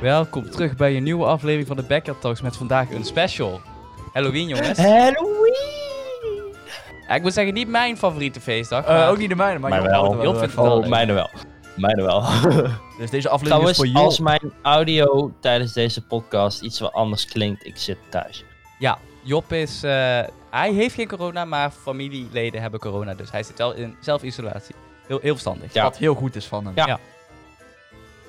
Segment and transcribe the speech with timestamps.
[0.00, 3.60] Welkom terug bij een nieuwe aflevering van de Backyard Talks met vandaag een special.
[4.12, 4.78] Halloween jongens.
[4.78, 6.54] Halloween!
[7.08, 8.84] Ja, ik moet zeggen, niet mijn favoriete feestdag.
[8.84, 10.12] Eh, maar- ook niet de mijne, maar Mijn Job wel.
[10.18, 11.30] er Job vindt het wel Oh, mijne wel.
[11.76, 12.24] Mijne wel.
[12.98, 13.96] Dus deze aflevering is voor Job.
[13.96, 18.44] als mijn audio tijdens deze podcast iets wat anders klinkt, ik zit thuis.
[18.78, 19.82] Ja, Job is...
[19.82, 19.90] eh,
[20.50, 23.14] hij heeft geen corona, maar familieleden hebben corona.
[23.14, 24.74] Dus hij zit wel in zelfisolatie.
[25.06, 25.72] Heel, heel verstandig.
[25.74, 25.82] Ja.
[25.82, 26.72] Wat heel goed is van hem.
[26.74, 26.98] Ja.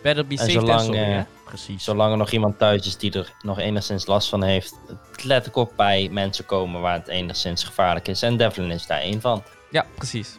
[0.03, 1.23] Better be En safe than sorry, eh, hè?
[1.49, 1.83] Precies.
[1.83, 4.75] Zolang er nog iemand thuis is die er nog enigszins last van heeft,
[5.23, 8.21] let ik ook bij mensen komen waar het enigszins gevaarlijk is.
[8.21, 9.43] En Devlin is daar één van.
[9.71, 10.37] Ja, precies.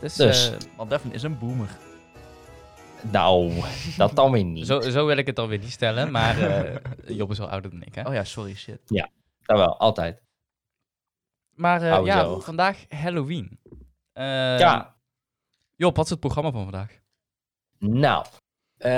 [0.00, 0.50] Dus, Dus.
[0.50, 1.68] eh, Want Devin is een boomer.
[3.02, 3.62] Nou,
[3.96, 4.66] dat dan weer niet.
[4.66, 6.76] zo, zo wil ik het dan weer niet stellen, maar eh,
[7.16, 8.08] Job is wel ouder dan ik, hè?
[8.08, 8.80] Oh ja, sorry, shit.
[9.42, 10.22] Dat wel, altijd.
[11.54, 12.40] Maar eh, ja, zo.
[12.40, 13.60] vandaag Halloween.
[14.12, 14.96] Eh, ja,
[15.76, 16.98] Job, wat is het programma van vandaag?
[17.78, 18.26] nou.
[18.78, 18.90] Eh,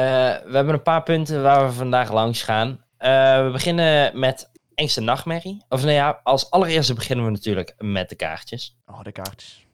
[0.44, 2.84] we hebben een paar punten waar we vandaag langs gaan.
[2.96, 5.64] Eh, we beginnen met engste nachtmerrie.
[5.68, 8.76] Of nou ja, als allereerste beginnen we natuurlijk met de kaartjes.
[8.86, 9.66] Oh, de kaartjes.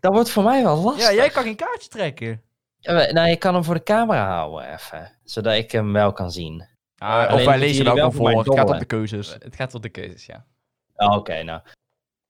[0.00, 1.04] Dat wordt voor mij wel lastig.
[1.08, 2.42] Ja, jij kan geen kaartje trekken.
[2.78, 5.12] Ja, nou, je kan hem voor de camera houden even.
[5.24, 6.66] Zodat ik hem wel kan zien.
[6.98, 8.38] Ah, Eh, alleen of wij lezen wel gewoon voor.
[8.44, 9.32] Het gaat op de keuzes.
[9.38, 10.44] het gaat op de keuzes, ja.
[10.96, 11.60] Ah, Oké, nou.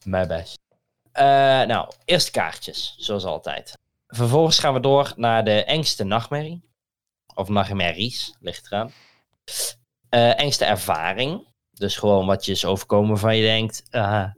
[0.05, 0.59] Mijn best.
[1.13, 1.25] Eh,
[1.63, 3.79] nou, eerst kaartjes, zoals altijd.
[4.09, 6.63] Vervolgens gaan we door naar de engste nachtmerrie.
[7.35, 8.91] Of nachtmerries, ligt eraan.
[10.09, 11.47] Eh, engste ervaring.
[11.73, 13.83] Dus gewoon wat je is overkomen van je denkt.
[13.91, 14.31] eh,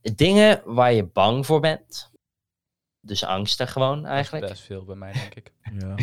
[0.00, 2.10] dingen waar je bang voor bent.
[3.00, 4.46] Dus angsten gewoon eigenlijk.
[4.46, 5.52] Best veel bij mij, denk ik.
[5.80, 5.94] Ja.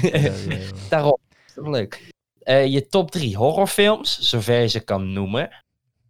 [0.90, 1.18] Daarom.
[1.56, 2.10] Leuk.
[2.40, 5.64] Eh, je top 3 horrorfilms, zover je ze kan noemen.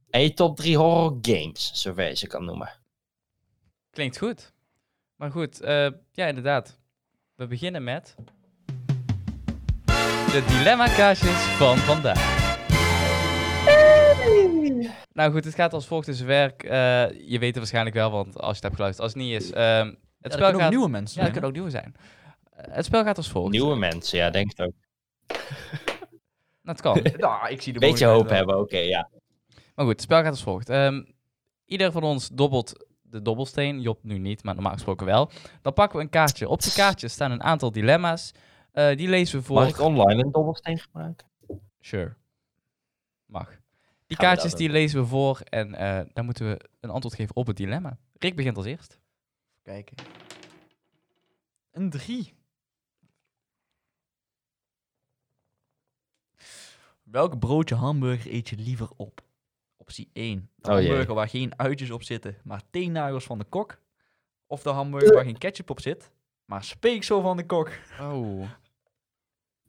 [0.09, 2.69] En je top 3 horror games, zover je ze kan noemen.
[3.89, 4.53] Klinkt goed.
[5.15, 6.79] Maar goed, eh, ja, inderdaad.
[7.35, 8.15] We beginnen met...
[10.37, 12.47] De dilemma-kaartjes van vandaag.
[15.13, 16.63] Nou goed, het gaat als volgt in zijn werk.
[16.63, 16.69] Eh,
[17.29, 19.05] je weet het waarschijnlijk wel, want als je het hebt geluisterd.
[19.05, 19.51] Als het niet is...
[19.51, 20.69] ehm, het Het spel ook gaat...
[20.69, 21.95] nieuwe mensen Ja, dat zijn, kunnen ook nieuwe zijn.
[22.49, 23.51] Eh, het spel gaat als volgt.
[23.51, 24.73] Nieuwe mensen, ja, denk ik ook.
[26.63, 27.01] Het kan.
[27.17, 29.09] Nou, ik zie de Beetje hoop hebben, oké, ja.
[29.75, 30.69] Maar goed, het spel gaat als volgt.
[30.69, 31.03] Ehm,
[31.65, 33.81] ieder van ons dobbelt de dobbelsteen.
[33.81, 35.31] Job nu niet, maar normaal gesproken wel.
[35.61, 36.49] Dan pakken we een kaartje.
[36.49, 38.33] Op die kaartjes staan een aantal dilemma's.
[38.77, 39.55] Eh, die lezen we voor...
[39.55, 41.27] Mag ik online een dobbelsteen gebruiken?
[41.79, 42.15] Sure.
[43.25, 43.49] Mag.
[44.07, 47.35] Die Gaan kaartjes die lezen we voor en eh, dan moeten we een antwoord geven
[47.35, 47.97] op het dilemma.
[48.13, 48.99] Rick begint als eerst.
[49.61, 49.95] Kijken.
[51.71, 52.33] Een drie.
[57.03, 59.21] Welk broodje hamburger eet je liever op?
[59.77, 60.49] Optie 1.
[60.55, 60.87] De Oh jee.
[60.87, 63.79] hamburger waar geen uitjes op zitten, maar teennagels van de kok.
[64.47, 66.11] Of de hamburger waar geen ketchup op zit,
[66.45, 67.71] maar speeksel van de kok.
[67.99, 68.49] Oh.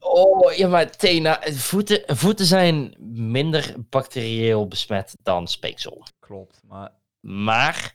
[0.01, 2.95] Oh, ja, maar tena, voeten, voeten zijn
[3.31, 6.03] minder bacterieel besmet dan speeksel.
[6.19, 7.95] Klopt, maar Maar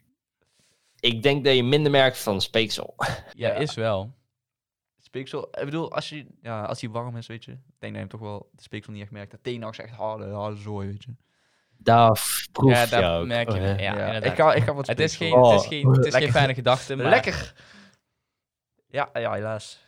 [1.00, 2.94] ik denk dat je minder merkt van speeksel.
[2.98, 3.08] Ja,
[3.48, 3.54] Ja.
[3.54, 4.14] is wel.
[5.00, 7.92] speeksel, ik bedoel, als, je, ja, als hij warm is, weet je, ik denk dat
[7.92, 9.32] je hem toch wel de speeksel niet echt merkt.
[9.32, 11.16] De teennagels echt harde, harde zooi, weet je.
[11.78, 12.22] Daar
[12.52, 13.26] proef ja, je daar ook.
[13.28, 13.60] merk je.
[13.60, 13.80] Oh.
[13.80, 15.52] Ja, ik, ga, ik ga wat het is geen, speeksel.
[15.52, 17.10] het is geen, het is geen fijne gedachte, maar...
[17.10, 17.54] Lekker!
[18.88, 19.83] Ja, ja, helaas.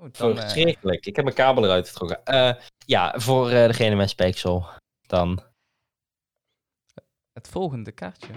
[0.00, 1.06] Goed, dan, eh, Verschrikkelijk.
[1.06, 2.24] Ik heb mijn kabel eruit getrokken.
[2.24, 2.54] Eh,
[2.86, 4.66] ja, voor eh, degene met speeksel.
[5.06, 5.42] Dan.
[7.32, 8.32] het volgende kaartje.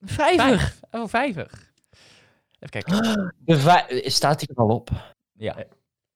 [0.00, 0.58] Vijver!
[0.58, 0.80] Vijf.
[0.90, 1.72] Oh, vijver.
[2.58, 3.34] Even kijken.
[3.44, 4.90] De vij- Staat hij er al op?
[5.32, 5.64] Ja,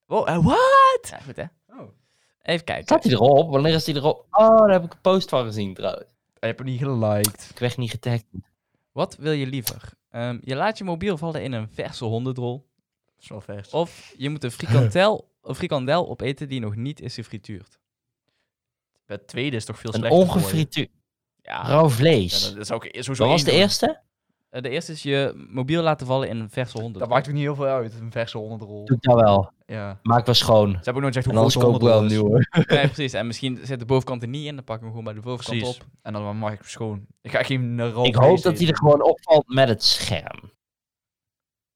[0.06, 1.09] Oh, what?
[1.10, 1.44] ja goed hè.
[1.66, 1.88] Oh.
[2.42, 2.84] Even kijken.
[2.84, 3.50] Staat hij erop?
[3.50, 4.26] Wanneer is hij erop?
[4.30, 6.04] Oh, daar heb ik een post van gezien trouwens.
[6.41, 7.48] Je hebt hem niet geliked.
[7.50, 8.25] Ik werd niet getagd.
[8.92, 9.92] Wat wil je liever?
[10.10, 12.69] Ehm, je laat je mobiel vallen in een verse hondendrol.
[13.20, 13.70] Dat is wel vers.
[13.70, 17.78] Of je moet een frikandel, een frikandel opeten die nog niet is gefrituurd.
[19.06, 20.88] Het tweede is toch veel Een slechter ongefrituurd
[21.42, 22.53] Ja, rauw Ja, vlees.
[22.53, 23.60] dat is ook sowieso Wat was één de doen.
[23.60, 24.00] eerste?
[24.50, 27.12] eh, de eerste is je mobiel laten vallen in een verse Dat hondendrol.
[27.15, 28.84] maakt ook niet heel veel uit, een verse hondendrol.
[28.84, 29.53] Doe ik dat wel.
[29.66, 29.98] Ja.
[30.03, 30.68] Maak wel schoon.
[30.71, 32.39] Ze hebben ook nooit gezegd En hoe anders groot de koop ik wel een hondendrol
[32.39, 32.48] is.
[32.53, 32.74] nieuwe.
[32.80, 33.12] Nee, precies.
[33.12, 35.28] En misschien zit de bovenkant er niet in, dan pakken we hem gewoon bij de
[35.28, 35.77] bovenkant Precies.
[35.80, 35.86] op.
[36.03, 37.06] En dan mag ik hem schoon.
[37.22, 40.50] Ik ga geen Ik hoop dat hij er gewoon opvalt met het scherm.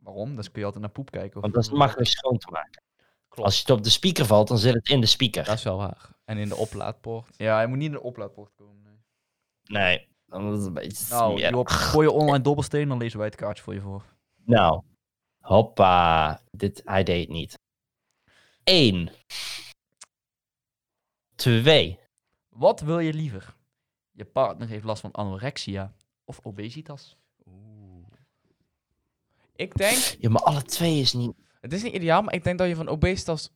[0.05, 0.35] Waarom?
[0.35, 1.37] Dan kun je altijd naar poep kijken.
[1.37, 2.83] Of Want dat is makkelijk schoon te maken.
[3.29, 3.49] Klopt.
[3.49, 5.45] Als het op de speaker valt, dan zit het in de speaker.
[5.45, 6.11] Dat is wel waar.
[6.25, 7.35] En in de oplaadpoort.
[7.37, 8.83] Ja, hij moet niet in de oplaadpoort komen.
[8.83, 8.99] Nee.
[9.65, 11.41] Nee, dan is het een beetje Nou.
[11.41, 14.05] Job, gooi je online dobbelsteen, dan lezen wij het kaartje voor je voor.
[14.45, 14.83] Nou,
[15.39, 16.41] hoppa.
[16.51, 17.59] Dit, hij deed het niet.
[18.65, 19.11] Eén.
[21.35, 21.99] Twee.
[22.49, 23.57] Wat wil je liever?
[24.11, 27.17] Je partner heeft last van anorexia of obesitas?
[29.57, 31.33] Ik denk, Ja, maar alle twee is niet...
[31.61, 33.51] het is niet ideaal, maar ik denk dat je van obesitas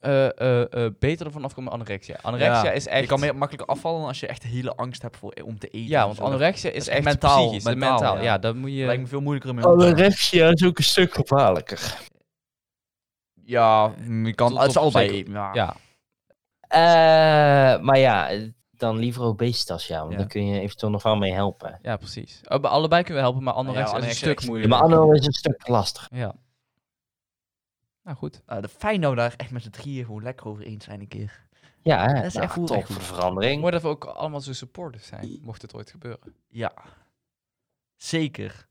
[0.00, 2.18] eh, eh, eh, beter ervan afkomen dan anorexia.
[2.22, 3.00] Anorexia Ja, is echt...
[3.00, 5.88] Je kan meer makkelijker afvallen als je echt hele angst hebt voor, om te eten.
[5.88, 8.16] Ja, want anorexia is, is echt mentaal, psychisch, en mentaal, mentaal.
[8.16, 8.22] ja.
[8.22, 8.84] Ja, dat moet je...
[8.84, 9.94] lijkt me veel moeilijker mee om te gaan.
[9.94, 11.98] Anorexia is ook een stuk gevaarlijker.
[13.44, 15.08] Ja, je kan, Tot- het is allebei.
[15.08, 15.50] zeker- Ja.
[15.54, 15.76] Ja,
[16.68, 18.30] Eh, maar ja,
[18.76, 19.98] dan liever obesitas, ja.
[20.00, 20.18] Want Ja.
[20.18, 21.78] dan kun je eventueel nog wel mee helpen.
[21.82, 22.40] ja, precies.
[22.48, 24.78] Oh, bij allebei kunnen we helpen, maar anorexia is een anorexia stuk moeilijker.
[24.78, 26.08] maar anno is een stuk lastig.
[26.12, 26.34] Ja.
[28.02, 28.42] Nou, goed.
[28.46, 31.00] Nou, de fijn dat we daar echt met z'n drieën gewoon lekker over eens zijn
[31.00, 31.46] een keer.
[31.82, 32.14] Ja, hè?
[32.14, 32.86] Dat is nou, echt goed, top goed.
[32.86, 33.60] voor de verandering.
[33.60, 36.34] Mooi dat we ook allemaal zo supporters zijn, mocht het ooit gebeuren.
[36.48, 36.72] Ja,
[37.96, 38.66] zeker.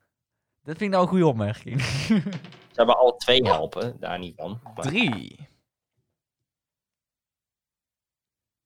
[0.64, 1.82] Dat vind ik nou een goede opmerking.
[2.74, 4.60] Ze hebben alle twee helpen, daar niet van.
[4.64, 5.48] Maar- Drie.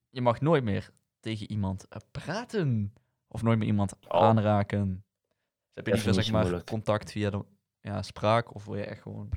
[0.09, 2.93] Je mag nooit meer tegen iemand eh, praten.
[3.27, 4.21] Of nooit meer iemand Oh.
[4.21, 4.87] aanraken.
[4.93, 5.05] Dus
[5.73, 6.65] heb je liever zeg maar moeilijk.
[6.65, 7.45] contact via de
[7.81, 9.29] ja, spraak of wil je echt gewoon...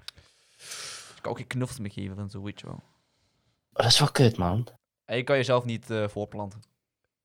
[1.21, 2.75] Kan ook je knuffels mee geven en zo, weet je wel.
[3.73, 4.67] Oh, dat is wel kut, man.
[5.05, 6.61] En je kan jezelf niet eh, voorplanten.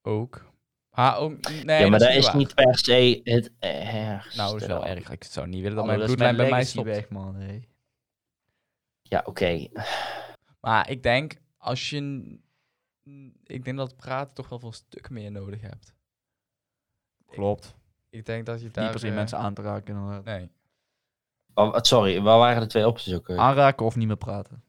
[0.02, 0.54] Ook.
[0.90, 2.36] Ah, ook, nee, ja, maar dat is waar.
[2.36, 4.38] niet per se het ergste.
[4.38, 5.10] Nou, dat is wel erg.
[5.10, 6.88] Ik zou niet willen dat Oh, mijn bloedlijn bij mij stopt.
[6.88, 7.36] weg, man.
[7.36, 7.68] hey.
[9.02, 9.68] Ja, oké.
[10.62, 12.00] Maar ik denk, als je...
[13.10, 15.94] n- Ik denk dat praten toch wel voor een stuk meer nodig hebt.
[17.26, 17.76] Klopt.
[18.10, 18.92] Ik denk dat je Niet daar...
[18.92, 19.96] per se eh, mensen aan te raken.
[19.96, 20.24] inderdaad.
[20.24, 20.50] Nee,
[21.54, 23.28] Oh, wat- sorry, waar waren de twee opties ook?
[23.28, 23.38] weer?
[23.38, 24.64] Aanraken of niet meer praten.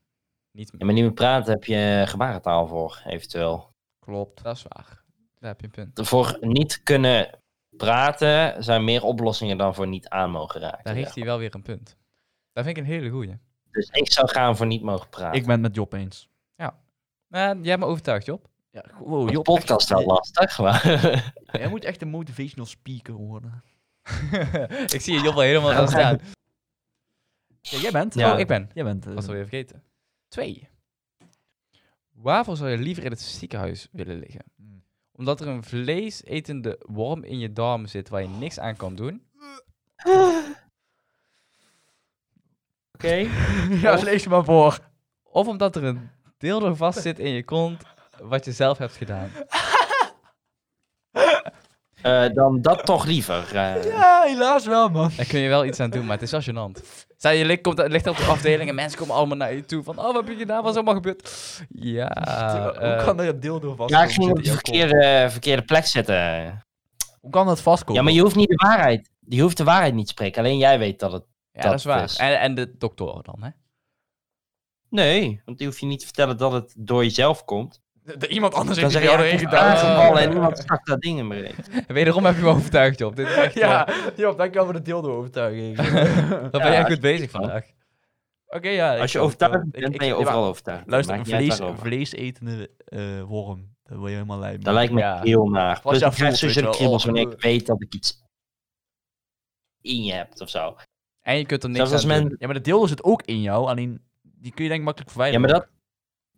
[0.50, 3.74] niet Ja, maar niet meer praten heb je gebarentaal voor, eventueel.
[3.98, 4.42] Klopt.
[4.42, 5.02] Dat is waar.
[5.38, 6.08] Daar heb je een punt.
[6.08, 7.38] Voor niet kunnen
[7.76, 10.84] praten zijn meer oplossingen dan voor niet aan mogen raken.
[10.84, 11.96] Daar heeft hij wel weer een punt.
[12.52, 13.38] Dat vind ik een hele goeie.
[13.70, 15.38] Dus ik zou gaan voor niet mogen praten.
[15.40, 16.28] Ik ben het met Job eens.
[17.30, 18.48] Uh, jij hebt me overtuigd, Job.
[18.70, 20.84] Ja, wow, Job, podcast wel lastig, maar...
[21.52, 23.62] Jij moet echt een motivational speaker worden.
[24.94, 26.20] ik zie je Job al helemaal gaan staan.
[27.60, 28.14] Ja, jij bent.
[28.14, 28.32] Ja.
[28.32, 28.70] Oh, ik ben.
[28.74, 29.06] Jij bent.
[29.06, 29.82] eh, Was alweer vergeten.
[30.28, 30.68] Twee.
[32.12, 34.44] Waarvoor zou je liever in het ziekenhuis willen liggen?
[34.56, 34.82] Hmm.
[35.12, 39.26] Omdat er een vleesetende worm in je darm zit waar je niks aan kan doen?
[42.92, 43.14] Oké.
[43.82, 44.78] ja, lees je maar voor.
[45.22, 47.82] Of omdat er een dildo vast zit in je kont
[48.22, 49.30] wat je zelf hebt gedaan?
[52.02, 53.56] Eh, dan dat toch liever.
[53.56, 53.84] eh.
[53.84, 55.10] Ja, helaas wel, man.
[55.16, 56.80] Daar kun je wel iets aan doen, maar het is wel gênant.
[57.16, 59.82] Stel, je ligt, komt, ligt op de afdeling en mensen komen allemaal naar je toe
[59.82, 59.98] van...
[59.98, 60.60] Oh, wat heb je gedaan?
[60.62, 61.30] Wat is allemaal gebeurd?
[61.68, 65.62] Ja, Hoe eh, kan er een dildo vast Ja, ik ging op de verkeerde, verkeerde
[65.62, 66.58] plek zitten.
[67.20, 67.94] Hoe kan dat vastkomen?
[67.94, 69.10] Ja, maar je hoeft niet de waarheid.
[69.28, 70.42] Je hoeft de waarheid niet te spreken.
[70.42, 71.24] Alleen jij weet dat het...
[71.52, 72.04] ja, dat is dat waar.
[72.04, 73.48] is- En, en de doktoren dan, hè?
[74.96, 77.80] Nee, want die hoef je niet te vertellen dat het door jezelf komt.
[77.92, 79.64] De- de- iemand anders Dan heeft zeg er je, jou ben gedaan.
[79.76, 81.54] aangevallen en iemand stak dat ding in.
[81.86, 83.16] Wederom heb je me overtuigd, Job.
[83.16, 83.54] Dit is echt...
[83.54, 85.76] Ja, Job, dankjewel voor de dildo-overtuiging.
[85.76, 87.64] dan ben Ja, jij goed bezig vandaag.
[88.46, 88.98] Oké, ja.
[88.98, 90.86] Als je overtuigd bent, ik- ben je overal ja, overtuigd.
[90.86, 93.74] Luister, een vlees, vleesetende eh, worm.
[93.82, 94.64] Daar word je helemaal lijp.
[94.64, 95.20] Dat lijkt me Ja.
[95.22, 95.80] heel naar.
[95.80, 98.22] Plus je ik krijg sowieso de kriebels wanneer ik weet dat ik iets
[99.80, 100.76] in je hebt of zo.
[101.22, 102.22] En je kunt er niks aan men...
[102.22, 102.36] doen.
[102.38, 104.05] Ja, maar de dildo zit ook in jou, alleen
[104.46, 105.50] die kun je denk ik makkelijk Ja, verwijderen.
[105.50, 105.68] maar dat...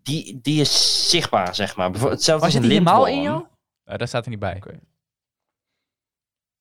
[0.03, 1.91] Die, die is zichtbaar, zeg maar.
[1.91, 3.47] Hetzelfde Was als het een helemaal in jou?
[3.85, 4.57] Eh, daar staat er niet bij.
[4.57, 4.81] Oké.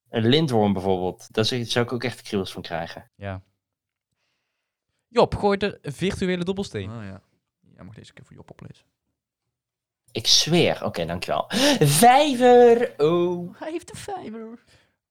[0.10, 1.34] Een lintworm bijvoorbeeld.
[1.34, 3.12] Daar zou zou ik ook echt kriebels van krijgen.
[3.16, 3.42] Ja.
[5.08, 6.90] Job, gooi de virtuele dobbelsteen.
[6.92, 7.22] Oh, ja.
[7.76, 8.86] Jij mag deze keer voor Job oplezen.
[10.12, 10.84] Ik zweer.
[10.84, 11.46] Oké, dankjewel.
[11.80, 12.94] Vijver!
[12.98, 13.60] Oh.
[13.60, 14.64] Hij heeft de vijver.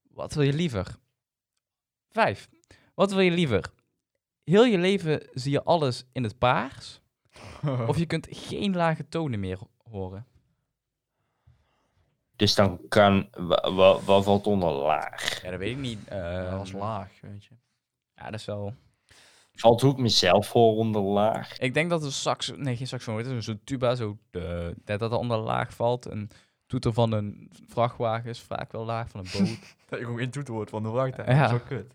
[0.02, 0.96] Wat wil je liever?
[2.10, 2.48] Vijf.
[2.94, 3.72] Wat wil je liever?
[4.50, 7.00] Heel je leven zie je alles in het paars.
[7.88, 9.58] Of je kunt geen lage tonen meer
[9.90, 10.26] horen.
[12.36, 13.28] Dus dan kan...
[13.32, 15.42] wa- wa- Wat valt onder laag?
[15.42, 16.08] Ja, dat weet ik niet.
[16.08, 17.54] dat was Ehm, laag, weet je.
[18.14, 18.74] Ja, dat is wel...
[19.52, 21.58] Valt ook mezelf voor onder laag?
[21.58, 22.52] Ik denk dat een sax...
[22.56, 23.18] Nee, geen saxofoon.
[23.18, 24.18] Het is zo'n tuba, zo...
[24.30, 26.04] De, dat dat onder laag valt.
[26.06, 26.30] Een
[26.66, 29.58] toeter van een vrachtwagen is vaak wel laag van een boot.
[29.88, 31.34] Dat je gewoon geen toetwoord van de vrachtwagen.
[31.34, 31.48] Ja.
[31.48, 31.94] Dat is wel kut.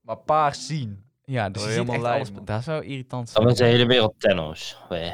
[0.00, 1.04] Maar paars zien.
[1.24, 2.30] Ja, dus je ziet helemaal echt lijp, alles...
[2.32, 2.44] man.
[2.44, 3.48] Dat zou irritant Dan zijn.
[3.48, 4.76] is de hele wereld tenno's.
[4.88, 5.12] Wee,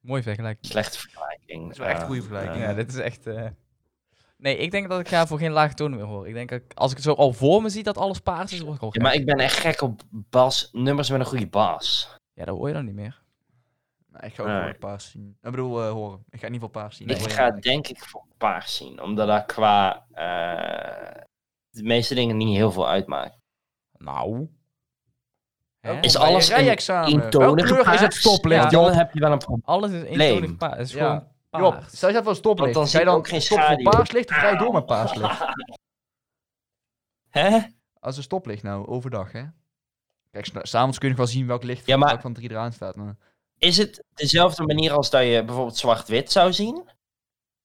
[0.00, 0.66] Mooi vergelijking.
[0.66, 1.62] Slechte vergelijking.
[1.62, 2.64] Dat is wel echt een goede vergelijking.
[2.64, 3.26] Ja, dit is echt...
[3.26, 3.46] eh,
[4.36, 6.28] Nee, ik denk dat ik ga voor geen lage tonen meer horen.
[6.28, 8.52] Ik denk dat ik- als ik het zo al voor me zie dat alles paars
[8.52, 11.26] is, word ik al Ja, maar ik ben echt gek op bas, nummers met een
[11.26, 12.16] goede bas.
[12.32, 13.22] Ja, dat hoor je dan niet meer.
[14.12, 14.62] Nou, ik ga ook Nee.
[14.62, 15.36] voor paars zien.
[15.42, 16.24] Ik bedoel, eh, horen.
[16.30, 17.08] Ik ga in ieder geval paars zien.
[17.08, 17.62] ik ga eigenlijk.
[17.62, 21.22] denk ik voor paars zien, omdat dat qua eh,
[21.70, 23.38] de meeste dingen niet heel veel uitmaakt.
[23.92, 24.48] Nou.
[25.94, 26.00] Hè?
[26.00, 28.00] Is alles een eentonige kleur is paars?
[28.00, 28.84] het stoplicht, Ja, Job?
[28.86, 29.62] dan heb je wel een probleem.
[29.64, 30.76] Alles is eentonig paars.
[30.76, 31.28] Het is Ja.
[31.50, 31.96] gewoon Job, paars.
[31.96, 32.74] stel je dat voor een stoplicht.
[32.74, 34.72] Want dan ga zie je dan ook geen stop voor paarslicht of ga je door
[34.72, 35.44] met paarslicht?
[37.28, 37.58] Hè?
[38.00, 39.42] Als een stoplicht nou, overdag, hè?
[40.30, 42.50] Kijk, s- s'avonds kun je nog wel zien welk licht Ja, maar- welk van drie
[42.50, 42.96] eraan staat.
[42.96, 43.16] Maar
[43.58, 46.84] Is het dezelfde manier als dat je bijvoorbeeld zwart-wit zou zien?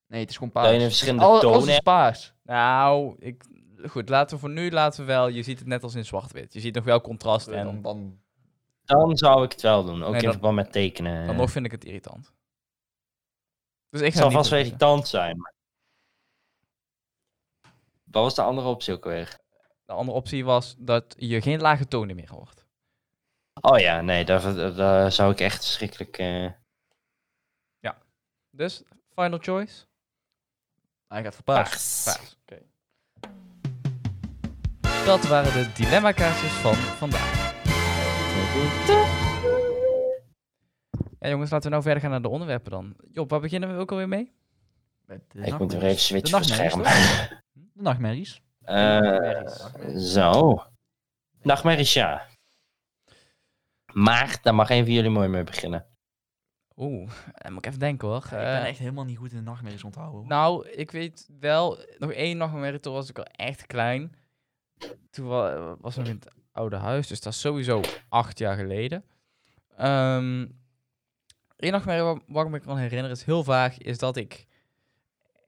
[0.08, 0.82] Nee, het is gewoon Dat je paars.
[0.84, 2.34] een verschillende tonen Alles is paars.
[2.44, 3.44] Nou, ik,
[3.88, 5.28] goed, laten we voor nu laten we wel.
[5.28, 6.54] Je ziet het net als in zwart-wit.
[6.54, 8.22] Je ziet nog wel contrast en Dan, dan...
[8.86, 10.04] Dan zou ik het wel doen.
[10.04, 11.28] Ook Nee, in verband met tekenen.
[11.28, 12.34] dan nog vind ik het irritant.
[13.90, 15.52] Dus ik Het ga zal niet vast wel irritant zijn.
[18.04, 19.40] Wat was de andere optie ook weer?
[19.86, 22.66] De andere optie was dat je geen lage tonen meer hoort.
[23.62, 26.18] Oh ja, nee, daar, daar zou ik echt verschrikkelijk...
[26.18, 26.52] eh,
[28.56, 28.84] Dus,
[29.16, 29.86] final choice?
[31.08, 31.70] Hij gaat voor paars.
[31.70, 32.04] paars.
[32.04, 32.38] Paars.
[32.42, 32.62] Oké.
[35.06, 37.52] Dat waren de dilemma-kaartjes van vandaag.
[41.20, 42.96] Ja jongens, laten we nou verder gaan naar de onderwerpen dan.
[43.12, 44.34] Job, waar beginnen we ook alweer mee?
[45.06, 46.72] Met de Ik moet weer even switchen van nachtmerries,
[47.10, 47.42] scherm.
[47.54, 48.42] De nachtmerries.
[48.62, 49.48] Eh,
[49.98, 50.62] zo.
[51.42, 52.26] Nachtmerries, ja.
[53.94, 55.86] Maar daar mag een van jullie mooi mee beginnen.
[56.78, 58.24] Oeh, dan moet ik even denken hoor.
[58.24, 60.16] ik ben Eh, echt helemaal niet goed in de nachtmerries onthouden.
[60.20, 60.28] hoor.
[60.28, 64.16] Nou, ik weet wel, nog één nachtmerrie, toen was ik al echt klein.
[65.12, 69.04] Toen wa- was nog in het oude huis, dus dat is sowieso acht jaar geleden.
[69.78, 70.46] Ehm
[71.58, 74.46] Eén nachtmerrie waar, waar ik me kan herinneren is heel vaag, is dat ik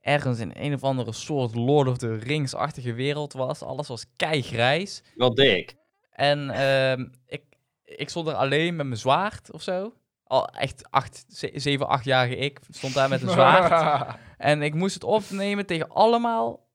[0.00, 3.62] ergens in een of andere soort Lord of the Rings-achtige wereld was.
[3.62, 5.02] Alles was keigrijs.
[5.14, 5.76] Wel dik.
[6.10, 7.42] En ehm, ik,
[7.84, 9.94] ik stond er alleen met mijn zwaard of zo.
[10.24, 14.16] Al echt acht, ze- zeven, achtjarige ik stond daar met een zwaard.
[14.38, 16.65] En ik moest het opnemen tegen allemaal eh,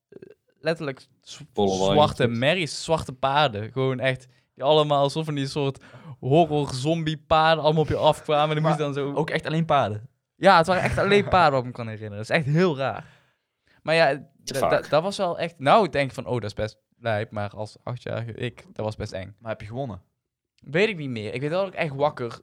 [0.62, 3.72] letterlijk zwarte merries, zwarte paarden.
[3.72, 5.84] Gewoon echt, die allemaal alsof van die soort
[6.20, 8.50] horror zombie paarden allemaal op je afkwamen.
[8.50, 9.13] En die moest dan zo...
[9.13, 10.10] Ook echt alleen paarden.
[10.36, 12.18] Ja, het waren echt alleen paarden wat ik me kan herinneren.
[12.18, 13.06] Dat is echt heel raar.
[13.82, 14.27] Maar ja,
[14.89, 15.60] dat was wel echt...
[15.60, 17.32] Nou, ik denk van, oh, dat is best lijp.
[17.32, 19.36] Maar als achtjarige ik, dat was best eng.
[19.39, 20.01] Maar heb je gewonnen?
[20.63, 21.34] Weet ik niet meer.
[21.34, 22.39] Ik weet wel dat ik echt wakker...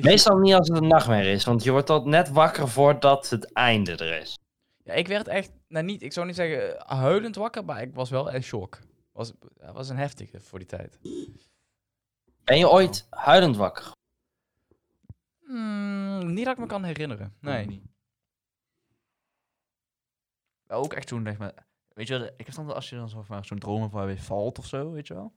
[0.00, 3.52] Meestal niet als het een nachtmerrie is, want je wordt al net wakker voordat het
[3.52, 4.38] einde er is.
[4.84, 7.94] Ja, ik werd echt, nou niet, ik zou niet zeggen eh, huilend wakker, maar ik
[7.94, 8.78] was wel in shock.
[9.12, 10.98] Was, ja, was een heftige voor die tijd.
[12.44, 13.92] Ben je ooit huilend wakker?
[15.44, 17.26] Hmm, niet dat ik me kan herinneren.
[17.26, 17.66] Ook Nee.
[17.66, 17.82] niet.
[20.68, 23.22] Ook echt zo'n, zeg maar, weet je, wel, ik heb dan als je dan zo
[23.22, 25.34] van zo'n droom waar je valt of zo, weet je wel.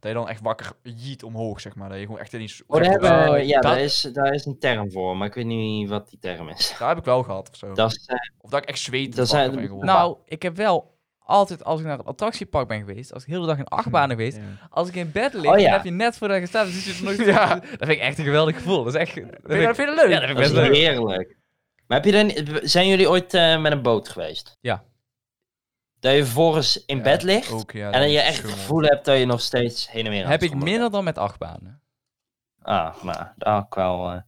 [0.00, 1.88] Dat je dan echt wakker jiet omhoog, zeg maar.
[1.88, 2.54] Dat je gewoon echt in die...
[2.66, 5.44] Oh, daar, hebben, ja, dat- daar, is, daar is een term voor, maar ik weet
[5.44, 6.74] niet wat die term is.
[6.78, 7.72] Daar heb ik wel gehad of zo.
[7.72, 9.86] Dat is, eh, Of dat ik echt zweet Dat zijn- ben geworden.
[9.94, 13.34] Nou, ik heb wel altijd, als ik naar het attractiepark ben geweest, als ik de
[13.34, 14.42] hele dag in achtbanen geweest, Ja.
[14.70, 15.64] als ik in bed lig, Oh, ja.
[15.64, 17.54] dan heb je net voordat je staat, dan zit je er nog Ja.
[17.54, 18.84] Dat vind ik echt een geweldig gevoel.
[18.84, 19.14] Dat is echt...
[19.14, 20.08] Dat Vind ik- dat vind je leuk?
[20.10, 20.76] Ja, dat vind ik dat is best leuk.
[20.76, 21.36] heerlijk.
[21.86, 24.56] Maar heb je dan, zijn jullie ooit eh, met een boot geweest?
[24.60, 24.84] Ja.
[25.98, 28.82] Dat je vervolgens in Ja, bed ligt Ook, ja, en dat je echt het gevoel
[28.82, 31.62] hebt dat je nog steeds heen en weer aan Heb ik minder dan met achtbanen.
[31.62, 32.68] bent.
[32.68, 34.10] Ah, nou, dat had ik wel...
[34.12, 34.20] eh,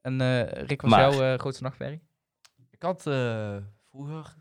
[0.00, 2.02] En eh, Rick, was Maar- jouw eh, grootste nachtmerrie?
[2.70, 3.56] Ik had eh,
[3.90, 4.34] vroeger,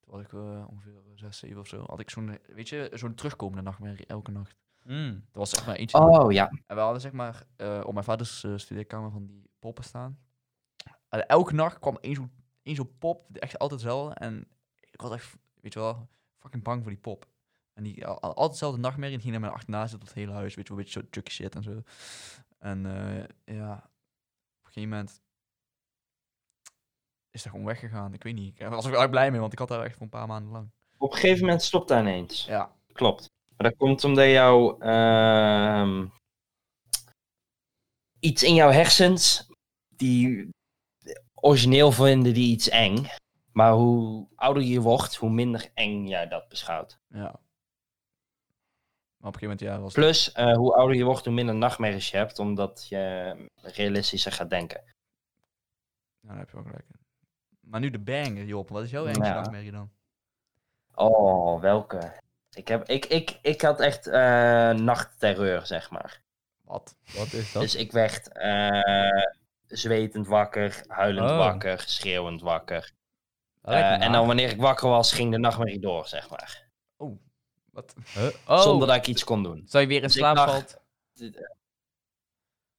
[0.00, 0.32] toen was ik
[0.70, 4.56] ongeveer 6, 7 of zo, had ik zo'n, weet je, zo'n terugkomende nachtmerrie elke nacht.
[4.82, 5.12] Hmm.
[5.12, 5.98] Dat was zeg maar eentje.
[5.98, 6.48] Oh, ja.
[6.66, 10.18] En we hadden zeg maar eh, op mijn vaders studeerkamer van die poppen staan.
[11.08, 14.14] En elke nacht kwam één zo'n één zo'n pop, echt altijd hetzelfde.
[14.14, 14.48] En
[14.96, 17.26] ik was echt, weet je wel, fucking bang voor die pop.
[17.72, 20.32] En die al, al- altijd dezelfde nachtmerrie en ging naar mijn achterna zitten het hele
[20.32, 21.82] huis, weet je wel, een beetje zo chucky shit en zo.
[22.58, 23.24] En eh,
[23.56, 25.20] ja, op een gegeven moment
[27.30, 28.14] is dat gewoon weggegaan.
[28.14, 30.02] Ik weet niet, ik was er wel blij mee, want ik had daar echt voor
[30.02, 30.70] een paar maanden lang.
[30.98, 32.44] Op een gegeven moment stopt daar ineens.
[32.44, 33.26] Ja, Klopt.
[33.56, 34.78] Maar dat komt omdat jouw...
[34.78, 36.06] ehm,
[38.20, 39.46] iets in jouw hersens...
[39.88, 40.48] Die
[41.34, 43.06] origineel vinden die iets eng.
[43.56, 46.98] Maar hoe ouder je wordt, hoe minder eng jij dat beschouwt.
[47.08, 47.18] ja.
[49.16, 51.54] Maar op een gegeven moment, ja, was Plus, eh, hoe ouder je wordt, hoe minder
[51.54, 52.38] nachtmerries je hebt.
[52.38, 54.82] Omdat je realistischer gaat denken.
[56.20, 56.98] Ja, daar heb je wel gelijk in.
[57.60, 58.68] Maar nu de banger, Job.
[58.68, 59.34] Wat is jouw engste Ja.
[59.34, 59.90] nachtmerrie dan?
[60.94, 62.20] Oh, welke?
[62.50, 66.22] Ik, heb, ik, ik, ik had echt eh, nachtterreur, zeg maar.
[66.62, 66.96] Wat?
[67.16, 67.62] Wat is dat?
[67.62, 69.22] Dus ik werd eh,
[69.66, 71.36] zwetend wakker, huilend Oh.
[71.38, 72.92] wakker, schreeuwend wakker.
[73.66, 76.68] Me Eh, en dan wanneer ik wakker was, ging de nachtmerrie door, zeg maar.
[76.96, 77.18] Oh,
[77.72, 77.94] wat?
[78.14, 78.26] Huh?
[78.48, 79.62] Oh, Zonder dat ik iets kon doen.
[79.66, 80.78] zou je weer in Dus slaap valt?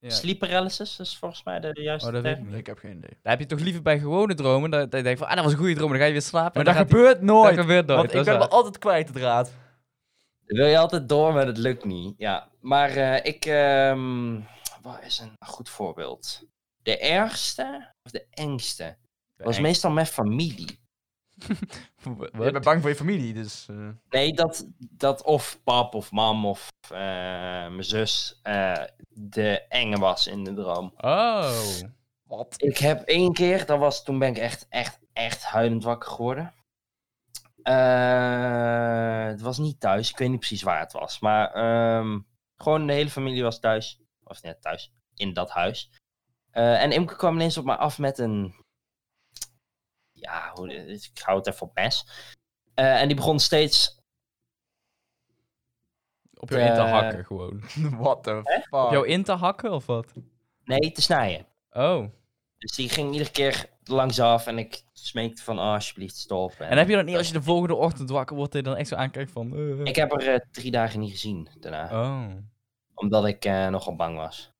[0.00, 0.10] Ja.
[0.10, 2.44] Sleep paralysis is volgens mij de juiste Oh, dat weet term.
[2.46, 2.60] ik niet.
[2.60, 3.18] Ik heb geen idee.
[3.22, 5.44] Daar heb je toch liever bij gewone dromen, dat, dat je denkt van, ah, dat
[5.44, 6.64] was een goede droom, dan ga je weer slapen.
[6.64, 7.54] Maar dat die- gebeurt nooit.
[7.54, 9.52] Dat gebeurt nooit, want ik ben wel altijd kwijt, de draad.
[10.44, 12.14] Wil je altijd door, maar dat lukt niet.
[12.18, 13.44] Ja, maar eh, ik...
[13.46, 14.40] ehm
[14.82, 16.42] wat is een goed voorbeeld?
[16.82, 18.96] De ergste of de engste
[19.46, 20.78] was meestal met familie.
[22.04, 23.66] Je bent bang voor je familie, dus...
[23.70, 26.98] eh, Nee, dat, dat of pap of mam of eh,
[27.68, 30.92] mijn zus eh, de enge was in de droom.
[30.96, 31.60] Oh.
[32.22, 32.54] wat?
[32.56, 36.54] Ik heb één keer, dat was, toen ben ik echt, echt, echt huilend wakker geworden.
[37.62, 41.20] Eh, het was niet thuis, ik weet niet precies waar het was.
[41.20, 42.18] Maar ehm,
[42.56, 44.00] gewoon de hele familie was thuis.
[44.24, 45.90] Of net thuis, in dat huis.
[46.50, 48.54] Eh, en Imke kwam ineens op me af met een...
[50.20, 52.06] Ja, hoe, ik hou het even op mes.
[52.74, 53.96] Eh, en die begon steeds...
[56.40, 57.62] Op jou in te Eh, hakken gewoon.
[58.00, 58.84] What the fuck?
[58.84, 60.12] Op jou in te hakken of wat?
[60.64, 61.46] Nee, te snijden.
[61.70, 62.04] Oh.
[62.58, 66.52] Dus die ging iedere keer langsaf en ik smeekte van, oh, alsjeblieft, stop.
[66.52, 68.78] En heb je dan niet, als je de volgende ochtend wakker wordt, dat je dan
[68.78, 69.56] echt zo aankijkt van...
[69.56, 72.00] eh, Ik heb er drie dagen niet gezien daarna.
[72.02, 72.34] Oh.
[72.94, 74.50] Omdat ik eh, nogal bang was.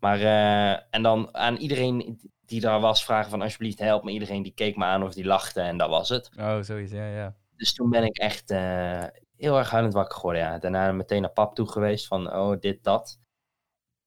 [0.00, 4.10] Maar, eh, en dan aan iedereen die daar was vragen van alsjeblieft help me.
[4.10, 6.30] Iedereen die keek me aan of die lachte en dat was het.
[6.38, 7.36] Oh, zoiets, ja, ja.
[7.56, 9.04] Dus toen ben ik echt eh,
[9.36, 10.42] heel erg huilend wakker geworden.
[10.42, 10.58] Ja.
[10.58, 13.18] Daarna meteen naar pap toe geweest van oh dit, dat.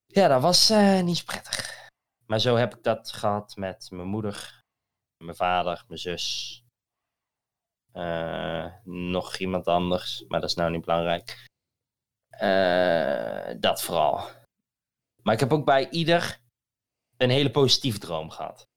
[0.06, 1.88] Ja, dat was eh, niet prettig.
[2.26, 4.64] Maar zo heb ik dat gehad met mijn moeder,
[5.24, 6.64] mijn vader, mijn zus.
[7.92, 11.48] eh, nog iemand anders, maar dat is nou niet belangrijk.
[13.60, 14.30] Dat vooral.
[15.22, 16.40] Maar ik heb ook bij ieder
[17.20, 18.68] een hele positieve droom gehad.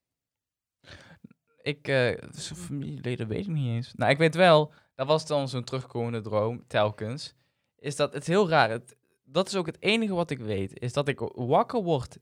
[1.63, 1.87] Ik,
[2.31, 3.93] zo'n familieleden weet ik niet eens.
[3.95, 7.35] Nou, ik weet wel, dat was dan zo'n terugkomende droom, telkens.
[7.77, 8.71] Is dat het heel raar.
[8.71, 10.81] Het, dat is ook het enige wat ik weet.
[10.81, 12.19] Is dat ik wakker word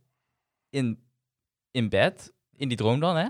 [0.70, 1.04] in,
[1.70, 3.28] in bed, in die droom dan, hè.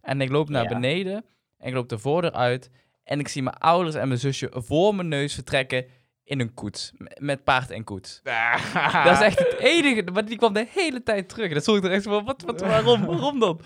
[0.00, 0.68] En ik loop naar Ja.
[0.68, 1.24] beneden
[1.56, 2.70] en ik loop de voordeur uit.
[3.02, 5.86] En ik zie mijn ouders en mijn zusje voor mijn neus vertrekken
[6.24, 6.92] in een koets.
[7.18, 8.20] Met paard en koets.
[9.04, 10.10] Dat is echt het enige.
[10.12, 11.52] Maar die kwam de hele tijd terug.
[11.52, 13.60] Dat zorgde er echt van, wat, wat, waarom, waarom dan?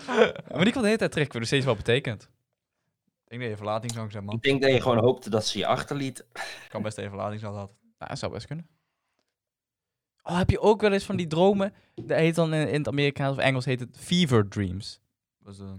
[0.51, 1.25] Maar die kwam de hele tijd terug.
[1.25, 2.29] Ik weet nog steeds wat betekent.
[3.23, 4.35] Ik denk dat je verlatingsangst hebt, man.
[4.35, 6.19] Ik denk dat je gewoon hoopte dat ze je achterliet.
[6.33, 7.71] Ik kan best even verlatingsangst had.
[7.97, 8.67] Nou, dat zou best kunnen.
[10.23, 11.73] Oh, heb je ook wel eens van die dromen?
[11.95, 15.01] Dat heet dan in, in het Amerikaans of Engels heet het fever dreams.
[15.39, 15.73] Dus, eh,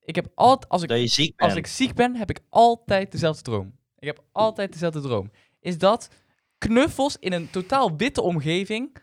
[0.00, 1.50] Ik heb altijd, als ik, Dat je ziek bent.
[1.50, 3.78] als ik ziek ben, heb ik altijd dezelfde droom.
[3.98, 5.30] Ik heb altijd dezelfde droom.
[5.60, 6.08] Is dat
[6.58, 8.96] knuffels in een totaal witte omgeving,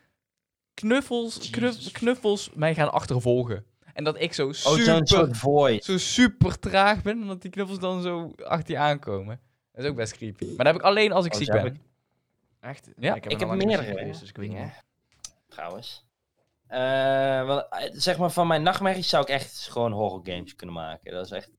[0.74, 3.64] knuffels, knuff- knuffels mij gaan achtervolgen.
[3.94, 8.02] En dat ik zo Oh, super, zo super traag ben, en dat die knuffels dan
[8.02, 9.40] zo achter je aankomen.
[9.72, 10.44] Dat is ook best creepy.
[10.46, 11.66] Maar dat heb ik alleen als ik Oh, ziek ben.
[11.66, 11.76] ik-
[12.60, 12.88] echt?
[12.98, 14.82] Ja, Ik heb meer meerdere geweest, dus ik weet niet.
[15.48, 16.06] trouwens.
[16.66, 16.78] Eh,
[17.46, 21.12] wel, eh, zeg maar, van mijn nachtmerries zou ik echt gewoon horror games kunnen maken.
[21.12, 21.50] Dat is echt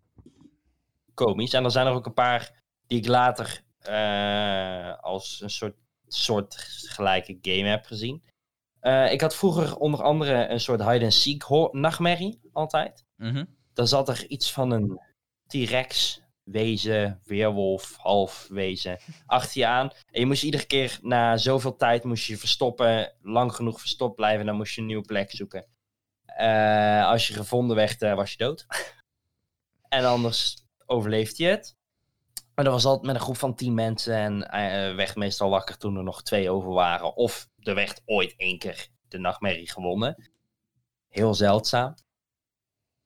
[1.13, 1.53] komisch.
[1.53, 2.51] En er zijn er ook een paar
[2.87, 5.75] die ik later eh, als een soort,
[6.07, 6.55] soort
[6.87, 8.23] gelijke game heb gezien.
[8.79, 13.05] Eh, ik had vroeger onder andere een soort hide-and-seek nachtmerrie, altijd.
[13.15, 13.45] Mhm.
[13.73, 14.99] Daar zat er iets van een
[15.47, 19.89] T-Rex wezen, weerwolf, half wezen achter je aan.
[20.11, 24.45] En je moest iedere keer na zoveel tijd moest je verstoppen, lang genoeg verstopt blijven,
[24.45, 25.65] dan moest je een nieuwe plek zoeken.
[26.25, 28.65] Eh, als je gevonden werd, was je dood.
[29.89, 31.77] en anders overleefde je het.
[32.59, 35.77] Maar dat was altijd met een groep van tien mensen en eh werd meestal wakker
[35.77, 37.15] toen er nog twee over waren.
[37.15, 40.29] Of er werd ooit één keer de nachtmerrie gewonnen.
[41.07, 41.93] Heel zeldzaam.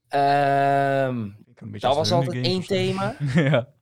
[0.08, 3.16] Ehm, dat was altijd één thema.
[3.36, 3.74] ja.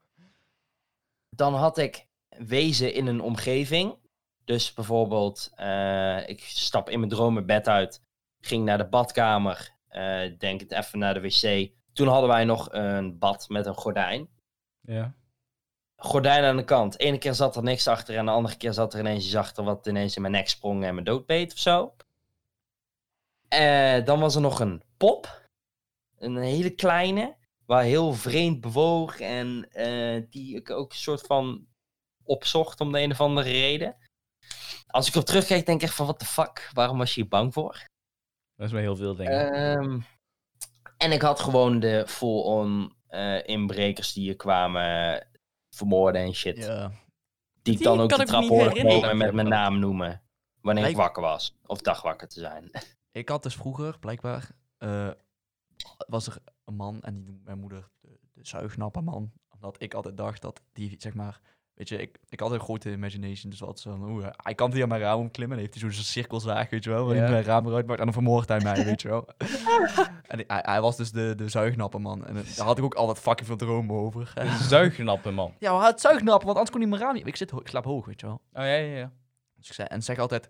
[1.29, 3.95] Dan had ik wezen in een omgeving.
[4.43, 8.03] Dus bijvoorbeeld, eh, ik stap in mijn droom mijn bed uit.
[8.39, 9.75] Ging naar de badkamer.
[9.87, 11.71] eh, denk het even naar de wc.
[11.93, 14.29] Toen hadden wij nog een bad met een gordijn.
[14.81, 15.15] Ja.
[16.03, 16.99] Gordijn aan de kant.
[16.99, 19.63] Ene keer zat er niks achter en de andere keer zat er ineens iets achter
[19.63, 21.95] wat ineens in mijn nek sprong en me doodbeet of zo.
[23.47, 25.49] Eh, dan was er nog een pop.
[26.17, 27.35] Een hele kleine.
[27.65, 31.67] Waar heel vreemd bewoog en eh, die ik ook een soort van
[32.23, 33.95] opzocht om de een of andere reden.
[34.87, 37.29] Als ik op terugkijk denk ik echt van what the fuck, waarom was je hier
[37.29, 37.85] bang voor?
[38.55, 39.53] Dat is maar heel veel dingen.
[39.53, 39.99] Ehm,
[40.97, 45.29] en ik had gewoon de full-on eh, inbrekers die hier kwamen
[45.75, 46.57] vermoorden en shit.
[46.57, 46.91] Ja.
[47.61, 50.21] Die ik dan ook de trap komen dat met mijn naam noemen.
[50.61, 51.57] Wanneer ik wakker was.
[51.65, 52.71] Of dagwakker te zijn.
[53.11, 55.11] Ik had dus vroeger, blijkbaar, eh,
[56.07, 59.31] was er een man en die noemde mijn moeder de, de zuignapperman.
[59.49, 61.41] Omdat ik altijd dacht dat die, zeg maar,
[61.81, 63.49] weet je, ik, ik had een grote imagination.
[63.49, 65.57] Dus wat zo, oeh, hij kan via mijn raam omklimmen.
[65.57, 67.99] En heeft hij zo'n cirkelzaag, weet je wel, waar hij mijn raam eruit maakt.
[67.99, 69.27] En dan vermoordt hij mij, weet je wel.
[70.31, 72.25] en hij, hij was dus de, de zuignapperman.
[72.25, 74.33] En daar had ik ook altijd fucking veel dromen over.
[74.61, 75.53] Zuignappen, man.
[75.59, 77.27] ja, maar het zuignappen, want anders kon hij mijn raam niet.
[77.27, 78.41] Ik, zit, ik slaap hoog, weet je wel.
[78.53, 79.11] Oh, ja, ja, ja.
[79.55, 80.49] Dus ik zei, en zeg altijd,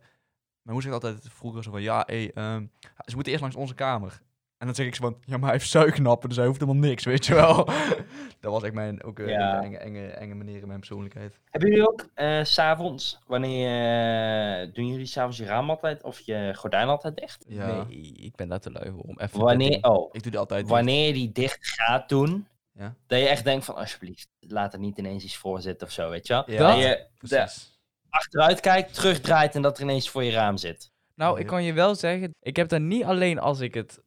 [0.62, 2.66] mijn moeder zegt altijd vroeger zo van, ja, hé, ehm,
[3.06, 4.22] ze moeten eerst langs onze kamer.
[4.62, 6.82] En dan zeg ik zo van, ja, maar hij heeft zuignappen, dus hij hoeft helemaal
[6.90, 7.66] niks, weet je wel.
[8.40, 9.62] dat was echt mijn, ook een Ja.
[9.62, 11.40] enge, enge, enge manier in mijn persoonlijkheid.
[11.50, 13.68] Hebben jullie ook eh, s s'avonds, wanneer
[14.62, 17.46] eh, doen jullie s'avonds je raam altijd of je gordijn altijd dicht?
[17.48, 19.40] Ja, Nee, ik ben daar te lui voor om even...
[19.40, 20.72] Wanneer, oh, ik doe die altijd dicht.
[20.72, 22.94] wanneer die dicht gaat doen, Ja.
[23.08, 26.10] dat je echt denkt van alsjeblieft, laat er niet ineens iets voor zitten of zo,
[26.10, 26.44] weet je wel?
[26.52, 27.80] Ja, Dat je de, precies.
[28.10, 30.92] achteruit kijkt, terugdraait en dat er ineens voor je raam zit.
[31.16, 34.02] Nou, ik kan je wel zeggen, ik heb dat niet alleen als ik het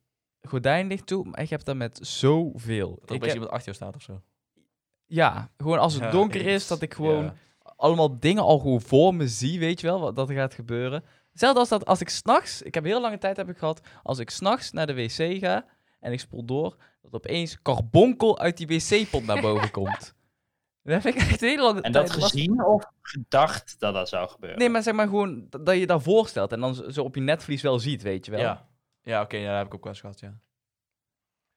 [0.48, 2.96] gordijn dicht doe, maar ik heb dat met zoveel.
[3.00, 4.22] Dat er Ik heb- iemand achter je staat of zo.
[5.06, 6.62] ja, gewoon als het Ja, donker eens.
[6.62, 7.34] is, dat ik gewoon Ja.
[7.76, 11.04] allemaal dingen al gewoon voor me zie, weet je wel, wat dat er gaat gebeuren.
[11.30, 14.18] Hetzelfde als dat als ik s'nachts, ik heb heel lange tijd heb ik gehad, als
[14.18, 15.64] ik s'nachts naar de wc ga
[16.00, 20.14] en ik spoel door, dat opeens carbonkel uit die wc-pot naar boven komt.
[20.82, 24.28] Dat heb ik echt een hele lange En dat gezien of gedacht dat dat zou
[24.28, 24.58] gebeuren?
[24.58, 27.14] Nee, maar zeg maar gewoon dat dat je dat voorstelt en dan zo- zo op
[27.14, 28.40] je netvlies wel ziet, weet je wel.
[28.40, 28.66] Ja,
[29.04, 30.40] ja oké, ja, dat heb ik ook wel eens gehad, ja.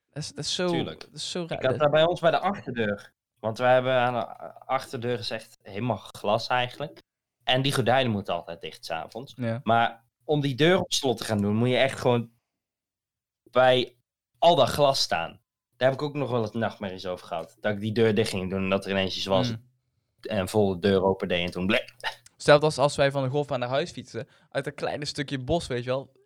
[0.10, 1.02] Dat is, dat is zo, Tuurlijk.
[1.02, 1.60] dat is zo raar.
[1.60, 3.14] Ik had daar bij ons bij de achterdeur.
[3.40, 4.26] Want wij hebben aan de
[4.66, 7.02] achterdeur is echt helemaal glas eigenlijk.
[7.44, 9.34] En die gordijnen moeten altijd dicht s'avonds.
[9.36, 9.60] Ja.
[9.64, 12.30] Maar om die deur op slot te gaan doen, moet je echt gewoon
[13.44, 13.98] bij
[14.38, 15.40] al dat glas staan.
[15.76, 17.58] Daar heb ik ook nog wel eens nachtmerries over gehad.
[17.60, 19.50] Dat ik die deur dicht ging doen en dat er ineens iets was.
[19.50, 19.66] Mm.
[20.22, 21.80] En vol de deur open deed en toen.
[22.38, 25.68] Stel als, als wij van de golfbaan naar huis fietsen, uit een kleine stukje bos,
[25.68, 26.17] weet je wel.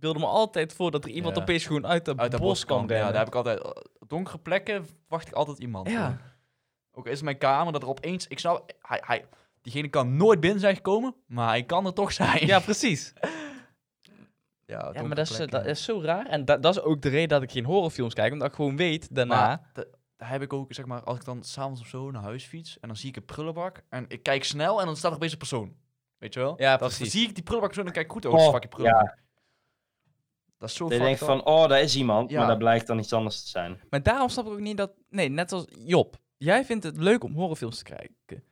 [0.00, 1.42] Ik beelde me altijd voor dat er iemand Ja.
[1.42, 3.64] opeens gewoon uit Uit dat bos, bos kan ja, daar heb ik altijd...
[3.98, 5.90] Op donkere plekken wacht ik altijd iemand.
[5.90, 6.18] Ja.
[6.92, 8.26] Ook is mijn kamer dat er opeens...
[8.26, 8.72] Ik snap...
[8.80, 9.24] Hij, hij,
[9.62, 12.46] diegene kan nooit binnen zijn gekomen, maar hij kan er toch zijn.
[12.46, 13.12] Ja, precies.
[14.66, 16.26] ja, Ja, maar dat is, eh, dat is zo raar.
[16.26, 18.76] En dat, dat is ook de reden dat ik geen horrorfilms kijk, omdat ik gewoon
[18.76, 19.62] weet daarna...
[19.74, 19.86] Maar
[20.16, 22.88] heb ik ook, zeg maar, als ik dan s'avonds of zo naar huis fiets en
[22.88, 25.38] dan zie ik een prullenbak en ik kijk snel en dan staat er opeens een
[25.38, 25.74] persoon.
[26.18, 26.54] Weet je wel?
[26.56, 27.12] Ja, dan, precies.
[27.12, 28.72] zie ik die prullenbak zo en dan kijk ik goed, oh, is Oh, een fucking
[28.72, 29.18] prullenbak.
[30.60, 32.30] Dat is zo je fucked van, oh, daar is iemand.
[32.30, 32.38] Ja.
[32.38, 33.80] Maar dat blijkt dan iets anders te zijn.
[33.90, 34.92] Maar daarom snap ik ook niet dat...
[35.08, 36.16] Nee, net als Job.
[36.36, 38.44] Jij vindt het leuk om horrorfilms te kijken.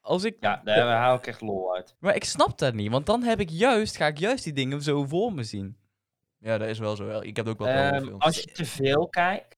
[0.00, 0.36] Als ik...
[0.40, 1.96] Ja, daar haal ik echt lol uit.
[1.98, 4.82] Maar ik snap dat niet, want dan heb ik juist, ga ik juist die dingen
[4.82, 5.76] zo voor me zien.
[6.38, 7.20] Ja, dat is wel zo.
[7.20, 8.24] Ik heb ook wel horrorfilms.
[8.24, 9.56] als je te veel kijkt,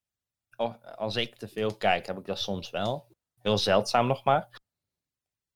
[0.56, 3.06] of als ik te veel kijk, heb ik dat soms wel.
[3.42, 4.48] Heel zeldzaam nog maar.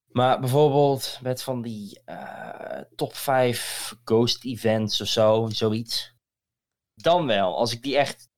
[0.06, 6.16] Maar bijvoorbeeld met van die eh, top 5 ghost events of zo, zoiets.
[7.02, 8.28] Dan wel, als ik die echt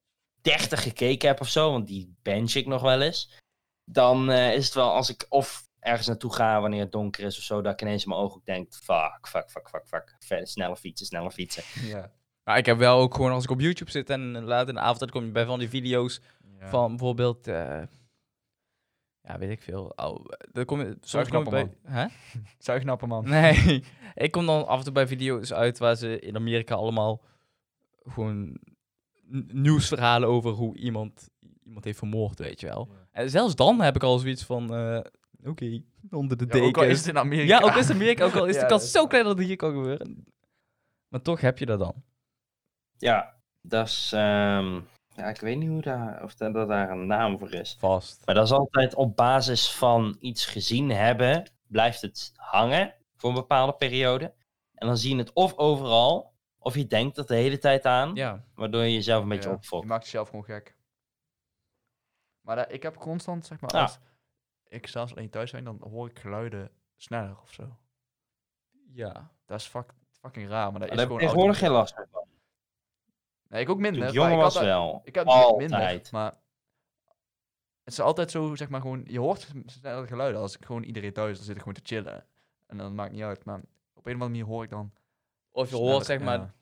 [0.40, 3.38] 30 gekeken heb of zo, want die bench ik nog wel eens.
[3.84, 7.36] Dan eh, is het wel als ik of ergens naartoe ga wanneer het donker is
[7.38, 10.46] of zo, dat ik ineens in mijn ooghoek denk, fuck, fuck, fuck, fuck, fuck.
[10.46, 11.62] Sneller fietsen, sneller fietsen.
[11.88, 12.10] ja.
[12.44, 14.80] Maar ik heb wel ook gewoon, als ik op YouTube zit en laat in de
[14.80, 16.20] avond, dan kom je bij van die video's
[16.58, 16.68] Ja.
[16.68, 17.46] van bijvoorbeeld...
[17.46, 17.82] eh,
[19.20, 19.92] ja, weet ik veel.
[19.96, 21.70] Oh, dan kom je, soms kom je bij...
[21.84, 22.06] Hè?
[22.58, 23.28] Zuignapper, man.
[23.28, 27.22] Nee, ik kom dan af en toe bij video's uit waar ze in Amerika allemaal
[28.10, 28.56] gewoon
[29.52, 31.28] nieuwsverhalen over hoe iemand
[31.64, 32.88] iemand heeft vermoord, weet je wel.
[33.12, 35.00] En zelfs dan heb ik al zoiets van, eh,
[35.44, 36.86] oké, onder de Ja, ook al dekens.
[36.86, 37.58] is het in Amerika.
[37.58, 39.38] Ja, ook is het Amerika, ook al is de Ja, kans is zo klein dat
[39.38, 40.24] het hier kan gebeuren.
[41.08, 41.94] Maar toch heb je dat dan.
[42.96, 44.10] Ja, dat is.
[44.14, 44.80] ehm,
[45.14, 47.76] ja, ik weet niet hoe daar, of dat, dat daar een naam voor is.
[47.78, 48.22] Vast.
[48.26, 53.34] Maar dat is altijd op basis van iets gezien hebben, blijft het hangen voor een
[53.34, 54.34] bepaalde periode.
[54.74, 56.29] En dan zie je het of overal,
[56.62, 58.44] of je denkt er de hele tijd aan, Ja.
[58.54, 59.82] waardoor je jezelf een beetje Ja, opfokt.
[59.82, 60.74] Je maakt jezelf gewoon gek.
[62.40, 63.82] Maar dat- ik heb constant, zeg maar, Ja.
[63.82, 63.98] als
[64.68, 67.76] ik zelfs alleen thuis ben, dan hoor ik geluiden sneller of zo.
[68.92, 69.30] Ja.
[69.46, 71.18] Dat is fuck, fucking raar, maar dat Daar is heb ik gewoon...
[71.20, 72.28] tegenwoordig geen last meer van.
[73.48, 74.00] Nee, ik ook minder.
[74.00, 75.00] Toen ik maar jonger ik had was dat- wel.
[75.04, 75.56] Ik heb Altijd.
[75.70, 76.38] minder, maar...
[77.84, 79.04] Het is altijd zo, zeg maar, gewoon...
[79.06, 80.40] Je hoort sneller geluiden.
[80.40, 82.26] Als ik gewoon iedereen thuis, dan zit ik gewoon te chillen.
[82.66, 83.62] En dan maakt niet uit, maar op
[84.06, 84.92] een of andere manier hoor ik dan...
[85.52, 86.54] Of je sneller, hoort zeg maar ja.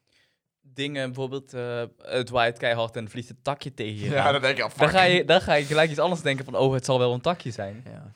[0.61, 4.11] dingen, bijvoorbeeld eh, het waait keihard en vliegt een takje tegen je.
[4.11, 4.33] Ja, aan.
[4.33, 4.79] dan denk ik, oh, fuck.
[4.79, 7.12] dan, ga je, dan ga je gelijk iets anders denken van, oh, het zal wel
[7.12, 7.83] een takje zijn.
[7.85, 8.12] Ja.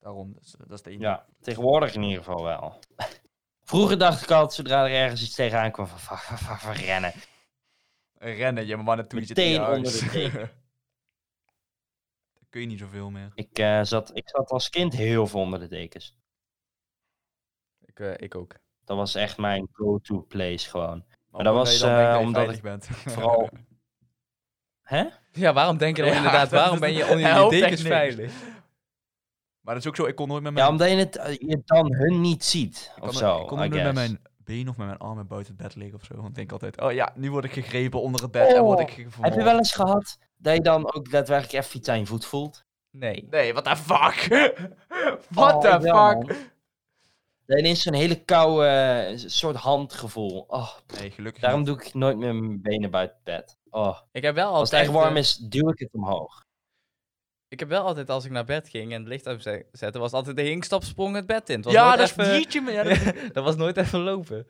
[0.00, 1.04] Daarom, dat is, dat is de enige.
[1.04, 2.78] Ja, tegenwoordig in ieder geval wel.
[3.60, 6.72] Vroeger dacht ik altijd, zodra er ergens iets tegenaan kwam, van, van, van, van, van
[6.72, 7.12] rennen.
[8.14, 10.50] Rennen, je die zit in Meteen je onder de deken.
[12.50, 13.32] Kun je niet zoveel meer.
[13.34, 16.16] Ik, eh, zat, ik zat als kind heel veel onder de dekens.
[17.98, 18.54] Ik, eh, ik ook.
[18.84, 21.04] Dat was echt mijn go-to place gewoon.
[21.30, 22.86] Maar dat was, eh, je omdat veilig bent.
[22.86, 23.48] Vooral...
[24.82, 25.04] Hè?
[25.32, 28.32] Ja, waarom denk je dan Ja, inderdaad, waarom ben je onder je dekens veilig?
[29.60, 30.64] Maar dat is ook zo, ik kon nooit met mijn...
[30.64, 32.92] Ja, omdat je, het, eh, je dan hun niet ziet.
[32.96, 35.62] ik Of zo, ik kon nooit met mijn been of met mijn armen buiten het
[35.62, 36.14] bed liggen of zo.
[36.14, 38.80] Want ik denk altijd, oh ja, nu word ik gegrepen onder het bed en word
[38.80, 39.28] ik Oh, vermoord.
[39.28, 42.26] Heb je wel eens gehad dat je dan ook daadwerkelijk even iets aan je voet
[42.26, 42.64] voelt?
[42.90, 43.26] Nee.
[43.30, 44.28] Nee, what the fuck?
[45.28, 46.56] what Oh, the ik fuck?
[47.48, 50.44] Dat ineens zo'n hele koude eh, soort handgevoel.
[50.48, 51.68] Oh, Nee, gelukkig daarom niet.
[51.68, 53.58] doe ik nooit meer mijn benen buiten het bed.
[53.70, 54.82] Oh, Ik heb wel als het altijd...
[54.82, 56.46] echt warm eh, is, duw ik het omhoog.
[57.48, 60.12] Ik heb wel altijd, als ik naar bed ging en het licht uitzette, was het
[60.12, 61.56] altijd de hinkstapsprong het bed in.
[61.56, 64.46] Het was Ja, dat is even- ja, dat, dat was nooit even lopen.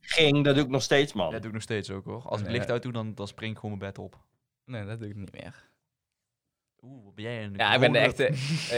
[0.00, 1.30] Ging, dat doe ik nog steeds, man.
[1.30, 2.22] dat doe ik nog steeds ook hoor.
[2.22, 2.56] Als ik Nee.
[2.56, 4.18] licht uit doe, dan, dan spring ik gewoon mijn bed op.
[4.64, 5.68] Nee, dat doe ik niet meer.
[6.86, 8.26] Oeh, ben jij een Ja, ik ben de echte,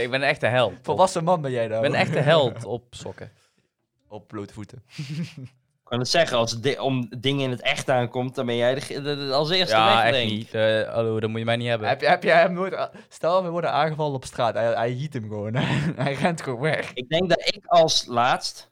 [0.02, 0.72] ik ben een echte held.
[0.78, 1.80] Op, Volwassen man ben jij ik daar.
[1.80, 3.32] ben een echte held op sokken.
[4.08, 4.82] Op blote voeten.
[4.96, 8.56] Ik kan het zeggen, als het di- om dingen in het echt aankomt, dan ben
[8.56, 10.36] jij de, de- de- als eerste Ja, weg, echt denk ik.
[10.36, 10.54] niet.
[10.54, 11.88] Eh, hallo, dat moet je mij niet hebben.
[11.88, 12.90] Heb, je, heb jij hem nooit...
[13.08, 14.54] Stel, we worden aangevallen op straat.
[14.54, 15.54] Hij, hij hiet hem gewoon.
[16.04, 16.92] hij rent gewoon weg.
[16.94, 18.70] Ik denk dat ik als laatst,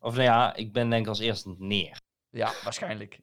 [0.00, 2.00] of nou ja, ik ben denk ik als eerste neer.
[2.30, 3.18] Ja, waarschijnlijk.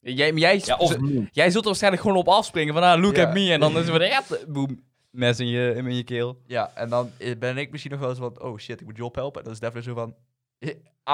[0.00, 1.28] Jij, jij, Ja, of niet.
[1.32, 3.26] jij zult er waarschijnlijk gewoon op afspringen van, ah, look Ja.
[3.26, 3.52] at me.
[3.52, 6.40] En dan is er weer echt, boem, mes in je, in je keel.
[6.46, 8.40] Ja, en dan ben ik misschien nog wel eens van...
[8.42, 9.38] Oh shit, ik moet Job helpen.
[9.38, 10.14] En dan is Devlin zo van...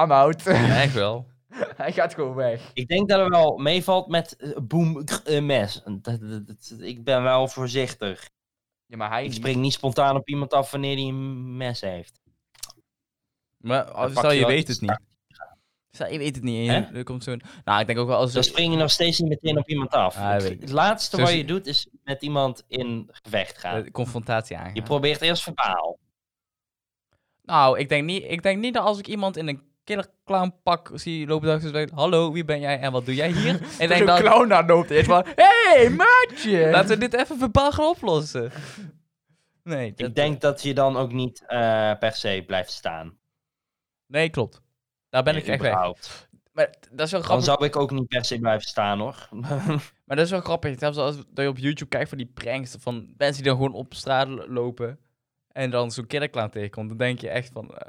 [0.02, 0.42] I'm out.
[0.42, 1.26] Ja, echt wel.
[1.76, 2.70] hij gaat gewoon weg.
[2.74, 5.82] Ik denk dat het wel meevalt met eh, boem, eh, mes.
[6.78, 8.28] Ik ben wel voorzichtig.
[8.86, 9.36] Ja, maar hij Ik niet.
[9.36, 12.20] spring niet spontaan op iemand af wanneer hij een mes heeft.
[13.56, 14.98] Maar als- stel je wel- weet het niet.
[15.98, 16.68] Je weet het niet.
[16.68, 17.40] En je- er komt zo'n...
[17.64, 18.32] Nou, ik denk ook wel als...
[18.32, 20.16] Dan spring je nog steeds niet meteen op iemand af.
[20.16, 20.70] Ah, het, ik.
[20.70, 23.84] laatste Zo wat je doet is met iemand in gevecht gaan.
[23.84, 24.74] eh, confrontatie aangaan.
[24.74, 25.98] Je probeert eerst verbaal.
[27.42, 30.54] Nou, ik denk, niet, ik denk niet dat als ik iemand in een killer clown
[30.62, 33.54] pak zie lopen, dat ik hallo, wie ben jij en wat doe jij hier?
[33.62, 35.24] ik Zo'n denk dat, clown daar loopt eerst van...
[35.34, 36.68] Hey, maatje!
[36.72, 38.52] laten we dit even verbaal gaan oplossen.
[39.62, 43.18] Nee, dat, Ik denk dat je dan ook niet eh, per se blijft staan.
[44.06, 44.60] nee, klopt.
[45.16, 45.74] Daar ben ik echt weg.
[46.52, 47.44] Maar dat is wel Dan grappig.
[47.44, 49.28] zou ik ook niet per se blijven staan hoor.
[50.04, 50.78] Maar dat is wel grappig.
[50.78, 53.74] Zelfs als dat je op YouTube kijkt van die pranks van mensen die dan gewoon
[53.74, 54.98] op straat lopen
[55.48, 57.86] en dan zo'n killerclown tegenkomt, dan denk je echt van, eh,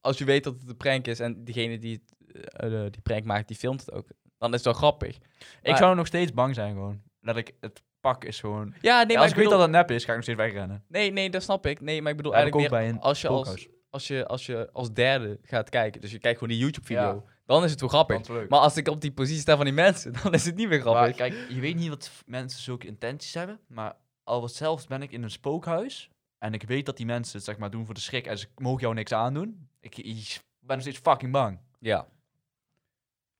[0.00, 3.00] als je weet dat het een prank is en diegene die het, eh, eh, die
[3.02, 4.06] prank maakt, die filmt het ook,
[4.38, 5.18] dan is het wel grappig.
[5.62, 7.02] Ik zou nog steeds bang zijn gewoon.
[7.20, 8.74] Dat ik het pak is gewoon...
[8.80, 10.38] Ja, nee, Ja, maar als ik weet dat het nep is, ga ik nog steeds
[10.38, 10.84] wegrennen.
[10.88, 11.80] nee, nee, dat snap ik.
[11.80, 13.68] Nee, maar ik bedoel eigenlijk ook meer bij een als je als.
[13.94, 17.00] Als je als je als derde gaat kijken, dus je kijkt gewoon die YouTube video,
[17.26, 17.32] Ja.
[17.46, 18.28] dan is het wel grappig.
[18.48, 20.80] Maar als ik op die positie sta van die mensen, dan is het niet meer
[20.80, 21.02] grappig.
[21.02, 25.02] Maar kijk, je weet niet wat mensen zulke intenties hebben, maar al wat zelfs ben
[25.02, 27.94] ik in een spookhuis en ik weet dat die mensen het zeg maar doen voor
[27.94, 29.68] de schrik en ze mogen jou niks aandoen.
[29.80, 31.58] Ik, ik ben nog steeds fucking bang.
[31.78, 32.06] Ja.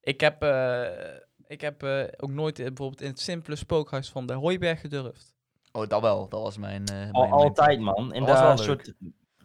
[0.00, 4.26] Ik heb, eh, ik heb eh, ook nooit eh, bijvoorbeeld in het simpele spookhuis van
[4.26, 5.32] de Hooiberg gedurfd.
[5.72, 6.28] Oh, dat wel.
[6.28, 6.84] Dat was mijn...
[6.86, 8.12] eh, mijn- altijd man.
[8.14, 8.84] In Dat was wel dat leuk.
[8.84, 8.94] soort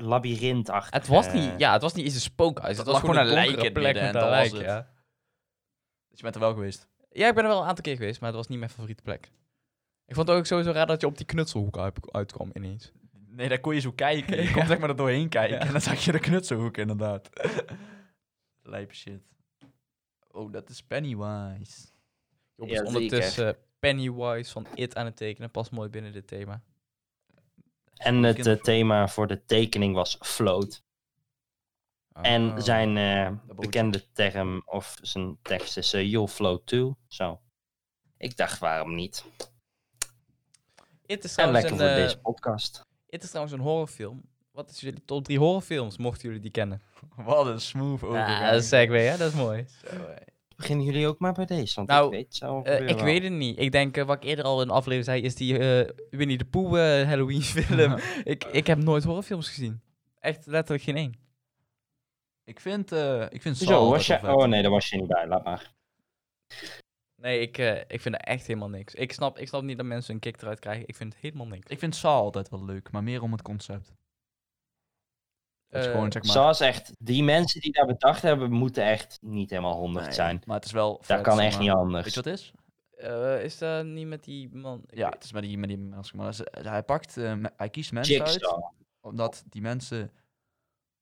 [0.01, 0.93] labyrint achter.
[0.93, 2.77] Het was niet, ja, het was niet eens een spookhuis.
[2.77, 4.51] Het was gewoon een gewoon een donkere lijk in plek en een dat was lijk,
[4.51, 4.61] het.
[4.61, 4.87] ja.
[6.09, 6.87] Dus je bent er wel geweest.
[7.11, 9.03] Ja, ik ben er wel een aantal keer geweest, maar het was niet mijn favoriete
[9.03, 9.31] plek.
[10.05, 12.91] Ik vond het ook sowieso raar dat je op die knutselhoek uit, uitkwam ineens.
[13.27, 14.35] Nee, daar kon je zo kijken.
[14.37, 14.51] Je Ja.
[14.53, 15.65] kon zeg maar er doorheen kijken Ja.
[15.65, 17.29] en dan zag je de knutselhoek inderdaad.
[18.63, 19.21] Lijpe shit.
[20.31, 21.87] Oh, dat is Pennywise.
[22.55, 22.85] Job Ja, is zeker.
[22.85, 25.51] ondertussen Pennywise van It aan het tekenen.
[25.51, 26.61] Past mooi binnen dit thema.
[27.99, 30.83] En het eh, thema voor de tekening was float.
[32.21, 32.59] En Oh.
[32.59, 36.95] zijn eh, bekende term of zijn tekst is eh, you'll float too.
[37.07, 37.41] Zo.
[38.17, 39.25] Ik dacht, waarom niet?
[41.05, 42.85] Is En trouwens lekker een, voor deze podcast.
[43.09, 44.21] It is trouwens een horrorfilm.
[44.51, 46.81] Wat is jullie top 3 horrorfilms, mochten jullie die kennen?
[47.15, 48.39] Wat een smooth overgang.
[48.39, 49.17] Ja, dat is segway, hè?
[49.17, 49.65] Dat is mooi.
[49.67, 49.87] Zo.
[50.59, 51.75] Beginnen jullie ook maar bij deze?
[51.75, 53.59] Want Nou, ik weet zo Eh, ik weet het niet.
[53.59, 56.37] Ik denk, eh, wat ik eerder al in de aflevering zei, is die eh Winnie
[56.37, 57.97] de Pooh eh, Halloween film.
[58.23, 59.81] ik, ik heb nooit horrorfilms gezien.
[60.19, 61.13] Echt letterlijk geen één.
[62.43, 64.19] Ik vind, eh ik vind Zo, was je...
[64.35, 65.27] Oh nee, daar was je niet bij.
[65.27, 65.73] Laat maar.
[67.15, 68.95] Nee, ik, eh, ik vind er echt helemaal niks.
[68.95, 70.87] Ik snap, ik snap niet dat mensen een kick eruit krijgen.
[70.87, 71.67] Ik vind het helemaal niks.
[71.67, 73.93] Ik vind Saw altijd wel leuk, maar meer om het concept.
[75.69, 76.31] Dat is Eh, gewoon, zeg maar...
[76.31, 80.41] Zoals echt, die mensen die daar bedacht hebben, moeten echt niet helemaal 100 Nee, zijn.
[80.45, 81.63] Maar het is wel Dat kan echt maar.
[81.63, 82.03] niet anders.
[82.03, 82.51] Weet je wat het is?
[82.97, 84.81] Eh, is dat niet met die man?
[84.87, 86.17] Ik Ja, weet- het is met die, met die mensen.
[86.17, 88.55] Maar hij pakt, eh, hij kiest mensen uit,
[89.01, 90.11] omdat die mensen...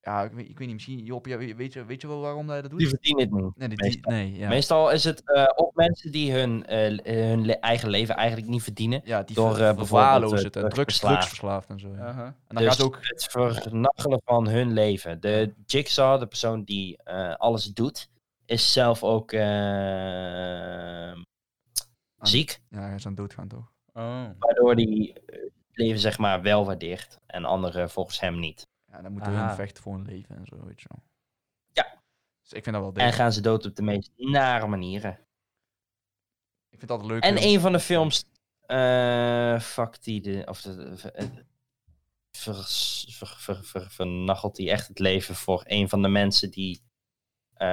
[0.07, 1.03] Ja, ik weet, ik weet niet, misschien...
[1.03, 2.79] Job, weet, je, weet je wel waarom hij dat doet?
[2.79, 3.55] Die verdienen het niet.
[3.57, 4.11] nee, die, die- meestal.
[4.11, 4.47] nee, ja.
[4.49, 8.63] Meestal is het eh op mensen die hun, eh, hun le- eigen leven eigenlijk niet
[8.63, 9.01] verdienen.
[9.03, 11.13] ja, die door, ver- eh, bijvoorbeeld, het en drugs, drugsverslaafd.
[11.15, 11.87] drugsverslaafd en zo.
[11.95, 12.05] Ja.
[12.05, 12.25] Aha.
[12.25, 12.97] En dan dus gaat ook...
[13.01, 15.19] het vernachelen van hun leven.
[15.19, 18.09] De Jigsaw, de persoon die eh, alles doet,
[18.45, 19.31] is zelf ook
[22.21, 22.59] ziek.
[22.69, 23.71] Ja, hij is aan het doodgaan, toch?
[23.93, 24.23] Oh.
[24.39, 27.19] Waardoor hij het leven zeg maar wel waardeert.
[27.25, 28.67] En anderen volgens hem niet.
[28.97, 29.47] Ja, dan moeten Aha.
[29.47, 31.03] hun vechten voor hun leven en zo, weet je wel.
[31.71, 32.01] Ja.
[32.41, 35.19] Dus ik vind dat wel En gaan ze dood op de meest nare manieren.
[36.69, 37.23] Ik vind altijd leuk.
[37.23, 38.23] En een van de films.
[38.61, 40.21] eh fuck die.
[40.21, 41.25] De, of de, de- eh,
[42.31, 42.55] ver,
[43.37, 46.83] ver, ver- vernachelt hij echt het leven voor een van de mensen die,
[47.53, 47.67] eh,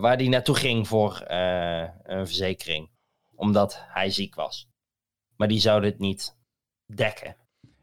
[0.00, 2.90] waar hij naartoe ging voor eh, een verzekering.
[3.34, 4.68] Omdat hij ziek was.
[5.36, 6.36] Maar die zouden het niet
[6.86, 7.36] dekken.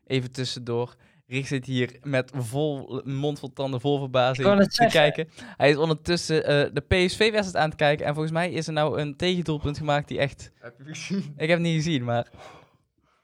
[0.05, 0.95] Even tussendoor.
[1.27, 4.89] Rick zit hier met vol, mond vol tanden vol verbazing te zeggen.
[5.01, 5.29] kijken.
[5.57, 8.05] Hij is ondertussen eh, de PSV-wedstrijd aan het kijken.
[8.05, 10.51] En volgens mij is er nou een tegendoelpunt gemaakt die echt...
[10.59, 11.33] Heb je gezien?
[11.37, 12.29] Ik heb het niet gezien, maar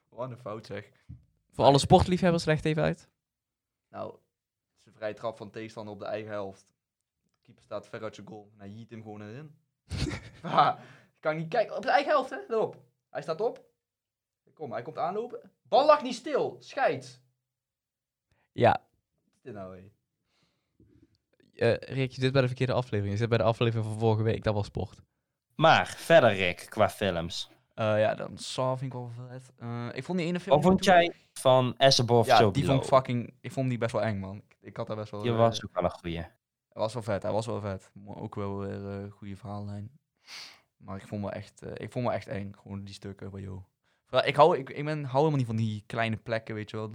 [0.09, 0.91] Wat een fout zeg.
[1.51, 3.09] voor alle sportliefhebbers leg het even uit.
[3.89, 4.19] Nou, het
[4.79, 6.73] is een vrije trap van tegenstander op de eigen helft.
[7.23, 8.49] De keeper staat ver uit zijn goal.
[8.53, 9.55] En hij jiet hem gewoon erin.
[10.41, 10.79] ah,
[11.19, 11.75] kan niet kijken.
[11.75, 12.37] Op de eigen helft, hè?
[12.47, 12.77] Let op.
[13.09, 13.65] Hij staat op.
[14.53, 15.51] Kom, hij komt aanlopen.
[15.63, 16.55] Bal lag niet stil.
[16.59, 17.21] Scheid.
[18.53, 18.81] Ja,
[19.41, 19.91] dit nou,
[21.53, 23.13] eh, Rick, je zit bij de verkeerde aflevering.
[23.13, 24.43] Je zit bij de aflevering van vorige week.
[24.43, 25.01] Dat was sport.
[25.55, 27.49] Maar verder, Rick, qua films.
[27.73, 29.51] Eh, ja, dan Saw vind ik wel vet.
[29.57, 30.55] Eh, ik vond die ene film...
[30.55, 33.33] Wat vond jij van As Above, Ja, die vond ik fucking...
[33.41, 34.37] Ik vond die best wel eng, man.
[34.37, 35.25] Ik, ik had daar best wel...
[35.25, 36.17] Eh, was ook wel een goeie.
[36.17, 37.91] Hij was wel vet, hij was wel vet.
[37.93, 39.91] Maar Ook wel weer een goede verhaallijn.
[40.77, 42.53] Maar ik vond me echt, eh, ik vond me echt eng.
[42.61, 43.63] Gewoon die stukken van joh.
[44.05, 46.77] Vooral, Ik hou, ik, ik ben, hou helemaal niet van die kleine plekken, weet je
[46.77, 46.91] wel.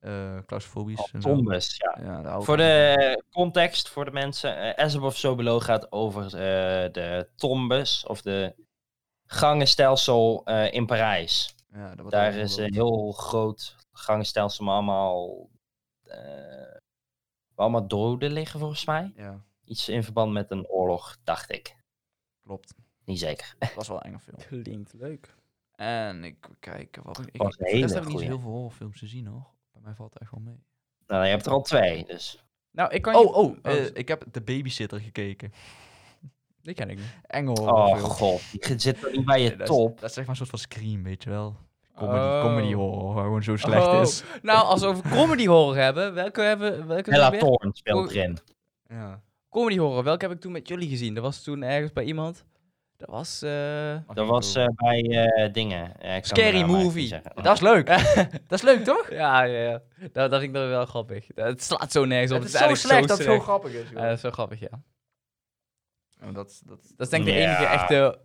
[0.00, 1.10] Eh claustrofobisch.
[1.12, 1.28] en zo.
[1.34, 2.40] Tombes, ja.
[2.40, 4.56] Voor de context, voor de mensen.
[4.76, 8.54] eh As Above, So Below gaat over eh, de tombes, of de
[9.26, 11.54] gangenstelsel eh, in Parijs.
[11.72, 15.48] Ja, dat Daar is een heel groot gangenstelsel, maar allemaal,
[16.02, 16.18] eh,
[17.54, 19.12] waar allemaal doden liggen volgens mij.
[19.16, 21.76] Ja, Iets in verband met een oorlog, dacht ik.
[22.42, 22.74] klopt.
[23.04, 23.54] Niet zeker.
[23.58, 24.36] Het was wel een enge film.
[24.62, 25.34] Klinkt leuk.
[25.74, 27.42] En ik kijk wat ik.
[27.56, 29.58] hele rest heb niet heel veel horrorfilms te zien hoor.
[29.80, 30.62] Bij mij valt het echt wel mee.
[31.06, 32.44] Nou, je hebt er al twee, dus.
[32.70, 33.32] Nou, ik kan Oh, je...
[33.32, 35.52] oh, eh, ik heb The Babysitter gekeken.
[36.62, 37.14] die ken ik niet.
[37.26, 40.00] Enge Oh god, je zit er niet bij je Nee, dat, is, top.
[40.00, 41.56] dat is zeg maar een soort van Scream, weet je wel.
[41.94, 42.40] Comedy, Oh.
[42.42, 44.00] comedy horror, waar gewoon zo slecht Oh.
[44.00, 44.22] is.
[44.42, 46.86] Nou, als we over comedy horror hebben, welke hebben...
[46.86, 47.30] Welke Hella?
[47.30, 48.38] Thorne speelt erin.
[48.88, 49.22] Ja.
[49.48, 51.14] Comedy horror, welke heb ik toen met jullie gezien?
[51.14, 52.44] Dat was toen ergens bij iemand.
[53.00, 53.42] Dat was...
[53.42, 55.92] eh, Dat was eh, bij eh, dingen.
[56.00, 57.20] Ja, Scary Movie.
[57.42, 57.86] Dat is leuk.
[58.48, 59.10] dat is leuk, toch?
[59.10, 59.82] Ja, ja, ja.
[60.12, 61.26] Dat, dat vind ik wel grappig.
[61.34, 62.38] Dat- Het slaat zo nergens op.
[62.38, 63.90] Het is zo eigenlijk slecht dat het zo grappig is.
[63.90, 64.82] Dat is wel grappig, ja.
[66.32, 68.18] Dat, dat, Dat is denk ik de enige echte...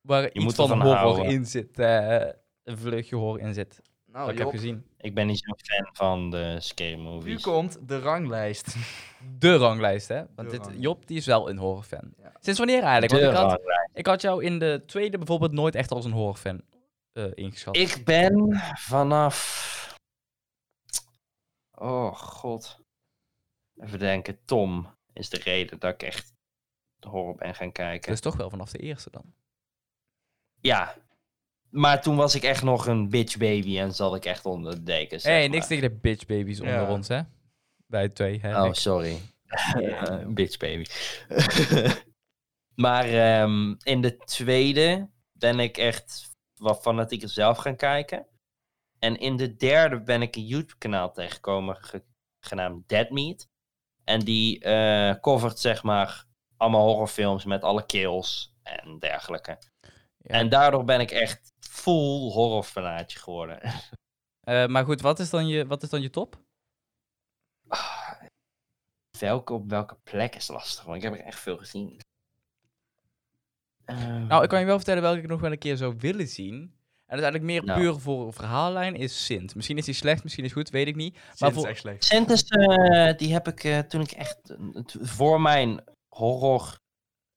[0.00, 1.24] Waar iets moet van horror houden.
[1.24, 1.78] in zit.
[1.78, 2.26] eh,
[2.64, 3.80] een vleugje horror in zit.
[4.12, 4.84] Nou, dat ik heb gezien.
[4.98, 7.42] Ik ben niet zo'n fan van de scary nu movies.
[7.42, 8.74] komt de ranglijst.
[9.38, 10.24] De ranglijst, hè?
[10.34, 10.82] Want dit, ranglijst.
[10.82, 12.14] Job, die is wel een horrorfan.
[12.18, 12.32] Ja.
[12.40, 13.12] Sinds wanneer eigenlijk?
[13.12, 13.90] De Want ik had, ranglijst.
[13.92, 16.62] ik had jou in de tweede bijvoorbeeld nooit echt als een horrorfan
[17.12, 17.76] eh ingeschat.
[17.76, 19.98] Ik ben vanaf.
[21.74, 22.78] Oh god.
[23.76, 24.38] Even denken.
[24.44, 26.32] Tom is de reden dat ik echt
[27.00, 28.10] horror ben gaan kijken.
[28.10, 29.34] Dus toch wel vanaf de eerste dan.
[30.60, 30.96] Ja.
[31.70, 34.82] Maar toen was ik echt nog een bitch baby en zat ik echt onder de
[34.82, 35.22] dekens.
[35.22, 36.90] Hé, hey, niks tegen de bitch babies onder Ja.
[36.90, 37.20] ons, hè?
[37.86, 38.62] Wij twee, hè?
[38.62, 39.20] Oh, sorry.
[39.46, 40.84] Eh, bitch baby.
[42.74, 46.30] maar ehm, in de tweede ben ik echt
[46.60, 48.26] wat fanatieker zelf gaan kijken.
[48.98, 52.04] En in de derde ben ik een YouTube-kanaal tegengekomen ge-
[52.44, 53.48] genaamd Dead Meat.
[54.04, 56.24] En die eh covert zeg maar
[56.56, 59.58] allemaal horrorfilms met alle kills en dergelijke.
[60.16, 60.34] Ja.
[60.34, 63.60] En daardoor ben ik echt full horrorfanaatje geworden.
[64.40, 66.40] Eh, maar goed, wat is, dan je, wat is dan je top?
[67.68, 68.12] Ah,
[69.18, 72.00] welke op welke plek is lastig, want ik heb er echt veel gezien.
[73.84, 76.26] Ehm, Nou, ik kan je wel vertellen welke ik nog wel een keer zou willen
[76.28, 76.54] zien.
[76.54, 77.80] En dat is eigenlijk meer Nou.
[77.80, 79.54] puur voor een verhaallijn, is Sint.
[79.54, 81.14] Misschien is die slecht, misschien is het goed, weet ik niet.
[81.14, 81.66] Maar voor- voor...
[81.70, 82.04] echt slecht.
[82.04, 84.38] Sintes, eh, die heb ik eh, toen ik echt,
[85.00, 86.78] voor mijn horror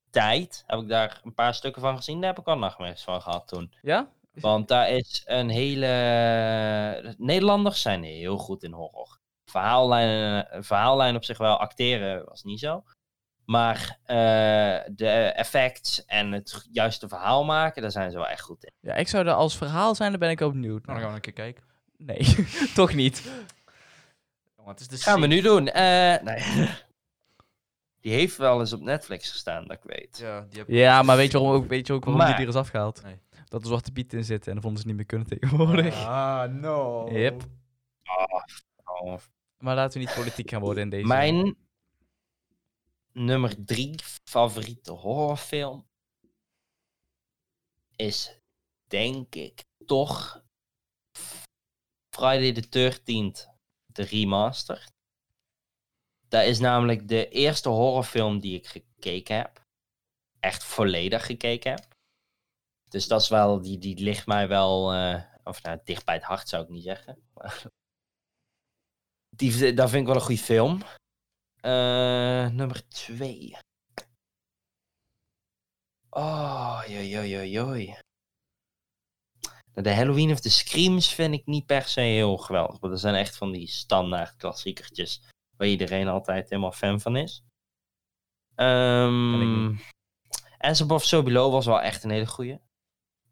[0.10, 2.20] tijd, heb ik daar een paar stukken van gezien.
[2.22, 3.74] Daar heb ik al nachtmerries van gehad toen.
[3.82, 4.12] Ja?
[4.34, 5.88] Want daar is een hele...
[7.18, 9.20] Nederlanders zijn heel goed in horror.
[9.46, 12.84] Verhaallijn, verhaallijn op zich wel, acteren was niet zo.
[13.46, 14.16] Maar eh,
[14.96, 18.72] de effects en het juiste verhaal maken, daar zijn ze wel echt goed in.
[18.80, 20.86] Ja, ik zou er als verhaal zijn, daar ben ik ook benieuwd.
[20.86, 21.64] Nou, dan gaan we een keer kijken.
[21.98, 23.24] Nee, toch niet.
[24.58, 25.68] Jongen, het is de Gaan we nu doen.
[25.68, 26.44] Eh, nee.
[28.02, 30.18] Die heeft wel eens op Netflix gestaan, dat ik weet.
[30.18, 32.44] Ja, die heb Ja, maar weet je, waarom, ook, weet je ook waarom Maar- die
[32.46, 33.04] er is afgehaald?
[33.04, 33.20] Nee.
[33.54, 36.06] Dat er zwarte piet in zit en dan vonden ze niet meer kunnen tegenwoordig.
[36.06, 37.10] Ah, no.
[37.12, 37.44] Yep.
[38.84, 39.18] Oh.
[39.58, 41.08] Maar laten we niet politiek gaan worden in deze.
[41.08, 41.58] Mijn
[43.12, 45.88] nummer drie favoriete horrorfilm
[47.96, 48.40] is,
[48.88, 50.44] denk ik, toch
[52.10, 53.50] Friday the 13th,
[53.86, 54.88] de remaster.
[56.28, 59.66] Dat is namelijk de eerste horrorfilm die ik gekeken heb.
[60.40, 61.93] Echt volledig gekeken heb.
[62.94, 66.24] Dus dat is wel, die, die ligt mij wel, eh, of nou, dicht bij het
[66.24, 67.18] hart zou ik niet zeggen.
[69.30, 70.82] Die, dat vind ik wel een goede film.
[71.62, 73.58] Eh, nummer twee.
[76.10, 77.98] Oh, joi.
[79.74, 82.80] De Halloween of the Screams vind ik niet per se heel geweldig.
[82.80, 85.22] Maar dat zijn echt van die standaard klassiekertjes.
[85.58, 87.44] Waar iedereen altijd helemaal fan van is.
[88.56, 89.80] Um,
[90.58, 92.63] As Above So Below was wel echt een hele goeie.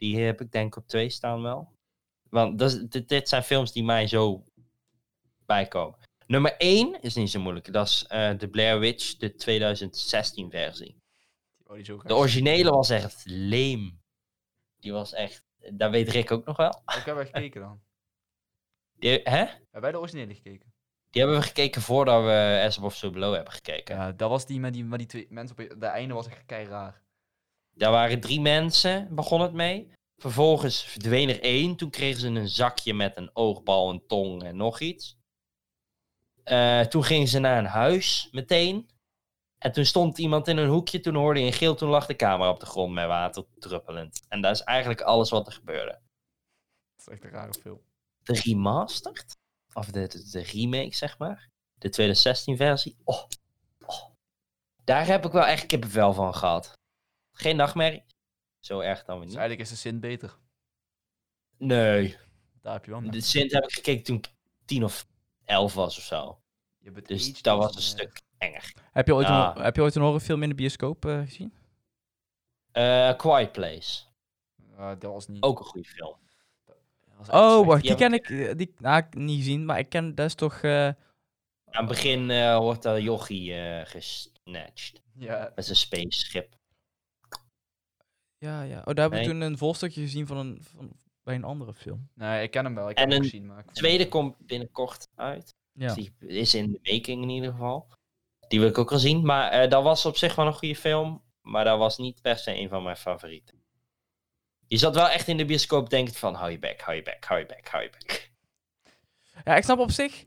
[0.02, 1.72] Die heb ik denk ik op twee staan wel.
[2.30, 4.46] Want dat dit, dit zijn films die mij zo
[5.46, 6.00] bijkomen.
[6.28, 7.74] Nummer 1 is niet zo moeilijk.
[7.74, 11.02] Dat is eh de Blair Witch, de 2016 versie.
[11.64, 14.02] Oh, die is ook De originele was echt leem.
[14.80, 15.44] Die was echt...
[15.74, 16.82] Dat weet Rick ook nog wel.
[16.86, 17.82] Ik heb er gekeken dan.
[19.00, 19.46] Die, hè?
[19.46, 20.74] Hebben wij de originele gekeken?
[21.10, 23.96] Die hebben we gekeken voordat we As Above So Below hebben gekeken.
[23.96, 25.80] Ja, dat was die met die, met die twee mensen op.
[25.80, 27.02] De einde was echt kei raar.
[27.74, 29.92] Daar waren drie mensen, begon het mee.
[30.18, 31.76] Vervolgens verdween er één.
[31.76, 35.18] Toen kregen ze een zakje met een oogbal, een tong en nog iets.
[36.44, 38.90] Eh, toen gingen ze naar een huis meteen.
[39.58, 41.00] En toen stond iemand in een hoekje.
[41.00, 41.76] Toen hoorde je een geel.
[41.76, 44.26] Toen lag de camera op de grond met water druppelend.
[44.28, 45.92] En dat is eigenlijk alles wat er gebeurde.
[46.96, 47.82] Dat is echt een rare film.
[48.24, 49.38] De remastered?
[49.74, 51.50] Of de, de, de remake, zeg maar.
[51.74, 52.98] De 2016 versie.
[53.04, 53.24] Oh,
[53.86, 54.10] oh.
[54.84, 56.80] Daar heb ik wel echt kippenvel van gehad.
[57.32, 58.04] Geen nachtmerrie.
[58.60, 59.40] Zo erg dan weer Dus niet.
[59.40, 60.38] eigenlijk is de Sint beter.
[61.58, 62.18] Nee.
[62.62, 63.12] Daar heb je wel.
[63.12, 64.28] De Sint heb ik gekeken toen ik
[64.66, 65.08] tien of
[65.46, 66.42] elf was of zo.
[66.80, 68.74] Je bent Dus dat was een stuk enger.
[68.92, 69.56] Heb je ooit, Ja.
[69.58, 71.54] een, heb je ooit een horrorfilm in de bioscoop eh, gezien?
[72.72, 74.04] Eh Quiet Place.
[74.78, 75.44] Eh, dat was niet...
[75.44, 76.20] Ook een goede film.
[77.30, 78.30] Oh, wacht, Die ken ik.
[78.30, 80.62] eh, Die nou, ik niet gezien, maar ik ken, dat is toch...
[80.62, 80.96] eh, Aan
[81.66, 85.02] het begin eh, wordt dat jochie eh gesnatcht.
[85.16, 86.56] Ja, Met zijn spaceship.
[88.42, 88.78] Ja, ja.
[88.78, 89.28] Oh, daar heb ik Nee.
[89.28, 90.92] toen een volstukje gezien van een, van,
[91.24, 92.10] bij een andere film.
[92.14, 92.90] nee, ik ken hem wel.
[92.90, 95.56] Ik En heb hem gezien, maar ik Tweede komt binnenkort uit.
[95.74, 95.94] Ja.
[95.94, 97.88] Dus die is in de making in ieder geval.
[98.48, 99.26] Die wil ik ook wel zien.
[99.26, 101.24] Maar eh, dat was op zich wel een goede film.
[101.42, 103.60] Maar dat was niet per se een van mijn favorieten.
[104.68, 106.34] Je zat wel echt in de bioscoop denken van...
[106.34, 108.32] Hou je bek, hou je bek, hou je bek, hou je bek.
[109.44, 110.26] Ja, ik snap op zich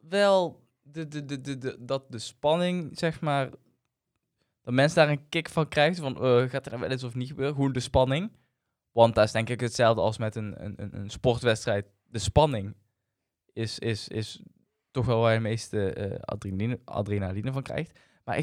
[0.00, 3.50] wel de, de, de, de, de, dat de spanning, zeg maar,
[4.66, 6.02] dat mensen daar een kick van krijgen.
[6.02, 7.54] Van, eh, gaat er wel eens of niet gebeuren?
[7.54, 8.32] Gewoon de spanning.
[8.92, 11.86] Want dat is denk ik hetzelfde als met een, een, een, sportwedstrijd.
[12.04, 12.74] De spanning
[13.52, 14.42] is, is, is
[14.90, 17.98] toch wel waar je de meeste eh, adrenaline, adrenaline van krijgt.
[18.24, 18.40] Maar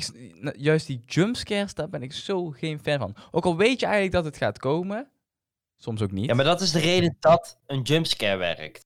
[0.57, 3.15] juist die jumpscares, daar ben ik zo geen fan van.
[3.31, 5.11] Ook al weet je eigenlijk dat het gaat komen,
[5.77, 6.25] soms ook niet.
[6.25, 8.85] Ja, maar dat is de reden dat een jumpscare werkt.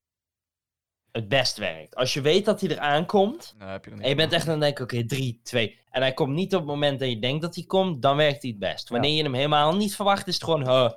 [1.12, 1.96] Het best werkt.
[1.96, 3.54] Als je weet dat hij eraan komt...
[3.58, 5.78] Heb je er niet En je bent echt aan het denken, oké, 3, 2.
[5.90, 8.42] En hij komt niet op het moment dat je denkt dat hij komt, dan werkt
[8.42, 8.88] hij het best.
[8.88, 10.90] Wanneer je hem helemaal niet verwacht, is het gewoon, huh.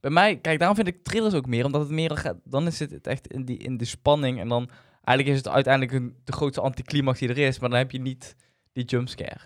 [0.00, 2.78] Bij mij, kijk, daarom vind ik thrillers ook meer, omdat het meer gaat, dan is
[2.78, 4.70] het echt in, die, in de spanning en dan
[5.04, 8.00] eigenlijk is het uiteindelijk een, de grootste anticlimax die er is, maar dan heb je
[8.00, 8.36] niet
[8.72, 9.40] die jumpscare.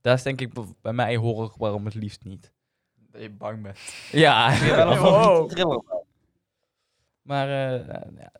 [0.00, 0.50] Dat is denk ik
[0.82, 2.52] bij mij horror waarom het liefst niet.
[3.10, 3.78] Dat je bang bent.
[4.12, 5.12] Ja, Ik ben wel een Wow.
[5.12, 5.82] favoriete thriller.
[7.22, 8.32] Maar eh, ja,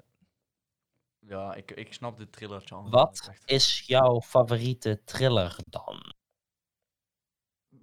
[1.26, 2.90] Ja, ik, ik snap de thriller genre.
[2.90, 3.42] Wat Echt.
[3.50, 6.14] is jouw favoriete thriller dan?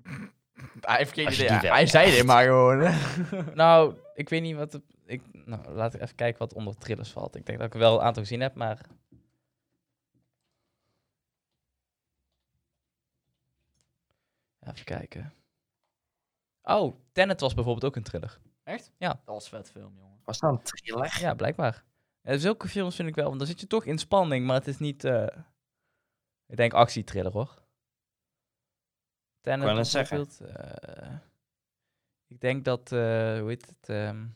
[0.81, 1.47] Hij heeft geen idee.
[1.71, 2.93] Hij zei dit maar gewoon.
[3.55, 4.81] nou, ik weet niet wat...
[5.05, 7.35] ik, nou, laat ik even kijken wat onder thrillers valt.
[7.35, 8.79] Ik denk dat ik er wel een aantal gezien heb, maar...
[14.59, 15.33] Even kijken.
[16.63, 18.39] Oh, Tenet was bijvoorbeeld ook een thriller.
[18.63, 18.91] Echt?
[18.97, 19.09] Ja.
[19.09, 20.19] Dat was vet film, jongen.
[20.23, 21.17] Was dat een thriller?
[21.19, 21.83] Ja, blijkbaar.
[22.22, 24.67] Ja, zulke films vind ik wel, want dan zit je toch in spanning, maar het
[24.67, 25.03] is niet...
[25.03, 25.38] eh,
[26.45, 27.63] ik denk actietriller, hoor.
[29.39, 30.28] Tenet net zeggen.
[30.39, 31.17] eh,
[32.28, 33.89] ik denk dat, eh, hoe heet het?
[33.89, 34.28] ehm,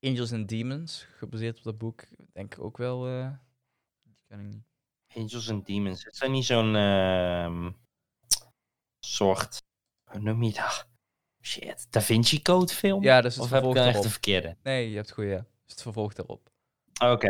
[0.00, 3.00] Angels and Demons, gebaseerd op dat boek, denk ik ook wel...
[4.26, 4.64] ken ik niet.
[5.14, 6.04] Angels and Demons.
[6.04, 7.72] Het zijn niet zo'n ehm,
[8.98, 9.62] soort,
[10.10, 10.88] hoe noem je dat?
[11.46, 13.02] Shit, Da Vinci Code film?
[13.02, 14.56] ja, dat is het of heb ik vervolg echt de verkeerde?
[14.62, 15.38] Nee, je hebt het goed, ja.
[15.66, 16.50] Is het vervolg daarop.
[17.04, 17.28] Oké.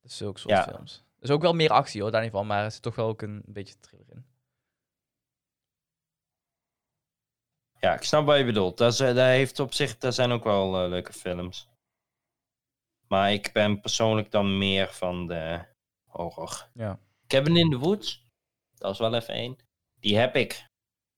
[0.00, 0.62] Dat is zulke soort Ja.
[0.64, 1.04] films.
[1.18, 3.06] Er is ook wel meer actie, hoor, daar niet van, maar er zit toch wel
[3.08, 4.26] ook een beetje thriller in.
[7.80, 8.78] Ja, ik snap wat je bedoelt.
[8.78, 11.68] Dat, is, eh, dat heeft op zich, dat zijn ook wel eh, leuke films.
[13.08, 15.64] Maar ik ben persoonlijk dan meer van de
[16.06, 16.68] horror.
[16.74, 16.98] Ja.
[17.26, 18.24] Cabin in the Woods,
[18.74, 19.56] dat is wel even één.
[20.00, 20.66] Die heb ik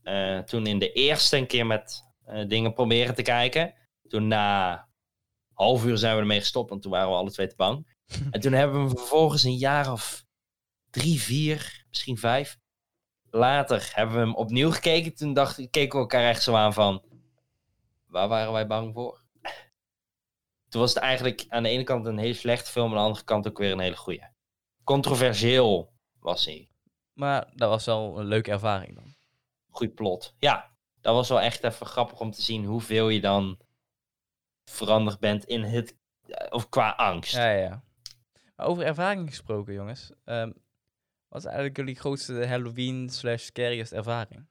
[0.02, 2.08] eh, toen in de eerste een keer met
[2.48, 3.74] dingen proberen te kijken.
[4.08, 4.88] Toen na
[5.52, 7.86] half uur zijn we ermee gestopt, want toen waren we alle twee te bang.
[8.30, 10.24] en toen hebben we hem vervolgens een jaar of
[10.90, 12.58] drie, vier, misschien vijf
[13.30, 15.14] later hebben we hem opnieuw gekeken.
[15.14, 17.02] Toen dacht, keken we elkaar echt zo aan van...
[18.06, 19.24] Waar waren wij bang voor?
[20.68, 23.24] toen was het eigenlijk aan de ene kant een hele slechte film, aan de andere
[23.24, 24.32] kant ook weer een hele goede.
[24.84, 26.70] Controversieel was hij.
[27.12, 29.14] Maar dat was wel een leuke ervaring dan.
[29.68, 30.34] Goed plot.
[30.38, 30.69] Ja,
[31.00, 33.58] dat was wel echt even grappig om te zien hoeveel je dan
[34.64, 35.96] veranderd bent in het,
[36.26, 37.32] eh, of qua angst.
[37.34, 37.82] Ja, ja.
[38.56, 40.12] Maar over ervaring gesproken, jongens.
[40.24, 40.52] ehm,
[41.28, 44.46] wat is eigenlijk jullie grootste Halloween slash scariest ervaring?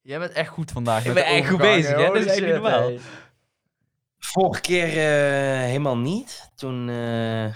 [0.00, 1.04] Jij bent echt goed vandaag.
[1.04, 2.06] Ik ben echt goed bezig, hè?
[2.06, 2.88] Dat is normaal.
[2.88, 3.00] hey.
[4.18, 6.50] Vorige keer eh, helemaal niet.
[6.54, 7.54] Toen eh,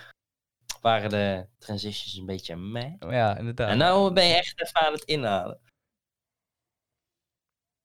[0.81, 2.97] waren de transitions een beetje mee.
[3.01, 3.71] Oh, ja, inderdaad.
[3.71, 5.61] En nou ben je echt even aan het inhalen.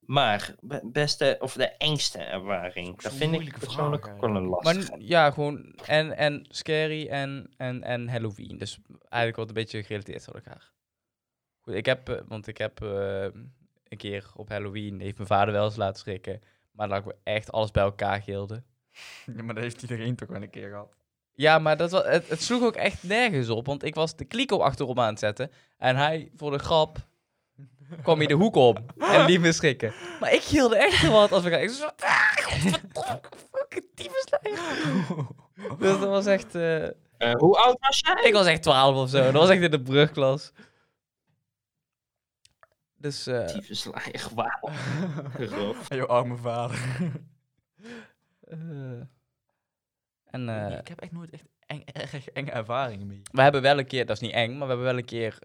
[0.06, 4.49] Maar be- beste, of de engste ervaring, dat vind ik persoonlijk vraag ook wel een
[4.49, 4.95] Maar lastige.
[4.97, 8.58] n- ja, gewoon en, en scary en, en, en Halloween.
[8.58, 10.72] Dus eigenlijk wat een beetje gerelateerd aan elkaar.
[11.62, 15.54] Goed, ik heb, eh, want ik heb eh, een keer op Halloween, heeft mijn vader
[15.54, 16.41] wel eens laten schrikken.
[16.72, 18.66] Maar dat we echt alles bij elkaar gilden.
[19.36, 20.95] Ja, maar dat heeft iedereen toch wel een keer gehad.
[21.36, 23.66] Ja, maar dat was, het, het sloeg ook echt nergens op.
[23.66, 25.51] Want ik was de kliko achterom aan het zetten.
[25.78, 26.97] En hij, voor de grap,
[28.02, 28.76] kwam hij de hoek om.
[28.98, 29.94] En liet me schrikken.
[30.20, 31.60] Maar ik gilde echt heel wat als we gaan.
[31.60, 33.16] Ik zo, ah,
[33.52, 33.92] fucking.
[35.80, 36.56] Dus dat was echt...
[36.56, 36.84] eh,
[37.18, 38.24] Eh, hoe oud was jij?
[38.24, 39.24] ik was echt 12 of zo.
[39.24, 40.52] Dat was echt in de brugklas.
[42.96, 44.70] Dus eh, Tyfusleier, wauw.
[45.40, 45.94] Grof.
[45.94, 46.80] Jouw arme vader.
[48.42, 48.58] eh,
[50.26, 53.21] en eh, ik heb echt nooit echt eng, erg enge ervaringen mee.
[53.32, 55.39] we hebben wel een keer, dat is niet eng, maar we hebben wel een keer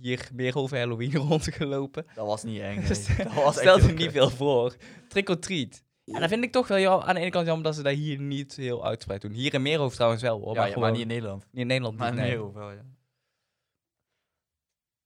[0.00, 2.06] hier meer over Halloween rondgelopen.
[2.14, 2.84] Dat was niet eng.
[2.88, 3.16] Dus nee.
[3.16, 4.76] Dat was echt Stel heel niet veel voor.
[5.08, 5.82] Trick or treat.
[6.04, 8.20] En dat vind ik toch wel aan de ene kant jammer dat ze dat hier
[8.20, 9.32] niet heel uitgebreid doen.
[9.32, 10.54] Hier in Meerhoofd trouwens wel hoor.
[10.54, 11.46] Ja, maar, ja, gewoon maar niet in Nederland.
[11.50, 12.52] niet in Nederland Maar niet, in nee.
[12.52, 12.84] Wel, ja.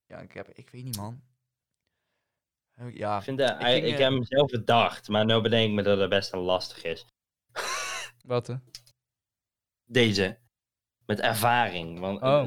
[0.06, 0.48] Ja, ik heb...
[0.48, 1.22] Ik weet niet, man.
[2.92, 5.68] Ja, Ik, vind dat, Ik ging, ik eh, heb hem zelf bedacht, maar nu bedenk
[5.68, 7.06] ik me dat het best wel lastig is.
[8.24, 8.48] Wat?
[8.48, 8.56] eh?
[9.84, 10.38] Deze.
[11.09, 11.98] Met ervaring.
[11.98, 12.44] Want Oh.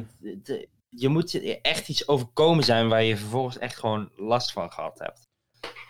[0.90, 5.00] je moet je echt iets overkomen zijn waar je vervolgens echt gewoon last van gehad
[5.00, 5.28] hebt.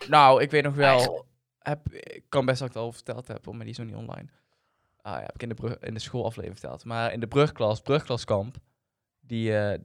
[0.09, 0.89] Nou, ik weet nog wel.
[0.97, 1.26] Eigenlijk.
[1.59, 3.95] Heb, ik kan best dat ik het al verteld heb, maar die is nog niet
[3.95, 4.30] online.
[5.01, 6.86] Ah ja, heb ik in de, brug, in de schoolaflevering verteld.
[6.86, 8.57] Maar in de brugklas, brugklaskamp,
[9.19, 9.80] die, eh,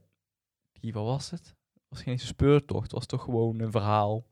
[0.73, 1.45] die, wat was het?
[1.73, 4.25] Het was geen eens een speurtocht, het was toch gewoon een verhaal.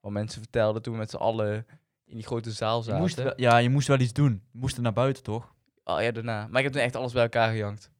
[0.00, 1.66] Wat mensen vertelden toen we met z'n allen
[2.04, 3.00] in die grote zaal je zaten.
[3.00, 4.42] moest wel, ja, je moest wel iets doen.
[4.52, 5.54] Je moest er naar buiten, toch?
[5.88, 6.46] Oh ja, daarna.
[6.50, 7.90] Maar ik heb toen echt alles bij elkaar gejankt.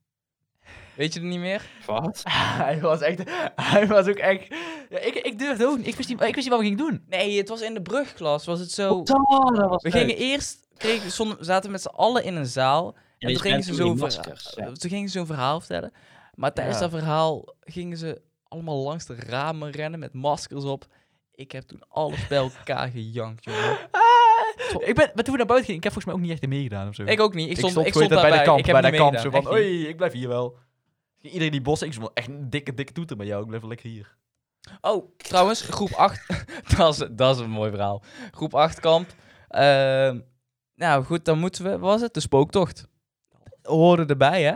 [0.95, 1.61] Weet je het niet meer?
[1.85, 2.23] Wat?
[2.63, 3.21] hij was echt...
[3.55, 4.47] Hij was ook echt...
[4.89, 5.87] Ja, ik, ik durfde ook niet.
[5.87, 7.03] Ik wist niet, ik wist niet wat we gingen doen.
[7.09, 8.45] Nee, het was in de brugklas.
[8.45, 8.93] Was het zo...
[8.93, 9.05] Oh,
[9.55, 10.01] dat was We leuk.
[10.01, 10.67] gingen eerst...
[10.77, 12.95] Kregen, we zaten met z'n allen in een zaal.
[13.17, 14.71] En die toen gingen, ze zo'n verha- maskers, ja.
[14.71, 15.91] toen gingen ze zo'n verhaal vertellen.
[16.35, 16.87] Maar tijdens Ja.
[16.87, 20.85] dat verhaal gingen ze allemaal langs de ramen rennen met maskers op.
[21.31, 23.77] Ik heb toen alles bij elkaar gejankt, jongen.
[24.79, 26.47] ik ben, maar toen we naar buiten gingen, ik heb volgens mij ook niet echt
[26.47, 27.03] meegedaan of zo.
[27.03, 27.49] Ik ook niet.
[27.49, 29.17] Ik stond, ik stond bij de kamp, ik heb bij de kamp.
[29.17, 30.57] Zo van, oei, ik blijf hier wel.
[31.21, 33.41] Iedereen die bossen, ik stond echt een dikke, dikke toeter bij jou.
[33.41, 34.15] Ik blijf wel lekker hier.
[34.81, 36.45] Oh, trouwens, groep 8.
[36.77, 38.03] dat, is, dat is een mooi verhaal.
[38.31, 39.13] Groep 8 kamp.
[39.47, 40.19] Ehm,
[40.75, 41.69] nou goed, dan moeten we...
[41.69, 42.13] Wat was het?
[42.13, 42.87] De spooktocht.
[43.61, 44.55] Hoorde erbij, hè?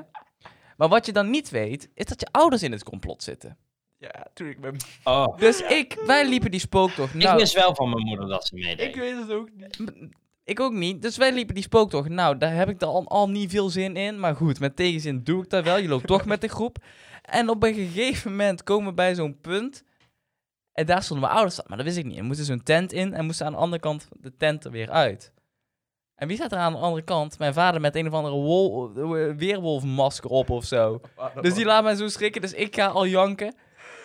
[0.78, 3.58] Maar wat je dan niet weet, is dat je ouders in het complot zitten.
[4.02, 4.76] Ja, toen ik ben...
[5.04, 7.14] Oh, Dus ik, wij liepen die spooktocht.
[7.14, 8.88] ik Nou, wist wel van mijn moeder dat ze meedeed.
[8.88, 10.10] Ik weet het ook niet.
[10.44, 11.02] Ik ook niet.
[11.02, 12.10] Dus wij liepen die spooktocht.
[12.10, 14.20] Nou, daar heb ik dan al, al niet veel zin in.
[14.20, 15.78] Maar goed, met tegenzin doe ik dat wel.
[15.78, 16.78] Je loopt toch met de groep.
[17.22, 19.84] En op een gegeven moment komen we bij zo'n punt.
[20.72, 21.62] En daar stonden mijn ouders.
[21.68, 22.18] Maar dat wist ik niet.
[22.18, 24.90] Er moest zo'n tent in en moesten aan de andere kant de tent er weer
[24.90, 25.34] uit.
[26.16, 27.40] En wie staat er aan de andere kant?
[27.40, 31.02] Mijn vader met een of andere wol, eh, weerwolfmasker op of zo.
[31.42, 32.42] Dus die laat mij zo schrikken.
[32.42, 33.56] Dus ik ga al janken.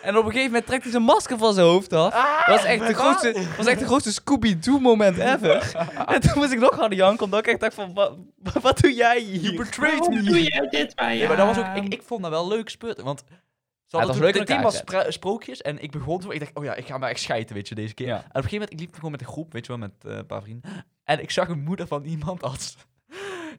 [0.07, 2.13] En op een gegeven moment trekt hij zijn masker van zijn hoofd af.
[2.13, 5.71] Ah, Dat was echt de grootste, was echt de grootste Scooby-Doo moment ever.
[6.13, 8.17] en toen moest ik nog harder janken, omdat ik echt dacht van, wat,
[8.61, 9.55] wat doe jij hier?
[9.57, 11.75] betrayed Waarom doe jij dit bij Ja, maar dat was ook...
[11.75, 13.19] Ik, ik vond dat wel leuk speurten, want...
[13.19, 16.29] Ze het hadden was toen leuk het in thema spra- sprookjes en ik begon zo,
[16.31, 18.07] ik dacht, oh ja, ik ga maar echt schijten, weet je, deze keer.
[18.07, 18.13] Ja.
[18.13, 19.93] En op een gegeven moment, ik liep gewoon met een groep, weet je wel, met
[20.05, 20.85] eh, een paar vrienden.
[21.03, 22.75] En ik zag een moeder van iemand als,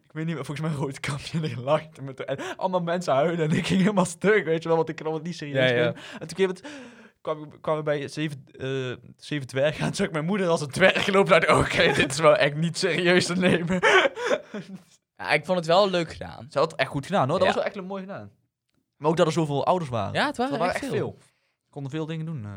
[0.08, 2.24] ik weet niet meer, volgens mij een rood kapje en lachte me toe.
[2.26, 5.14] En allemaal mensen huilen en ik ging helemaal stuk, weet je wel, want ik kon
[5.14, 5.94] het niet serieus Ja.
[6.18, 6.62] En toen kwam het,
[7.20, 10.68] kwam, kwamen we bij zeven, eh, zeven dwergen en zag ik mijn moeder als een
[10.70, 11.42] dwerg lopen.
[11.42, 13.78] Ik, oké, dit is wel echt niet serieus te nemen.
[15.16, 16.46] Ja, ik vond het wel leuk gedaan.
[16.50, 17.38] Ze had het echt goed gedaan, hoor.
[17.38, 18.30] Dat was wel echt mooi gedaan.
[18.96, 20.14] Maar ook dat er zoveel ouders waren.
[20.14, 21.10] Ja, het waren, Dat waren echt echt veel.
[21.10, 21.18] veel.
[21.66, 22.44] Ik konden veel dingen doen.
[22.44, 22.54] eh.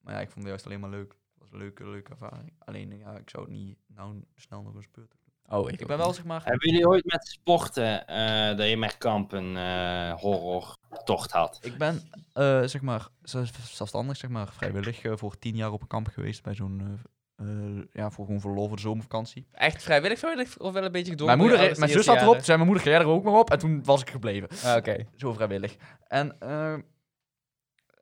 [0.00, 1.10] Maar ja, ik vond het juist alleen maar leuk.
[1.12, 2.52] Het was een leuke, leuke ervaring.
[2.58, 5.14] Alleen, ja, ik zou het niet nou snel nog een speurt.
[5.52, 6.44] Oh, ik, ben wel, zeg maar...
[6.44, 11.58] Hebben jullie ooit met sporten eh, dat je met kamp een eh, horrortocht had?
[11.62, 15.86] Ik ben, eh, zeg maar, zelf- zelfstandig, zeg maar, vrijwillig voor tien jaar op een
[15.86, 17.00] kamp geweest bij zo'n
[17.36, 17.46] eh,
[17.92, 19.46] ja, voor gewoon voor de zomervakantie.
[19.52, 21.36] Echt vrijwillig, vrijwillig of wel een beetje gedwongen?
[21.36, 23.32] Mijn, moeder, door mijn zus zat erop, zei mijn moeder, ga jij er ook maar
[23.38, 23.50] op?
[23.50, 24.48] En toen was ik gebleven.
[24.64, 25.06] Ah, Oké.
[25.16, 25.76] Zo vrijwillig.
[26.06, 26.76] En eh,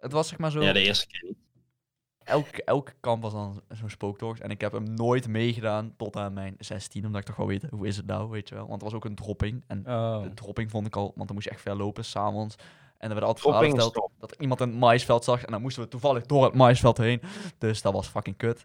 [0.00, 1.38] het was zeg maar zo, Ja, de eerste keer niet.
[2.28, 4.40] Elke, elke kamp was dan zo'n spooktocht.
[4.40, 7.62] En ik heb hem nooit meegedaan tot aan mijn 16, omdat ik toch wel weet,
[7.70, 8.66] hoe is het nou, weet je wel.
[8.68, 9.64] Want het was ook een dropping.
[9.66, 10.22] En Oh.
[10.22, 12.54] de dropping vond ik al, want dan moest je echt ver lopen, s'avonds.
[12.98, 15.44] En er werd altijd verteld dat iemand in het maisveld zag.
[15.44, 17.20] En dan moesten we toevallig door het maisveld heen.
[17.58, 18.64] Dus dat was fucking kut.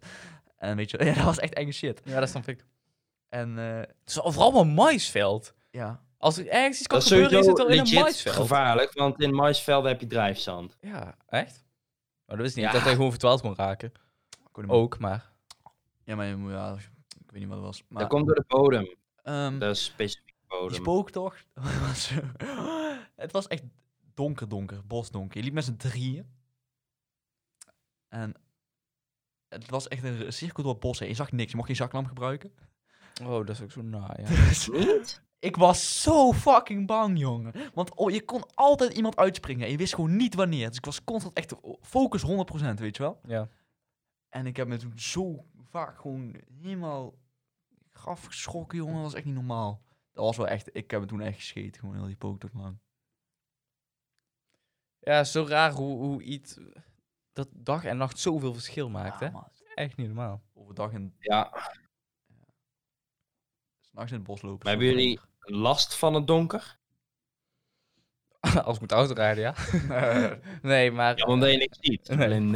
[0.57, 2.01] En weet je, ja, dat was echt enge shit.
[2.05, 2.65] Ja, dat snap ik.
[3.29, 5.53] En eh, Het is vooral een maisveld.
[5.71, 8.35] ja, Als er ergens iets kan Dat gebeuren, is het wel in een maisveld.
[8.35, 10.77] gevaarlijk, want in maisvelden heb je drijfzand.
[10.81, 11.62] Ja, echt?
[12.33, 12.71] Maar dat wist niet Ja.
[12.79, 13.91] dat hij gewoon verdwaald kon raken.
[14.67, 15.31] Ook, maar...
[16.03, 17.83] Ja, maar je moet- ja, ik weet niet wat het was.
[17.87, 18.95] Maar Dat komt door de bodem.
[19.23, 20.73] ehm, Dat is specifiek die bodem.
[20.75, 21.45] spooktocht
[23.15, 23.63] het was echt
[24.13, 25.37] donker, donker, bosdonker.
[25.37, 26.27] Je liep met z'n drieën.
[28.07, 28.33] En
[29.47, 31.09] het was echt een cirkel door het bos heen.
[31.09, 31.49] Je zag niks.
[31.49, 32.53] Je mocht geen zaklamp gebruiken.
[33.27, 34.27] Oh, dat is ook zo na, ja.
[34.47, 35.21] Dus Niet?
[35.39, 37.53] ik was zo fucking bang, jongen.
[37.73, 39.65] Want oh, je kon altijd iemand uitspringen.
[39.65, 40.67] En je wist gewoon niet wanneer.
[40.67, 43.19] Dus ik was constant echt focus 100%, weet je wel.
[43.25, 43.49] ja.
[44.29, 47.13] En ik heb me toen zo vaak gewoon helemaal
[47.91, 48.93] graf geschrokken, jongen.
[48.93, 49.81] Dat was echt niet normaal.
[50.11, 50.75] Dat was wel echt...
[50.75, 52.77] Ik heb me toen echt gescheten, gewoon heel die spooktocht lang.
[54.99, 56.57] Ja, zo raar hoe, hoe iets...
[57.33, 59.31] Dat dag en nacht zoveel verschil maakt, Ja, hè?
[59.31, 59.47] man.
[59.75, 60.41] Echt niet normaal.
[60.53, 61.71] Overdag en Ja.
[63.93, 64.59] S'nachts in het bos lopen.
[64.63, 66.77] Maar hebben jullie last van het donker?
[68.63, 69.55] Als ik moet autorijden, ja.
[70.61, 71.17] nee, maar...
[71.17, 72.09] Ja, omdat je niks ziet.
[72.09, 72.25] Nee.
[72.25, 72.55] Alleen,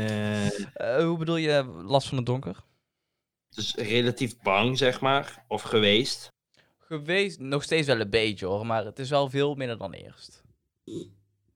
[1.05, 2.65] hoe bedoel je last van het donker?
[3.57, 5.43] dus relatief bang, zeg maar.
[5.47, 6.33] Of geweest.
[6.77, 10.43] Geweest, nog steeds wel een beetje hoor, maar het is wel veel minder dan eerst.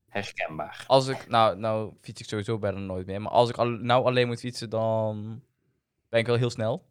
[0.07, 0.83] Herkenbaar.
[0.87, 4.05] Als ik, nou, nou fiets ik sowieso bijna nooit meer, maar als ik al, nou
[4.05, 5.43] alleen moet fietsen, dan
[6.09, 6.85] ben ik wel heel snel.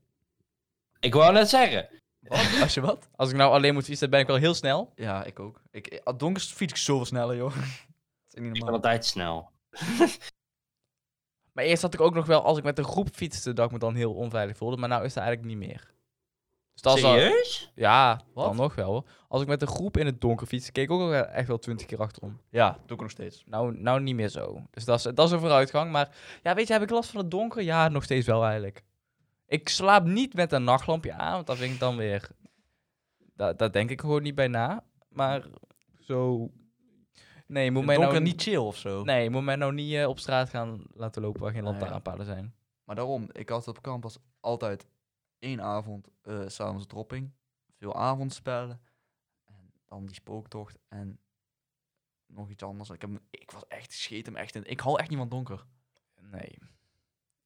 [1.01, 1.89] Ik wou net zeggen.
[2.21, 2.39] Wat?
[2.63, 3.09] Als je wat?
[3.17, 4.93] Als ik nou alleen moet fietsen, ben ik wel heel snel.
[4.95, 5.61] Ja, ik ook.
[5.71, 7.55] Ik, al donker fiets ik zoveel sneller, joh.
[7.57, 7.69] Dat is
[8.35, 8.75] niet Ik ben normaal.
[8.75, 9.51] altijd snel.
[11.53, 13.73] Maar eerst had ik ook nog wel, als ik met een groep fietste, dat ik
[13.73, 15.91] me dan heel onveilig voelde, maar nou is dat eigenlijk niet meer.
[16.73, 17.73] Dus dat is al, Serieus?
[17.75, 18.45] ja, Wat?
[18.47, 18.91] dan nog wel.
[18.91, 19.05] hoor.
[19.29, 21.59] Als ik met een groep in het donker fiets, keek ik ook wel echt wel
[21.59, 22.41] twintig keer achterom.
[22.51, 23.43] Ja, doe ik nog steeds.
[23.47, 24.63] Nou, nou niet meer zo.
[24.71, 25.91] Dus dat is, dat is een vooruitgang.
[25.91, 26.09] Maar
[26.43, 27.63] ja, weet je, heb ik last van het donker?
[27.63, 28.83] Ja, nog steeds wel eigenlijk.
[29.51, 32.31] Ik slaap niet met een nachtlampje aan, want dat vind ik dan weer...
[33.35, 34.85] Dat, dat denk ik gewoon niet bij na.
[35.09, 35.47] Maar
[36.01, 36.51] zo...
[37.47, 39.05] Nee, moet mij donker nou niet chill of zo.
[39.05, 41.73] Nee, moet mij nou niet eh, op straat gaan laten lopen waar geen Nee.
[41.73, 42.55] lantaarnpalen zijn.
[42.85, 44.87] Maar daarom, ik had op kamp was altijd
[45.39, 47.33] één avond, eh s'avonds dropping,
[47.79, 48.81] veel avondspellen,
[49.45, 51.21] en dan die spooktocht en
[52.27, 52.91] nog iets anders.
[52.91, 54.65] Ik, heb, ik was echt, scheet hem echt in.
[54.65, 55.67] Ik hou echt niet van donker.
[56.21, 56.59] Nee.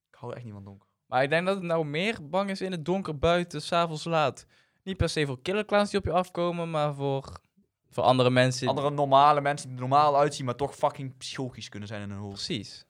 [0.09, 0.89] Ik hou echt niet van donker.
[1.07, 4.47] Maar ik denk dat het nou meer bang is in het donker buiten, s'avonds laat.
[4.83, 7.33] Niet per se voor killerclowns die op je afkomen, maar voor,
[7.91, 8.69] voor andere mensen.
[8.69, 12.19] Andere normale mensen die er normaal uitzien, maar toch fucking psychotisch kunnen zijn in hun
[12.19, 12.47] hoofd.
[12.47, 12.85] Precies.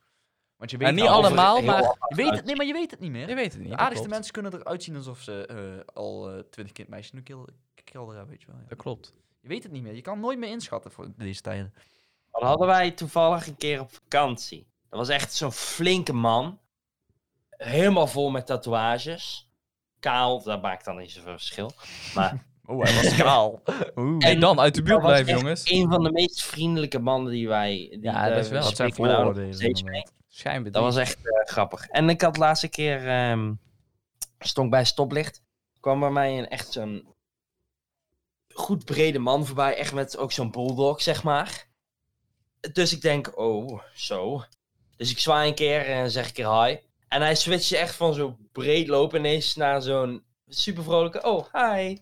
[0.56, 2.90] Want je weet En niet nou, allemaal, maar Je weet het, nee, maar je weet
[2.90, 3.28] het niet meer.
[3.28, 3.70] je weet het niet.
[3.70, 7.18] De aardigste mensen kunnen eruit zien alsof ze eh, al eh, twintig kind meisjes in
[7.18, 7.54] de kelder,
[7.84, 8.56] kelder hebben, weet je wel.
[8.60, 8.68] ja.
[8.68, 9.12] Dat klopt.
[9.40, 9.94] Je weet het niet meer.
[9.94, 11.74] Je kan nooit meer inschatten voor deze tijden.
[12.32, 14.66] Dan hadden wij toevallig een keer op vakantie.
[14.88, 16.58] Dat was echt zo'n flinke man.
[17.56, 19.48] Helemaal vol met tatoeages.
[20.00, 21.72] Kaal, dat maakt dan niet zoveel verschil.
[22.14, 23.62] Maar Oh, hij was kaal.
[23.96, 24.26] Oeh.
[24.26, 25.70] En dan uit de buurt blijven, jongens.
[25.70, 27.70] een van de meest vriendelijke mannen die wij...
[27.90, 28.62] Die, Ja, dat is wel.
[28.62, 29.52] Dat zijn vooroordelen.
[30.72, 31.86] Dat was echt eh, grappig.
[31.86, 33.52] En ik had de laatste keer, ehm
[34.38, 35.42] stond bij stoplicht,
[35.80, 37.06] kwam bij mij een echt zo'n
[38.48, 41.66] goed brede man voorbij, echt met ook zo'n bulldog, zeg maar.
[42.72, 44.44] Dus ik denk, oh, zo.
[44.96, 46.76] Dus ik zwaai een keer en zeg ik er hi.
[47.08, 51.96] En hij switchte echt van zo breed lopen ineens naar zo'n super vrolijke, oh, hi.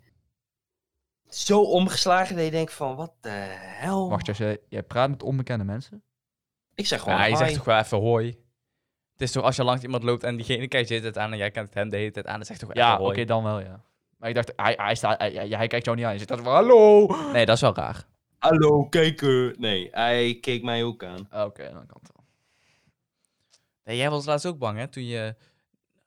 [1.28, 4.08] Zo omgeslagen dat je denkt van, wat de hel.
[4.08, 6.02] Wacht, als jij, jij praat met onbekende mensen?
[6.74, 7.36] Ik zeg gewoon Ja, je hi.
[7.38, 8.26] zegt toch wel even hoi.
[9.12, 11.38] Het is toch als je langs iemand loopt en diegene kijkt je het aan en
[11.38, 13.42] jij kijkt hem de hele tijd aan, dan zeg je toch Ja, even oké, dan
[13.44, 13.84] wel, ja.
[14.16, 16.12] Maar ik dacht, hij, hij, staat, hij, hij- hij kijkt jou niet aan.
[16.12, 17.06] Je zit daar zo van, hallo!
[17.32, 18.06] Nee, dat is wel raar.
[18.38, 19.54] Hallo, kijker.
[19.58, 21.28] Nee, hij keek mij ook aan.
[21.44, 22.11] Oké, dan kan het wel.
[23.84, 25.34] Nee, jij was laatst ook bang, hè, toen je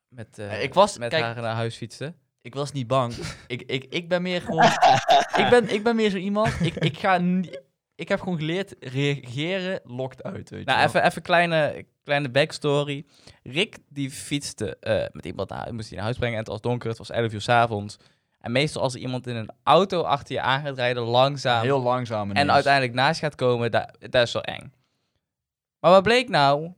[0.08, 2.14] met, eh, Nee, ik was- met kijk- haar naar huis fietste.
[2.42, 3.14] Ik was niet bang.
[3.48, 4.64] ik, ik, ik ben meer gewoon...
[5.42, 6.60] ik, ben, ik ben meer zo iemand...
[6.62, 7.20] Ik, ik ga.
[7.96, 13.06] Ik heb gewoon geleerd, reageren lokt uit, weet Nou, even, even kleine, kleine backstory.
[13.44, 16.62] Rick, die fietste eh, met iemand naar, moest hij naar huis brengen en het was
[16.62, 17.98] donker, het was 11 uur 's avonds.
[18.40, 21.82] En meestal als er iemand in een auto achter je aan gaat rijden, langzaam, Heel
[21.82, 24.74] langzaam en uiteindelijk naast gaat komen, dat, dat is wel eng.
[25.80, 26.72] Maar wat bleek nou?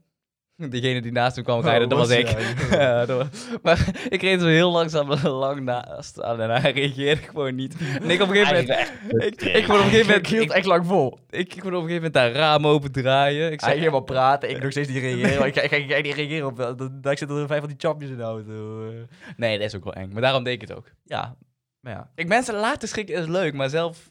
[0.70, 2.28] Diegene die naast hem kwam Oh, rijden, dat was was ik.
[2.70, 7.22] Ja, dat was- maar ik reed zo heel langzaam lang naast aan en hij reageerde
[7.22, 7.74] gewoon niet.
[8.02, 8.90] En ik op een gegeven moment...
[9.24, 10.26] Ik, ik word op een gegeven Ik moment...
[10.26, 11.18] hield Ik, echt lang vol.
[11.30, 13.52] ik, ik word op een gegeven moment daar raam open draaien.
[13.52, 15.46] Ik Hij zei, helemaal praten, ik nog steeds niet reageren.
[15.46, 16.56] ik, ik, ik, ik niet reageren op...
[16.56, 18.88] Dat, ik zit er vijf van die chapjes in de auto.
[18.88, 18.94] eh.
[19.36, 20.10] nee, dat is ook wel eng.
[20.12, 20.86] Maar daarom deed ik het ook.
[21.04, 21.36] Ja,
[21.80, 22.10] maar ja.
[22.14, 24.10] Ik mensen laten schrikken is leuk, maar zelf...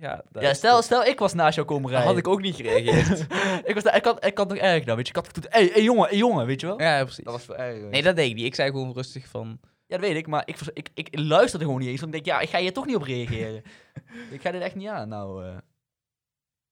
[0.00, 2.08] Ja, stel, stel ik was naast jou komen dan rijden.
[2.08, 3.20] had ik ook niet gereageerd.
[3.68, 5.12] ik, was daar, ik, had, ik had nog erg nou, weet je.
[5.18, 5.44] Ik had toen...
[5.48, 6.80] Hé, hey, jongen, hey, jongen, weet je wel?
[6.80, 7.24] ja, precies.
[7.24, 7.56] Dat was.
[7.56, 8.44] Nee, dat deed ik niet.
[8.44, 9.60] Ik zei gewoon rustig van...
[9.86, 12.00] Ja, dat weet ik, maar ik, was- ik, ik luisterde gewoon niet eens.
[12.00, 13.62] Want ik denk, ja, ik ga hier toch niet op reageren.
[14.30, 15.46] ik ga dit echt niet aan, nou.
[15.46, 15.56] eh.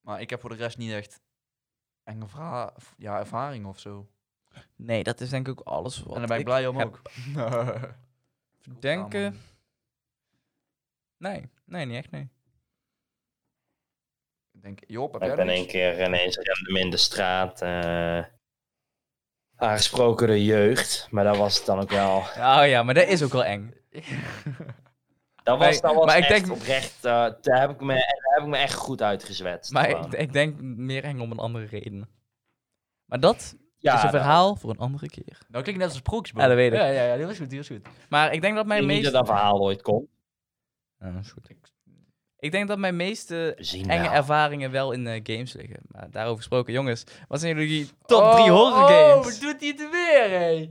[0.01, 1.19] Maar ik heb voor de rest niet echt
[2.03, 4.07] enge vra- ja, ervaring of zo.
[4.75, 6.77] Nee, dat is denk ik ook alles wat en daar ben ik, ik blij om
[6.77, 7.01] heb ook.
[8.79, 9.39] denken.
[11.17, 12.29] Nee, nee, niet echt, nee.
[14.55, 18.23] Ik denk, Job, heb Ik ben één keer ineens random in de straat eh,
[19.55, 21.07] aangesproken door jeugd.
[21.11, 22.17] Maar dat was het dan ook wel...
[22.17, 23.73] Oh ja, maar dat is ook wel eng.
[25.43, 26.95] Dat was, dat was maar ik echt denk- oprecht...
[27.05, 29.71] eh, daar, heb ik me, daar heb ik me echt goed uitgezwetst.
[29.71, 32.09] Maar ik, ik denk meer eng om een andere reden.
[33.05, 35.37] Maar dat ja, is een dat- verhaal voor een andere keer.
[35.47, 36.41] Nou, klinkt net als een sprookjesboek.
[36.41, 36.77] Ja, dat weet ik.
[36.79, 37.87] Ja, ja, ja, die was goed, die was goed.
[38.09, 39.03] Maar ik denk dat Ik mijn niet meest...
[39.03, 40.07] dat dat verhaal ooit komt.
[40.99, 41.49] Ja, dat is goed.
[41.49, 41.57] Ik
[42.51, 43.55] denk dat mijn meeste
[43.87, 44.11] enge wel.
[44.11, 45.79] ervaringen wel in eh, games liggen.
[45.87, 47.03] Maar daarover gesproken, jongens.
[47.27, 49.35] Wat zijn jullie top 3 horror games?
[49.35, 50.69] Oh, doet hij het weer, hé?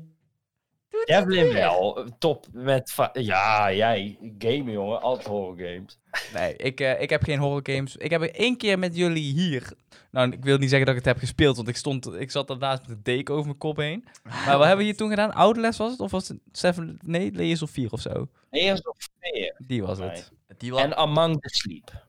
[0.91, 1.53] Doet hij het Devlin weer?
[1.53, 2.07] wel.
[2.19, 2.95] Top met...
[3.13, 4.19] Ja, jij.
[4.39, 5.01] Gamen, jongen.
[5.03, 5.99] Altijd horror games.
[6.35, 7.97] Nee, ik, eh, ik heb geen horror games.
[7.97, 9.73] Ik heb er één keer met jullie hier.
[10.11, 12.49] Nou, ik wil niet zeggen dat ik het heb gespeeld, want ik, stond, ik zat
[12.49, 14.05] daarnaast met een deken over mijn kop heen.
[14.23, 15.33] Maar wat hebben we hier toen gedaan?
[15.33, 16.01] Outlast was het?
[16.01, 16.99] Of was het Seven?
[17.05, 18.29] Nee, Layers of 4 of zo?
[18.51, 19.55] Eerst of vier.
[19.67, 20.09] Die was Nee.
[20.09, 20.33] het.
[20.57, 20.77] Die.
[20.77, 22.07] En Among the Sleep.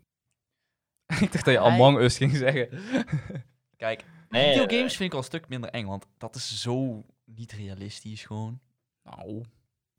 [1.22, 2.70] ik dacht dat je Among Us ging zeggen.
[3.78, 7.06] Kijk, Nee, videogames eh, vind ik al een stuk minder eng, want dat is zo
[7.26, 8.60] niet realistisch gewoon.
[9.04, 9.44] Nou,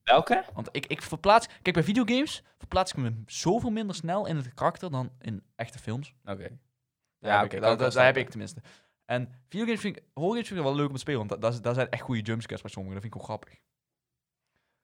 [0.02, 0.44] Welke?
[0.54, 1.46] Want ik, ik verplaats...
[1.46, 5.78] Kijk, bij videogames verplaats ik me zoveel minder snel in het karakter dan in echte
[5.78, 6.14] films.
[6.24, 6.48] oké.
[7.18, 8.60] Daar Ja, heb oké, wel daar heb ik tenminste.
[9.04, 10.02] En videogames vind ik...
[10.12, 12.62] Horrorgames vind ik wel leuk om te spelen, want da- daar, zijn echt goede jumpscares
[12.62, 13.00] bij sommigen.
[13.00, 13.60] Dat vind ik wel grappig.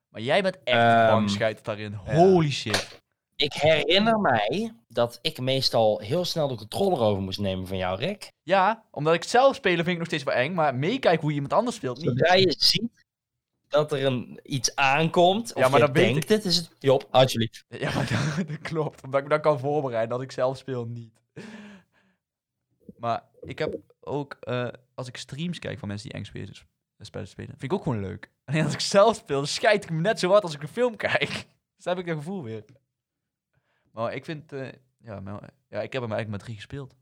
[0.09, 1.93] Maar jij bent echt Ehm, bang scheid daarin.
[1.93, 3.02] Holy shit.
[3.37, 7.99] Ik herinner mij dat ik meestal heel snel de controller over moest nemen van jou,
[7.99, 8.33] Rick.
[8.43, 11.53] Ja, omdat ik zelf spelen vind ik nog steeds wel eng, maar meekijken hoe iemand
[11.53, 12.07] anders speelt niet.
[12.07, 12.91] Zodra je ziet
[13.73, 16.71] dat er een, iets aankomt, of Ja, maar je denkt het, is het...
[16.79, 17.65] Job, alsjeblieft.
[17.69, 19.05] Ja, maar dat, dat klopt.
[19.05, 21.21] Omdat ik me dan kan voorbereiden dat ik zelf speel niet.
[22.97, 26.55] Maar ik heb ook, eh, als ik streams kijk van mensen die eng spelen,
[26.97, 28.31] eh, spelen, vind ik ook gewoon leuk.
[28.45, 30.69] En als ik zelf speel, dan scheid ik me net zo hard als ik een
[30.69, 31.31] film kijk.
[31.77, 32.65] Dus dan heb ik dat gevoel weer.
[33.93, 34.69] Maar ik vind, eh,
[34.99, 36.95] ja, maar, ja, ik heb hem eigenlijk met drie gespeeld.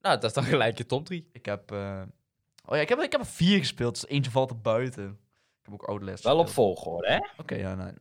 [0.00, 1.28] Nou, dat is dan gelijk je top 3.
[1.32, 2.02] Ik heb, eh,
[2.64, 5.08] oh ja, ik heb, ik heb er vier gespeeld, dus eentje valt er buiten.
[5.58, 7.18] Ik heb ook Outlast Wel op volgorde, hè?
[7.36, 7.92] Oké, ja, nee,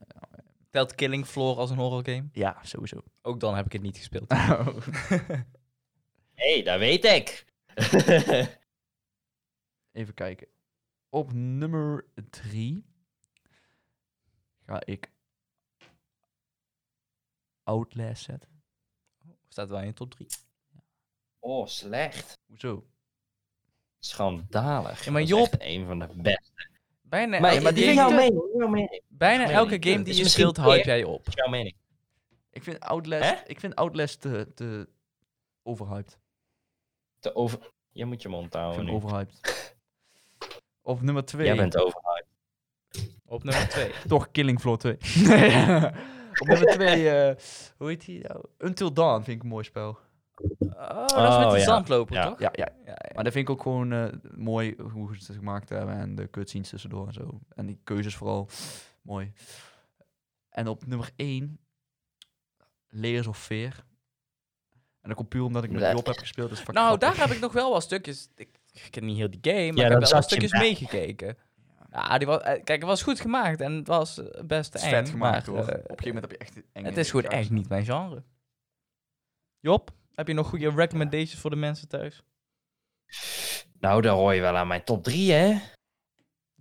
[0.69, 2.27] Telt Killing Floor als een horror game?
[2.31, 3.03] ja, sowieso.
[3.21, 4.31] Ook dan heb ik het niet gespeeld.
[4.31, 4.63] Hé,
[6.43, 7.45] hey, dat weet ik.
[9.91, 10.47] Even kijken.
[11.09, 12.85] Op nummer 3
[14.65, 15.12] ga ik
[17.63, 18.49] Outlast zetten.
[19.47, 20.27] Staat wel in je top 3.
[21.39, 22.37] oh, slecht.
[22.47, 22.85] Hoezo?
[23.99, 25.05] Schandalig.
[25.05, 26.51] Ja, maar Dat is Job- echt een van de beste.
[27.01, 29.01] Bijna, maar, elke, maar die game, jouw mening, mening.
[29.07, 31.27] bijna elke game die je speelt, hype jij op.
[31.29, 31.75] Jouw mening.
[32.49, 33.35] Ik vind Outlast, Hè?
[33.45, 34.89] ik vind Outlast te, te
[35.63, 36.17] overhyped.
[37.19, 37.71] Te over...
[37.91, 38.95] Je moet je mond Ik houden vind nu.
[38.95, 39.75] overhyped.
[40.81, 42.27] Op nummer 2 Jij bent overhyped.
[43.25, 43.91] Op nummer 2.
[44.07, 44.97] toch Killing Floor 2.
[46.41, 47.35] Op nummer 2,
[47.77, 48.43] hoe heet die nou?
[48.59, 49.97] Until Dawn vind ik een mooi spel.
[50.59, 51.63] Oh, dat is met Oh, die ja.
[51.65, 52.29] zandloper, Ja.
[52.29, 52.39] toch?
[52.39, 52.67] Ja, ja.
[52.85, 53.11] ja, ja.
[53.15, 54.05] Maar dat vind ik ook gewoon eh,
[54.35, 57.39] mooi hoe ze het gemaakt hebben en de cutscenes tussendoor en zo.
[57.55, 58.49] En die keuzes vooral
[59.01, 59.33] mooi.
[60.49, 61.59] En op nummer 1,
[62.89, 63.73] Layers of Fear.
[65.01, 66.49] En dat komt puur omdat ik met Job heb gespeeld.
[66.49, 68.29] Dus fucking Nou, daar heb ik nog wel wat stukjes.
[68.35, 71.37] Ik, ik ken niet heel die game, maar Ja, ik heb wel wat stukjes meegekeken.
[71.93, 74.81] Ja, die was, eh, kijk, het was goed gemaakt en het was eh, best Het
[74.81, 74.95] is eng.
[74.95, 75.67] vet gemaakt maar, hoor.
[75.67, 77.85] eh, Op een gegeven moment heb je echt enge het is gewoon echt niet mijn
[77.85, 78.23] genre.
[79.59, 82.23] Job, heb je nog goede recommendations voor de mensen thuis?
[83.79, 85.45] Nou, dan hoor je wel aan mijn top 3, hè?
[85.47, 85.59] Ja,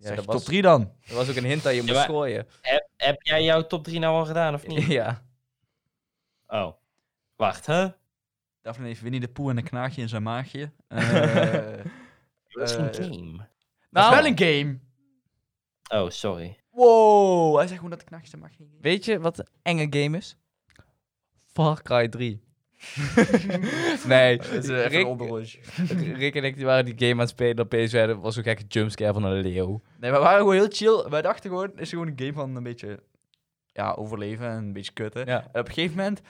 [0.08, 0.92] Zeg dat was, top 3 dan?
[1.06, 2.46] dat was ook een hint dat je moest maar- gooien.
[2.60, 4.86] Heb, heb jij jouw top 3 nou al gedaan, of niet?
[5.00, 5.22] ja.
[6.46, 6.72] Oh.
[7.36, 7.88] Wacht, hè?
[8.60, 10.72] Daphne heeft Winnie de Poe en een knaagje in zijn maagje.
[10.88, 13.36] Eh, Dat is een game.
[13.36, 13.46] dat
[13.90, 14.78] Nou, is wel een game.
[15.92, 16.56] Oh, sorry.
[16.70, 18.64] Wow, hij zegt gewoon dat de zijn maagje...
[18.80, 20.36] weet je wat een enge game is?
[21.46, 22.40] Far Cry 3.
[24.06, 26.16] nee, Dat is een Rick.
[26.16, 27.64] Rick en ik die waren die game aan het spelen.
[27.64, 29.82] Opeens werden- was zo'n gekke jumpscare van een leeuw.
[30.00, 31.10] Nee, we waren gewoon heel chill.
[31.10, 33.02] Wij dachten gewoon, het is gewoon een game van een beetje
[33.66, 35.26] ja, overleven en een beetje kutten.
[35.26, 35.40] Ja.
[35.52, 36.20] En op een gegeven moment,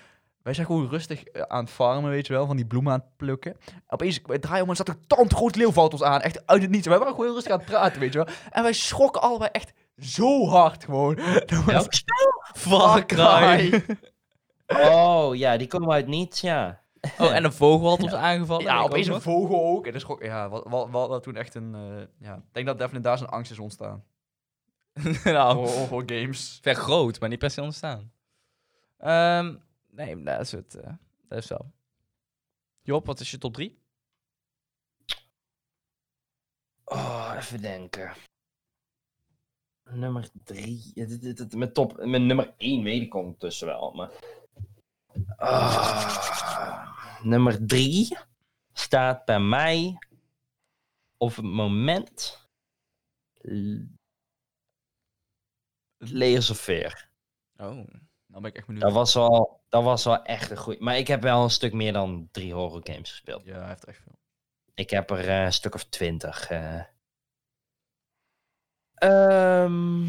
[0.43, 2.99] wij zijn gewoon rustig eh, aan het farmen, weet je wel, van die bloemen aan
[2.99, 3.57] het plukken.
[3.89, 6.71] Opeens, wij draaien om en zat een tandgroot leeuw valt ons aan, echt uit het
[6.71, 6.87] niets.
[6.87, 8.35] Wij waren gewoon heel rustig aan het praten, weet je wel.
[8.51, 11.15] En wij schrokken allebei echt zo hard gewoon.
[11.47, 12.05] Dat was?
[12.55, 13.85] Far Cry.
[14.67, 16.81] Oh, ja, die komen uit niets, ja.
[17.19, 18.65] Oh, en een vogel had ons aangevallen.
[18.65, 19.87] Ja, opeens een vogel ook.
[19.87, 22.67] En dat schrok, ja, wat, wat, wat, wat toen echt een, eh, ja, ik denk
[22.67, 24.05] dat definitely daar zijn angst is ontstaan.
[25.25, 26.59] nou, Voor, voor games.
[26.63, 28.13] ver groot, maar niet per se ontstaan.
[28.99, 29.55] Ehm,
[29.93, 30.75] nee, dat is het.
[30.75, 30.93] eh,
[31.29, 31.57] dat is zo.
[32.83, 33.81] Job, wat is je top 3?
[36.85, 38.13] Oh, even denken.
[39.91, 40.91] Nummer drie.
[40.95, 44.11] Ja, dit- dit- dit- Mijn top, mijn nummer één weet ik ondertussen wel, maar.
[45.37, 48.17] Ah, nummer drie
[48.73, 49.99] staat bij mij
[51.17, 52.41] op het moment.
[55.99, 57.09] Layers of Fear.
[57.57, 57.67] Oh.
[58.27, 58.85] Nou ben ik echt benieuwd.
[58.85, 60.81] Dat was wel, dat was wel echt een goed.
[60.81, 63.45] Maar ik heb wel een stuk meer dan drie horror games gespeeld.
[63.45, 64.19] Ja, hij heeft echt veel.
[64.75, 66.51] Ik heb er eh, een stuk of twintig.
[66.51, 66.85] eh.
[68.95, 70.09] Ehm,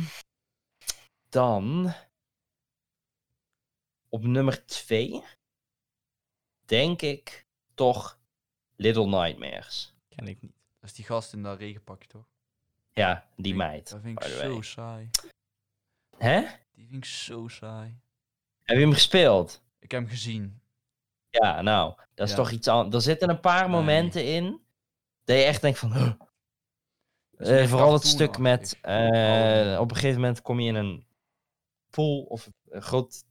[1.29, 1.93] dan
[4.09, 5.23] op nummer twee
[6.65, 8.19] denk ik toch
[8.75, 9.93] Little Nightmares.
[10.07, 10.55] Ken ik niet.
[10.79, 12.25] Dat is die gast in dat regenpakje, toch?
[12.91, 13.89] Ja, die meid.
[13.89, 15.09] Dat vind ik zo saai.
[16.17, 16.41] Hè?
[16.71, 18.01] Die vind ik zo saai.
[18.63, 19.61] Heb je hem gespeeld?
[19.79, 20.61] Ik heb hem gezien.
[21.29, 22.37] Ja, nou, dat is Ja.
[22.39, 22.95] toch iets anders.
[22.95, 23.69] Er zitten een paar Nee.
[23.79, 24.61] momenten in
[25.23, 25.93] dat je echt denkt van...
[25.93, 26.11] huh.
[27.37, 28.77] Eh, vooral het stuk met...
[28.81, 31.05] eh, op een gegeven moment kom je in een
[31.89, 33.23] pool of een groot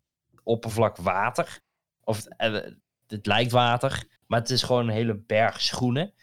[0.43, 1.61] oppervlak water.
[2.05, 2.73] Of het, eh,
[3.07, 6.15] het lijkt water, maar het is gewoon een hele berg schoenen.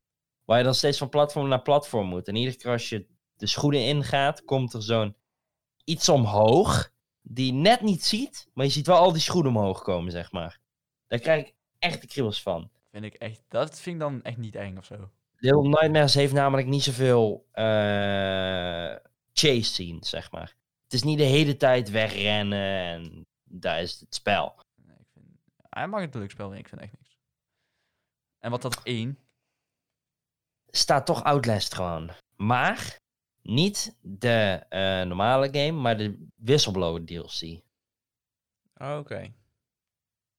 [0.45, 2.28] Waar je dan steeds van platform naar platform moet.
[2.28, 5.16] En iedere keer als je de schoenen ingaat, komt er zo'n
[5.84, 6.91] iets omhoog.
[7.22, 10.32] Die je net niet ziet, maar je ziet wel al die schoenen omhoog komen, zeg
[10.32, 10.59] maar.
[11.07, 12.70] Daar krijg ik echt de kriebels van.
[12.91, 15.09] Vind ik echt, dat vind ik dan echt niet eng of zo.
[15.38, 18.95] Little Nightmares heeft namelijk niet zoveel eh,
[19.34, 20.55] chase scenes, zeg maar.
[20.84, 24.55] Het is niet de hele tijd wegrennen en daar is het spel.
[24.76, 25.26] Nee, ik vind,
[25.70, 27.17] hij mag het een leuk spel, maar ik vind echt niks.
[28.39, 29.20] En wat dat één?
[30.67, 32.11] Staat toch Outlast gewoon.
[32.36, 32.99] Maar
[33.49, 37.61] niet de eh, normale game, maar de Whistleblower DLC.
[38.77, 39.33] Oh, Oké.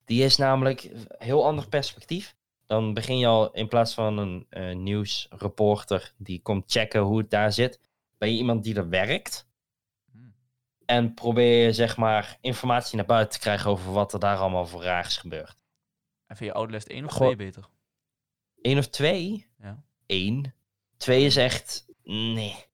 [0.05, 2.37] Die is namelijk een heel ander perspectief.
[2.67, 7.31] Dan begin je al in plaats van een eh, nieuwsreporter die komt checken hoe het
[7.31, 7.81] daar zit,
[8.19, 9.49] ben je iemand die er werkt.
[10.13, 10.35] Hmm.
[10.85, 14.67] En probeer je zeg maar informatie naar buiten te krijgen over wat er daar allemaal
[14.67, 15.57] voor raars gebeurt.
[16.27, 17.27] En vind je Outlast 1 of Goh.
[17.27, 17.69] 2 beter?
[18.63, 19.47] Eén of twee?
[19.59, 19.83] Ja.
[20.07, 20.55] Eén.
[20.97, 21.87] Twee is echt.
[22.03, 22.69] Nee.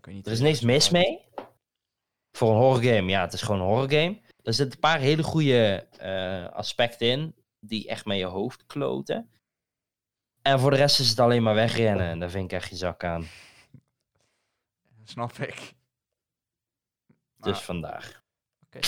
[0.00, 0.26] Ja, ik weet niet.
[0.26, 1.20] Er is niks mis mee.
[2.36, 4.20] Voor een horror game, ja, het is gewoon een horror game.
[4.42, 7.34] Er zitten een paar hele goede eh, aspecten in.
[7.60, 9.30] Die echt met je hoofd kloten.
[10.42, 12.06] En voor de rest is het alleen maar wegrennen.
[12.06, 13.26] En daar vind ik echt je zak aan.
[15.04, 15.74] Snap ik.
[17.36, 18.22] Dus Ah, vandaar.
[18.66, 18.78] Oké.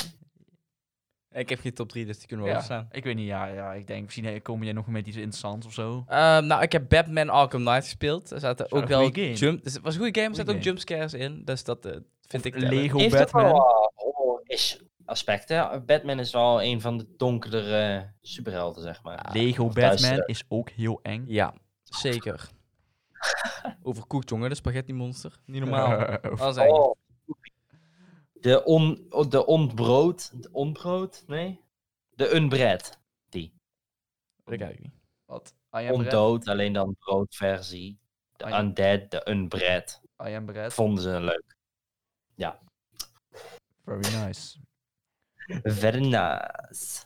[1.32, 2.88] Ik heb geen top 3, dus die kunnen we Ja, overstaan.
[2.92, 5.66] ik weet niet, ja, ja, ik denk, misschien eh, kom jij nog met iets interessants
[5.66, 6.04] of zo.
[6.08, 8.30] Ehm, nou, ik heb Batman Arkham Knight gespeeld.
[8.30, 9.64] Er zaten Is ook wel jump...
[9.64, 11.42] dus Het was een goede game, er zaten ook jumpscares in.
[11.44, 12.54] Dus dat eh, vind ik...
[12.54, 12.62] Of.
[12.62, 13.42] Lego Heeft Batman.
[13.42, 15.82] wel uh, horror-ish aspecten.
[15.86, 19.28] Batman is wel een van de donkerdere superhelden, zeg maar.
[19.32, 21.24] Lego Of thuis, Batman eh, is ook heel eng.
[21.26, 22.48] Ja, zeker.
[23.82, 25.32] Overkoekt, jongen, de spaghetti monster.
[25.46, 26.18] Niet normaal.
[26.36, 26.70] Dat is eng.
[26.70, 26.94] Oh.
[28.42, 30.42] De, on, de ontbrood.
[30.42, 31.24] De onbrood?
[31.26, 31.60] Nee?
[32.10, 33.00] De unbread.
[34.44, 34.94] Dat kijk ik niet.
[35.24, 35.54] Wat?
[35.76, 35.94] I am Brad.
[35.94, 37.98] Ondood, alleen dan broodversie.
[38.36, 38.60] De ja.
[38.60, 40.00] undead, de unbread.
[40.26, 40.72] I am Brad.
[40.72, 41.56] Vonden ze leuk.
[43.84, 44.58] Very nice.
[45.62, 47.04] Very nice.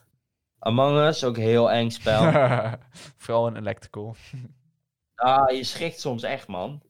[0.59, 2.31] Among Us, ook een heel eng spel.
[3.17, 4.15] Vooral een electrical.
[5.15, 6.81] ah, je schrikt soms echt, man.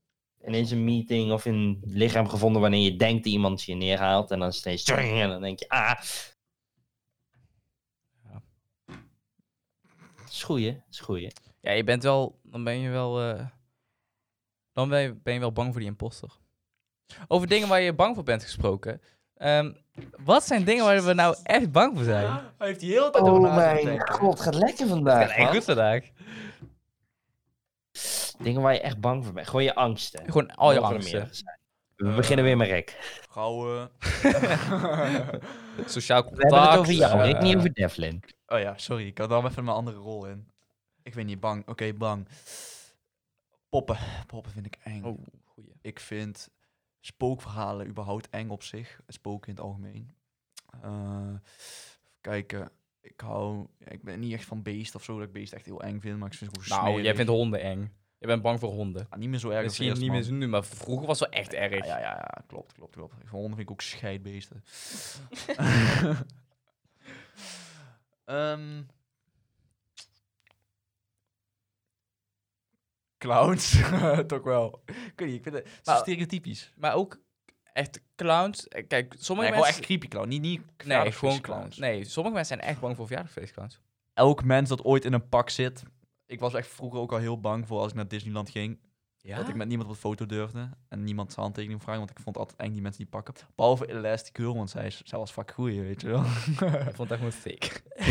[0.47, 4.31] Ineens een meeting of in een lichaam gevonden wanneer je denkt dat iemand je neerhaalt.
[4.31, 4.83] En dan steeds...
[4.83, 5.93] En dan denk je, ah.
[8.23, 8.41] Ja.
[10.29, 11.31] Is goeie, is goeie.
[11.61, 12.39] Ja, je bent wel...
[12.43, 13.21] Dan ben je wel...
[13.21, 13.45] eh,
[14.73, 16.29] dan ben je, ben je wel bang voor die imposter.
[17.27, 19.01] Over dingen waar je bang voor bent gesproken.
[19.37, 19.71] Ehm,
[20.17, 22.25] wat zijn dingen waar we nou echt bang voor zijn?
[22.57, 25.47] Hij heeft die hele tijd Oh mijn god, het gaat lekker vandaag, man.
[25.47, 26.03] goed vandaag.
[28.37, 29.47] Dingen waar je echt bang voor bent.
[29.47, 30.25] Gewoon je angsten.
[30.25, 31.29] Gewoon al je angsten.
[31.95, 33.19] We beginnen weer met Rick.
[33.29, 33.91] Gauwen.
[35.85, 36.77] Sociaal We hebben het contact.
[36.77, 38.23] over jou, eh, Rick, niet over Devlin.
[38.47, 39.05] Oh ja, sorry.
[39.07, 40.51] Ik had al even mijn andere rol in.
[41.03, 41.67] Ik weet niet, bang.
[41.67, 42.27] Oké, bang.
[43.69, 43.97] Poppen.
[44.27, 45.03] Poppen vind ik eng.
[45.03, 45.73] Oh, goeie.
[45.81, 46.49] Ik vind
[46.99, 48.99] spookverhalen überhaupt eng op zich.
[49.07, 50.15] Spoken in het algemeen.
[50.81, 51.33] Eh,
[52.21, 52.71] kijken.
[53.01, 53.67] Ik hou...
[53.79, 56.17] ik ben niet echt van beest of zo, dat ik beest echt heel eng vind.
[56.19, 57.93] Maar ik vind het gewoon Nou, jij vindt honden eng.
[58.19, 59.07] Je bent bang voor honden.
[59.09, 61.19] Ah, niet meer zo erg als Misschien eerst, niet meer zo nu, maar vroeger was
[61.19, 61.85] het wel echt erg.
[61.85, 63.13] Ja, ja, ja, klopt, klopt, klopt.
[63.29, 64.63] Honden vind ik ook scheidbeesten.
[68.25, 68.81] Ehm
[73.17, 73.79] clowns,
[74.27, 74.81] toch wel.
[74.85, 76.73] Ik weet niet, ik vind het Maar- stereotypisch.
[76.75, 77.19] Maar ook
[77.73, 78.67] echt clowns.
[78.67, 79.75] Eh, Kijk, sommige Nee, mensen...
[79.77, 81.41] echt creepy clown, niet, niet Nee, gewoon clowns.
[81.41, 81.77] clowns.
[81.77, 83.79] Nee, sommige mensen zijn echt bang voor verjaardagsfeestclowns.
[84.13, 85.83] Elk mens dat ooit in een pak zit.
[86.27, 88.79] Ik was echt vroeger ook al heel bang voor als ik naar Disneyland ging.
[89.17, 89.37] Ja?
[89.37, 90.69] Dat ik met niemand op een foto durfde.
[90.89, 93.33] En niemand zijn handtekening vragen, want ik vond altijd eng die mensen die pakken.
[93.55, 96.23] Behalve Elastic Girl, want zij, is, zij was fuck goeie, weet je wel.
[96.87, 97.69] Ik vond het echt gewoon fake.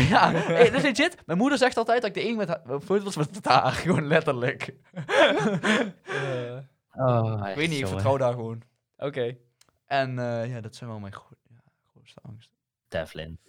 [0.09, 1.17] ja, hey, dat is legit.
[1.25, 3.71] Mijn moeder zegt altijd dat ik de enige met haar, foto was met haar.
[3.83, 4.73] Gewoon letterlijk.
[6.03, 6.57] Eh,
[6.99, 8.61] Oh, ik weet niet, ik vertrouw daar gewoon.
[8.97, 9.37] Oké.
[9.85, 11.61] En eh, ja, dat zijn wel mijn gro ja,
[11.91, 12.55] grootste angsten.
[12.87, 13.39] Devlin.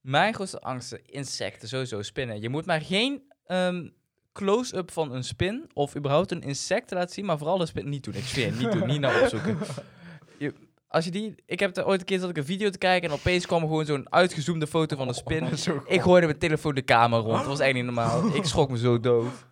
[0.00, 2.40] Mijn grootste angsten, insecten, sowieso, spinnen.
[2.40, 3.88] Je moet maar geen ehm,
[4.32, 8.04] close-up van een spin of überhaupt een insect laten zien, maar vooral een spin niet
[8.04, 8.14] doen.
[8.14, 9.58] Ik zweer, niet doen, niet naar opzoeken.
[10.38, 10.54] Je,
[10.88, 13.08] als je die, ik heb er ooit een keer zat ik een video te kijken
[13.08, 15.58] en opeens kwam er gewoon zo'n uitgezoomde foto van een spin.
[15.58, 17.36] Zo Ik gooide mijn telefoon de kamer rond.
[17.36, 18.34] Dat was echt niet normaal.
[18.34, 19.46] Ik schrok me zo dood.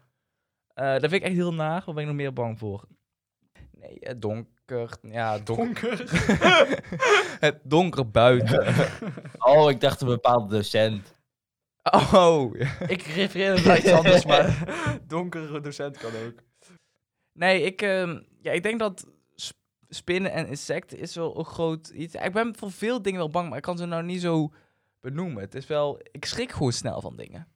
[0.75, 1.83] Eh dat vind ik echt heel naar.
[1.85, 2.85] Waar ben ik nog meer bang voor?
[3.73, 4.99] Nee, het donker.
[5.03, 6.21] Ja, het donker.
[7.47, 8.75] het donker buiten.
[9.39, 11.15] Oh, ik dacht een bepaalde docent.
[11.83, 12.55] Oh.
[12.95, 14.65] Ik refereer naar iets anders, maar
[15.07, 16.43] donkere docent kan ook.
[17.33, 19.57] Nee, ik, ehm, ja, ik denk dat sp-
[19.89, 22.15] spinnen en insecten is wel een groot iets.
[22.15, 24.53] Ik ben voor veel dingen wel bang, maar ik kan ze nou niet zo
[25.01, 25.43] benoemen.
[25.43, 26.01] Het is wel...
[26.11, 27.49] Ik schrik gewoon snel van dingen.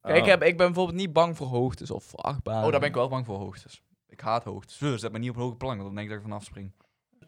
[0.00, 0.28] Kijk, ik, Oh.
[0.28, 2.64] heb, ik ben bijvoorbeeld niet bang voor hoogtes of voor achtbanen.
[2.64, 3.82] Oh, daar ben ik wel bang voor hoogtes.
[4.08, 4.78] Ik haat hoogtes.
[4.78, 6.72] Dus zet me niet op hoge plank, want dan denk ik dat ik vanaf spring.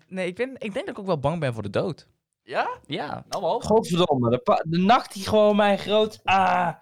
[0.09, 2.09] Nee, ik, ben, ik denk dat ik ook wel bang ben voor de dood.
[2.47, 2.79] Ja?
[2.87, 3.25] Ja.
[3.29, 3.61] Nou wel.
[3.61, 6.21] Godverdomme, de, pa- de nacht die gewoon mij groot...
[6.25, 6.75] Ah,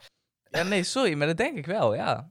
[0.50, 2.30] Ja, nee, sorry, maar dat denk ik wel, ja.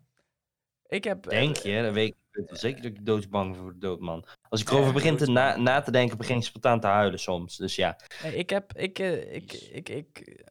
[0.87, 1.25] Ik heb...
[1.25, 1.81] eh, denk je?
[1.81, 4.25] Dan weet ik zeker dat ik doodsbang voor de dood, man.
[4.49, 7.57] Als ik erover begin te na, na te denken, begin ik spontaan te huilen soms.
[7.57, 7.97] Dus ja.
[8.23, 8.73] Nee, ik heb...
[8.77, 10.41] Ik, eh, ik, ik, ik,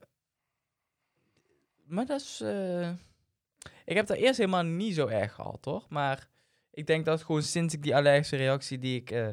[1.85, 2.41] maar dat is...
[2.41, 2.91] eh,
[3.85, 5.85] ik heb dat eerst helemaal niet zo erg gehad, hoor.
[5.89, 6.29] Maar
[6.71, 9.29] ik denk dat gewoon sinds ik die allergische reactie die ik, eh,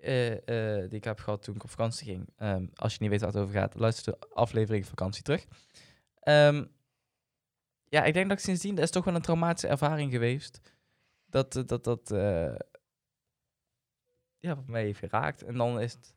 [0.00, 2.32] eh, eh, die ik heb gehad toen ik op vakantie ging...
[2.36, 5.46] ehm, als je niet weet waar het over gaat, luister de aflevering vakantie terug.
[6.20, 6.64] Ehm,
[7.84, 8.74] ja, ik denk dat ik sindsdien...
[8.74, 10.60] Dat is toch wel een traumatische ervaring geweest.
[11.26, 11.84] Dat eh, dat...
[11.84, 12.08] dat
[14.38, 15.42] ja, wat mij heeft geraakt.
[15.42, 16.14] En dan is het...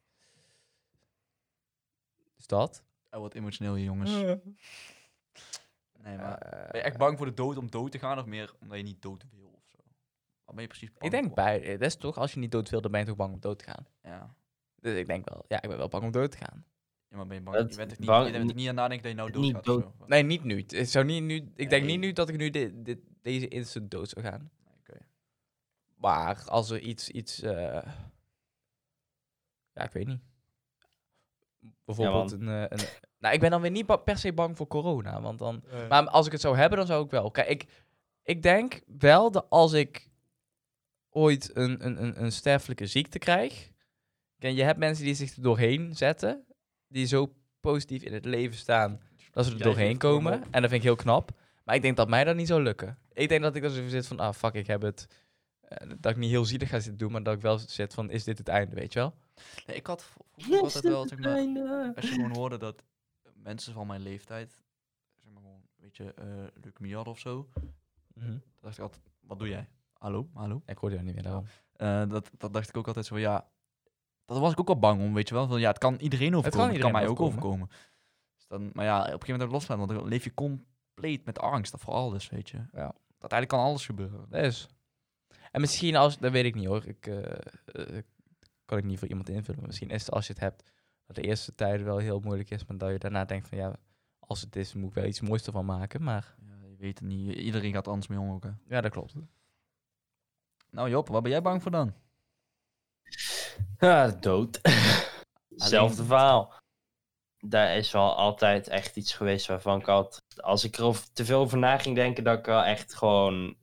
[2.38, 2.84] Is dat?
[3.12, 4.12] Oh, wat emotioneel hier, jongens.
[4.12, 6.38] Nee, maar...
[6.50, 8.84] Ben je echt bang voor de dood om dood te gaan, of meer omdat je
[8.84, 9.53] niet dood wil?
[10.54, 11.36] Wat ben je precies bang Ik denk voor?
[11.36, 13.40] bij, dat is toch, als je niet dood wil, dan ben je toch bang om
[13.40, 13.88] dood te gaan.
[14.04, 14.36] Ja.
[14.76, 16.66] Dus ik denk wel, ja, ik ben wel bang om dood te gaan.
[17.10, 17.58] ja, maar ben je bang?
[17.58, 19.32] Dat je bent er niet, bang- je bent er niet aan nadenken dat je nou
[19.32, 20.06] dood niet gaat dood- of zo?
[20.08, 20.58] Nee, niet nu.
[20.68, 21.92] Ik, zou niet nu, ik denk Nee.
[21.92, 24.52] niet nu dat ik nu dit, dit, deze instant dood zou gaan.
[24.66, 25.06] Nee, oké.
[25.96, 27.82] Maar als er iets, iets eh,
[29.74, 30.22] ja, ik weet niet.
[31.86, 32.88] Bijvoorbeeld een, eh, een...
[33.20, 35.64] Nou, ik ben dan weer niet ba- per se bang voor corona, want dan...
[35.72, 37.32] Maar, Maar als ik het zou hebben, dan zou ik wel.
[37.32, 37.86] Kijk, ik,
[38.24, 40.10] ik denk wel dat als ik
[41.14, 43.72] ooit een, een, een, een sterfelijke ziekte krijg.
[44.40, 46.46] Kijk, je hebt mensen die zich er doorheen zetten.
[46.88, 49.02] Die zo positief in het leven staan
[49.32, 50.34] dat ze er Jij doorheen komen.
[50.34, 51.32] En dat vind ik heel knap.
[51.64, 52.98] Maar ik denk dat mij dat niet zou lukken.
[53.14, 55.08] Ik denk dat ik dan zo zit van, ah fuck, ik heb het.
[55.62, 58.10] Eh, dat ik niet heel zielig ga zitten doen, maar dat ik wel zit van,
[58.10, 59.14] is dit het einde, weet je wel?
[59.68, 60.04] nee, ik had
[60.36, 62.84] vroeger altijd wel, zeg maar, als je gewoon hoorde dat
[63.34, 64.64] mensen van mijn leeftijd,
[65.18, 67.50] zeg maar gewoon, weet je, eh leukemie hadden of zo,
[68.14, 68.38] Mhm.
[68.62, 69.68] dacht ik altijd, wat doe jij?
[70.04, 70.62] Hallo, hallo?
[70.66, 71.46] Ik hoorde jou niet meer daarom.
[71.74, 73.48] Eh, dat, dat dacht ik ook altijd zo, ja,
[74.26, 75.48] dat was ik ook al bang om, weet je wel.
[75.48, 77.68] Van, ja, het kan iedereen overkomen, het kan, iedereen mij ook overkomen.
[78.36, 80.34] Dus dan, maar ja, op een gegeven moment heb ik loslaten, want dan leef je
[80.34, 82.58] compleet met angst dat voor alles, weet je.
[82.58, 82.96] Ja.
[83.18, 84.26] Dat eigenlijk kan alles gebeuren.
[84.30, 84.68] Dat is.
[85.52, 86.86] En misschien als, dat weet ik niet hoor.
[86.86, 88.00] Ik eh,
[88.66, 89.66] kan ik niet voor iemand invullen.
[89.66, 90.72] Misschien is het als je het hebt,
[91.06, 92.66] dat de eerste tijden wel heel moeilijk is.
[92.66, 93.76] Maar dat je daarna denkt van ja,
[94.20, 96.04] als het is, moet ik wel iets moois ervan maken.
[96.04, 98.52] Maar Ja, je weet het niet, iedereen gaat anders mee om ook, hè.
[98.68, 99.16] ja, dat klopt.
[100.74, 101.94] Nou Job, waar ben jij bang voor dan?
[103.80, 104.60] Ja, dood.
[105.56, 106.54] Hetzelfde verhaal.
[107.38, 110.22] Daar is wel altijd echt iets geweest waarvan ik altijd...
[110.36, 113.58] Als ik er over, te veel over na ging denken, dat ik wel echt gewoon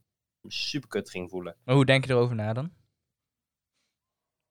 [0.46, 1.56] super kut ging voelen.
[1.64, 2.72] Maar hoe denk je erover na dan?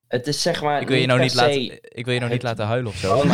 [0.07, 0.82] Het is zeg maar.
[0.82, 3.18] Ik wil je nou niet laten, ik wil je nou niet laten huilen of zo.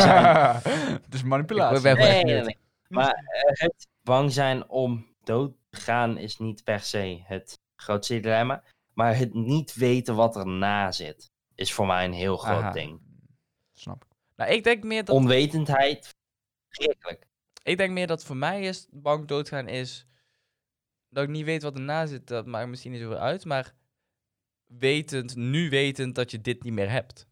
[1.06, 1.94] Het is manipulatie.
[1.94, 2.58] Nee, nee.
[2.88, 8.20] Maar eh, het bang zijn om dood te gaan is niet per se het grootste
[8.20, 8.64] dilemma.
[8.96, 12.72] Maar het niet weten wat erna zit, is voor mij een heel groot Aha.
[12.72, 13.02] ding.
[13.74, 14.10] Snap ik.
[14.36, 16.16] Nou, ik denk meer dat Onwetendheid,
[16.68, 17.28] verschrikkelijk.
[17.64, 20.08] Ik denk meer dat voor mij is bang doodgaan is
[21.10, 22.28] dat ik niet weet wat erna zit.
[22.28, 23.74] Dat maakt misschien niet zoveel uit, maar
[24.66, 27.28] wetend, nu wetend dat je dit niet meer hebt.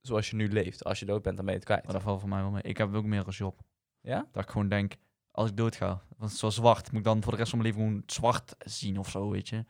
[0.00, 0.84] Zoals je nu leeft.
[0.84, 1.84] Als je dood bent, dan ben je het kwijt.
[1.84, 2.62] Maar dat valt voor mij wel mee.
[2.62, 3.60] Ik heb ook meer als job.
[4.00, 4.28] Ja?
[4.32, 4.94] Dat ik gewoon denk,
[5.30, 7.58] als ik doodga, want het is zo zwart, moet ik dan voor de rest van
[7.58, 9.64] mijn leven gewoon zwart zien of zo, weet je.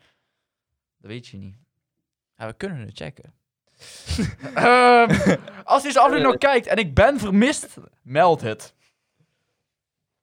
[1.05, 1.57] Dat weet je niet.
[2.37, 3.33] Ja, we kunnen het checken.
[4.55, 8.75] Ehm, als deze aflevering nog kijkt en ik ben vermist, meld het.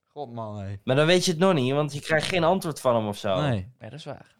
[0.07, 0.75] God man, hé.
[0.83, 3.17] Maar dan weet je het nog niet, want je krijgt geen antwoord van hem of
[3.17, 3.41] zo.
[3.41, 3.67] Nee.
[3.79, 4.35] Ja, dat is waar.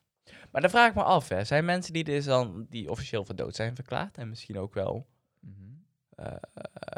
[0.51, 1.43] Maar dan vraag ik me af, hè.
[1.43, 5.07] Zijn mensen die dus dan, die officieel voor dood zijn verklaard en misschien ook wel
[5.39, 5.55] Mhm.
[6.09, 6.35] eh,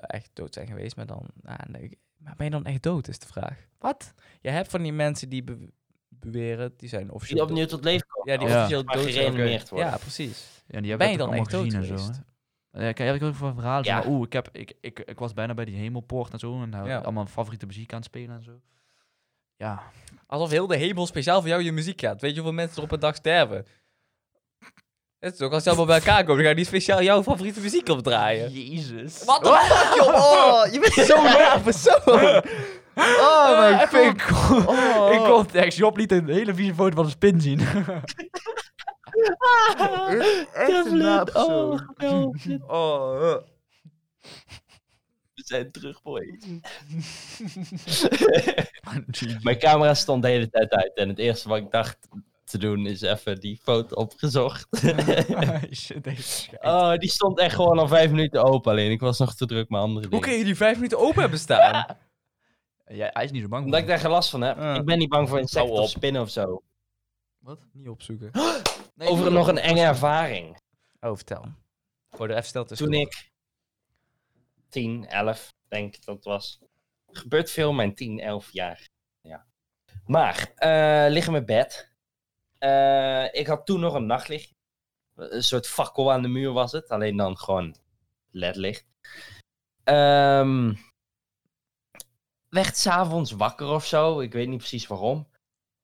[0.08, 2.00] echt dood zijn geweest, maar dan, ah, nee.
[2.18, 3.68] Maar ben je dan echt dood, is de vraag.
[3.80, 4.14] Wat?
[4.42, 5.44] Je hebt van die mensen die
[6.24, 8.32] beweren, die zijn officieel Die opnieuw tot leven komen.
[8.34, 8.56] Ja, die Ja.
[8.58, 9.88] officieel dood gereanimeerd worden.
[9.90, 10.64] Ja, precies.
[10.68, 12.12] Ja, die hebben Ben je dan echt allemaal dood en zo,
[12.72, 12.82] hè.
[12.84, 14.02] Ja, ik heb ook veel verhalen Ja.
[14.04, 16.70] van, oeh, ik, heb, ik, ik, ik was bijna bij die hemelpoort en zo, en
[16.70, 16.98] daar Ja.
[16.98, 18.52] allemaal favoriete muziek aan het spelen en zo.
[19.56, 19.84] Ja,
[20.28, 22.22] Alsof heel de hemel speciaal voor jou je muziek gaat.
[22.22, 23.66] Weet je hoeveel mensen er op een dag sterven?
[25.20, 27.24] Het is ook als ze allemaal bij elkaar komen, dan ga je niet speciaal jouw
[27.24, 28.52] favoriete muziek opdraaien.
[28.52, 29.24] Jezus.
[29.24, 30.16] Wat de fuck, joh?
[30.16, 32.44] Oh, je bent zo'n raar persoon.
[32.96, 34.22] Oh, ik even vind...
[34.22, 35.14] Ik kon, Oh.
[35.14, 37.60] ik kon echt, Job liet een hele vieze foto van een spin zien.
[40.54, 41.78] Echt een naap zo.
[42.68, 43.36] Oh,
[45.34, 46.46] We zijn terug, boys.
[49.44, 51.98] Mijn camera stond de hele tijd uit en het eerste wat ik dacht
[52.44, 54.68] te doen is even die foto opgezocht.
[55.72, 56.64] Shit, deze schijt.
[56.64, 58.92] oh, die stond echt gewoon al vijf minuten open alleen.
[58.92, 60.28] Ik was nog te druk met andere Hoe dingen.
[60.30, 61.86] kun je die vijf minuten open hebben staan?
[62.96, 64.78] Ja, hij is niet zo bang Omdat ik daar geen last van heb.
[64.80, 66.64] Ik ben niet bang voor insecten of spinnen of zo.
[67.38, 67.60] Wat?
[67.72, 68.32] Niet opzoeken.
[68.96, 70.62] Nee, Over nog een enge ervaring.
[71.00, 71.46] Oh, vertel.
[72.10, 72.88] Voor de stil tussen.
[72.88, 73.32] Toen ik
[74.70, 76.60] 10, 11, denk ik dat het was.
[77.08, 78.90] Gebeurt veel in mijn 10, 11 jaar.
[79.22, 79.46] Ja.
[80.06, 81.96] Maar, eh liggen in mijn bed.
[82.58, 84.54] Eh, ik had toen nog een nachtlicht.
[85.16, 86.90] Een soort fakkel aan de muur was het.
[86.90, 87.76] Alleen dan gewoon
[88.32, 88.86] ledlicht.
[89.84, 90.74] Ehm
[92.54, 94.20] werd s'avonds wakker of zo.
[94.20, 95.28] Ik weet niet precies waarom.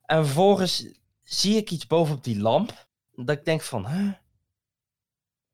[0.06, 0.86] En vervolgens
[1.24, 2.88] zie ik iets bovenop die lamp.
[3.16, 4.12] Dat ik denk van, huh?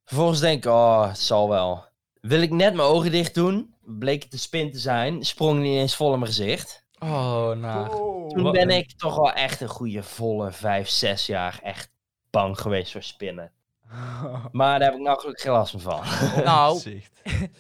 [0.04, 1.86] Vervolgens denk ik, oh, het zal wel.
[2.22, 3.74] Wil ik net mijn ogen dicht doen?
[3.82, 5.26] Bleek het een spin te zijn.
[5.26, 6.86] Sprong die ineens vol in mijn gezicht.
[7.00, 7.90] Oh, nou.
[8.30, 11.92] Toen Wat ben een- ik toch wel echt een goede volle 5, 6 jaar echt
[12.30, 13.52] bang geweest voor spinnen.
[14.52, 16.02] Maar daar heb ik nou gelukkig geen last meer van.
[16.44, 16.82] Nou.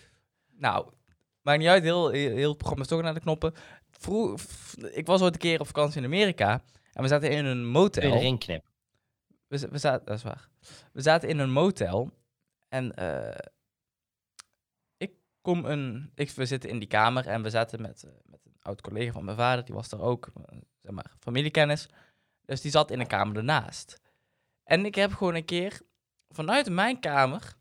[0.58, 0.86] Nou,
[1.46, 1.84] maakt niet uit.
[1.84, 3.54] Heel, heel, het programma is toch naar de knoppen.
[3.89, 4.41] Vroeg,
[4.91, 6.64] ik was ooit een keer op vakantie in Amerika.
[6.93, 8.14] En we zaten in een motel.
[8.14, 8.72] erin knippen.
[9.48, 10.50] We, we zaten, dat is waar.
[10.91, 12.12] We zaten in een motel.
[12.68, 13.38] En eh,
[14.98, 16.12] ik kom een...
[16.16, 19.12] Ik, we zitten in die kamer en we zaten met, eh, met een oud collega
[19.12, 19.66] van mijn vader.
[19.66, 21.88] Die was er ook, eh, zeg maar, familiekennis.
[22.46, 24.02] Dus die zat in een kamer ernaast.
[24.64, 25.82] En ik heb gewoon een keer
[26.30, 27.56] vanuit mijn kamer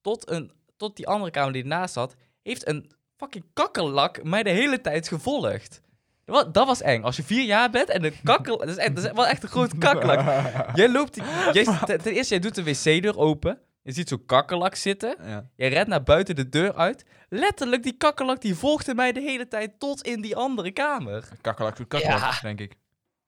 [0.00, 2.92] tot, een, tot die andere kamer die ernaast zat, heeft een
[3.22, 5.80] fucking kakkerlak mij de hele tijd gevolgd.
[6.24, 7.02] Wat, dat was eng.
[7.02, 8.58] Als je vier jaar bent en een kakkel...
[8.58, 10.20] Dat is, echt, dat is wel echt een grote kakkerlak.
[10.78, 11.14] Jij loopt...
[11.14, 13.58] Die, jij, ten, eerste, jij doet de wc-deur open.
[13.82, 15.16] Je ziet zo'n kakkerlak zitten.
[15.24, 15.48] Ja.
[15.56, 17.04] Je rent naar buiten de deur uit.
[17.28, 21.28] Letterlijk, die kakkerlak die volgde mij de hele tijd tot in die andere kamer.
[21.40, 22.40] Kakkerlak doet kakkerlak, Ja.
[22.40, 22.74] denk ik.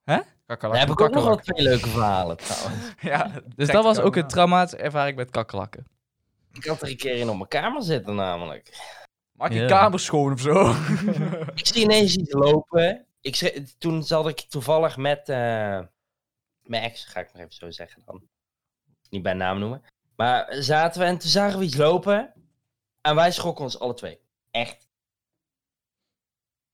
[0.03, 0.19] Hè?
[0.45, 2.75] Kakkerlak Daar heb ik ook nog wel twee leuke verhalen trouwens.
[3.01, 5.85] Ja, Dus dat was ook een traumatische ervaring met kakkerlakken.
[6.53, 8.69] Ik had er een keer in op mijn kamer zitten namelijk.
[9.35, 9.67] Maak je Ja.
[9.67, 10.69] kamer schoon of zo.
[11.55, 13.05] Ik zie ineens iets lopen.
[13.21, 15.81] Ik toen zat ik toevallig met eh,
[16.61, 18.21] mijn ex, ga ik nog even zo zeggen dan.
[19.09, 19.83] Niet bij naam noemen.
[20.15, 22.33] Maar zaten we en toen zagen we iets lopen.
[23.01, 24.19] En wij schrokken ons alle twee.
[24.51, 24.87] Echt.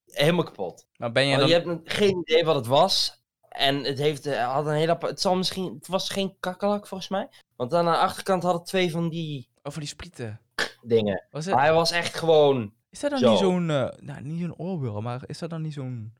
[0.05, 0.88] Helemaal kapot.
[0.97, 1.49] Maar ben je Want dan...
[1.49, 3.19] je hebt een- geen idee wat het was.
[3.49, 4.91] En het, heeft, eh, had een hele...
[4.91, 7.29] appa- Het, zal misschien, het was geen kakkelak volgens mij.
[7.55, 10.41] Want aan de achterkant hadden twee van die Over die sprieten.
[10.84, 11.24] Dingen.
[11.32, 12.74] Was het, Maar hij was echt gewoon...
[12.90, 13.30] is dat dan Zo.
[13.30, 13.70] niet zo'n...
[13.70, 16.14] eh, nou, niet zo'n oorbel, maar is dat dan niet zo'n...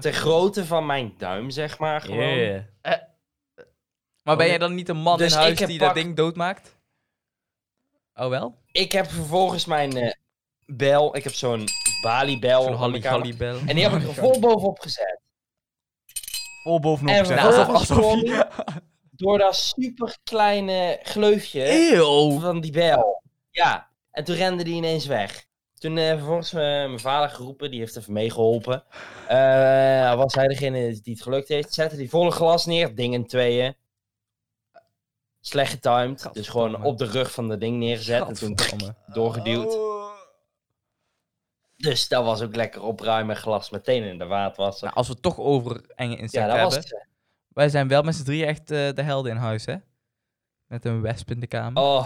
[0.00, 2.00] Ter grootte van mijn duim, zeg maar.
[2.00, 2.28] Gewoon.
[2.38, 2.62] Yeah.
[4.22, 6.76] Maar ben jij dan niet een man Dus in huis die pak- dat ding doodmaakt?
[8.14, 8.58] Oh wel?
[8.72, 10.12] Ik heb vervolgens mijn eh,
[10.66, 11.64] bel, ik heb zo'n
[12.02, 13.18] Bali-bel Zo'n op halli mijn kamer.
[13.18, 13.58] halli bel.
[13.58, 15.20] En die heb ik er vol bovenop gezet.
[16.62, 17.40] Vol bovenop En gezet.
[17.40, 18.48] vervolgens Alsof, alsof kon je-
[19.20, 22.38] door dat super kleine gleufje Eeuw!
[22.38, 23.22] van die bel.
[23.50, 25.46] Ja, en toen rende die ineens weg.
[25.74, 28.84] Toen eh, vervolgens eh, mijn vader geroepen, die heeft even meegeholpen.
[29.28, 31.74] Eh, was hij degene die het gelukt heeft.
[31.74, 33.76] Zette die volle glas neer, ding in tweeën.
[35.40, 38.56] Slecht getimed, dus gewoon op de rug van dat ding neergezet en toen
[39.14, 39.78] doorgeduwd.
[41.76, 44.84] Dus dat was ook lekker opruimen, glas meteen in de waterwasser.
[44.84, 46.98] Nou, als we het toch over enge ja, insecten dat was hebben.
[46.98, 47.09] het.
[47.50, 49.74] Wij zijn wel met z'n drieën echt eh, de helden in huis, hè?
[50.66, 51.82] Met een wesp in de kamer.
[51.82, 52.04] Oh,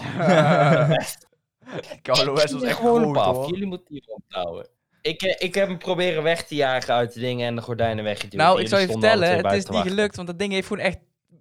[2.01, 3.35] Carlo West was zie er echt gewoon groot, op af.
[3.35, 3.49] hoor.
[3.49, 4.67] Jullie moeten hier onthouden.
[5.01, 8.03] Ik, eh, ik heb hem proberen weg te jagen uit de dingen en de gordijnen
[8.03, 8.41] weggeduwd.
[8.41, 10.67] nou, En ik zou je vertellen, het is niet te gelukt, want dat ding heeft
[10.67, 10.97] gewoon echt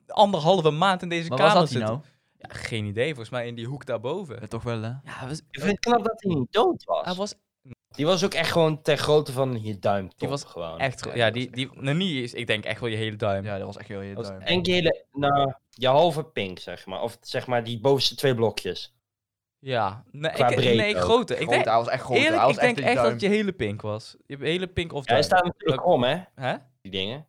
[0.06, 1.96] anderhalve maand in deze Maar waar kamer zat hij zitten.
[1.96, 2.12] nou?
[2.38, 4.38] Ja, geen idee, volgens mij in die hoek daarboven.
[4.40, 4.88] Ja, toch wel, hè?
[4.88, 5.38] Ja, was.
[5.38, 7.04] Ik vind het knap dat hij niet dood was.
[7.04, 7.34] hij was
[7.94, 10.10] Die was ook echt gewoon ter grootte van je duim.
[10.16, 10.78] Die was gewoon.
[10.78, 11.04] echt...
[11.04, 13.44] Ja, Ja, die die, die, nou, niet eens, ik denk echt wel je hele duim.
[13.44, 14.40] Ja, dat was echt heel heel Dat was duim.
[14.40, 17.02] En hele, nou, je halve pink, zeg maar.
[17.02, 18.94] Of zeg maar die bovenste twee blokjes.
[19.58, 21.38] Ja, nee, Qua ik, nee grote.
[21.38, 23.12] Ik denk, was echt eerlijk, was ik denk echt dat duim.
[23.12, 24.16] het je hele pink was.
[24.26, 25.24] Je hele pink of Ja, hij duim.
[25.24, 26.22] staat natuurlijk krom, hè?
[26.34, 26.56] Hè?
[26.82, 27.26] Die dingen.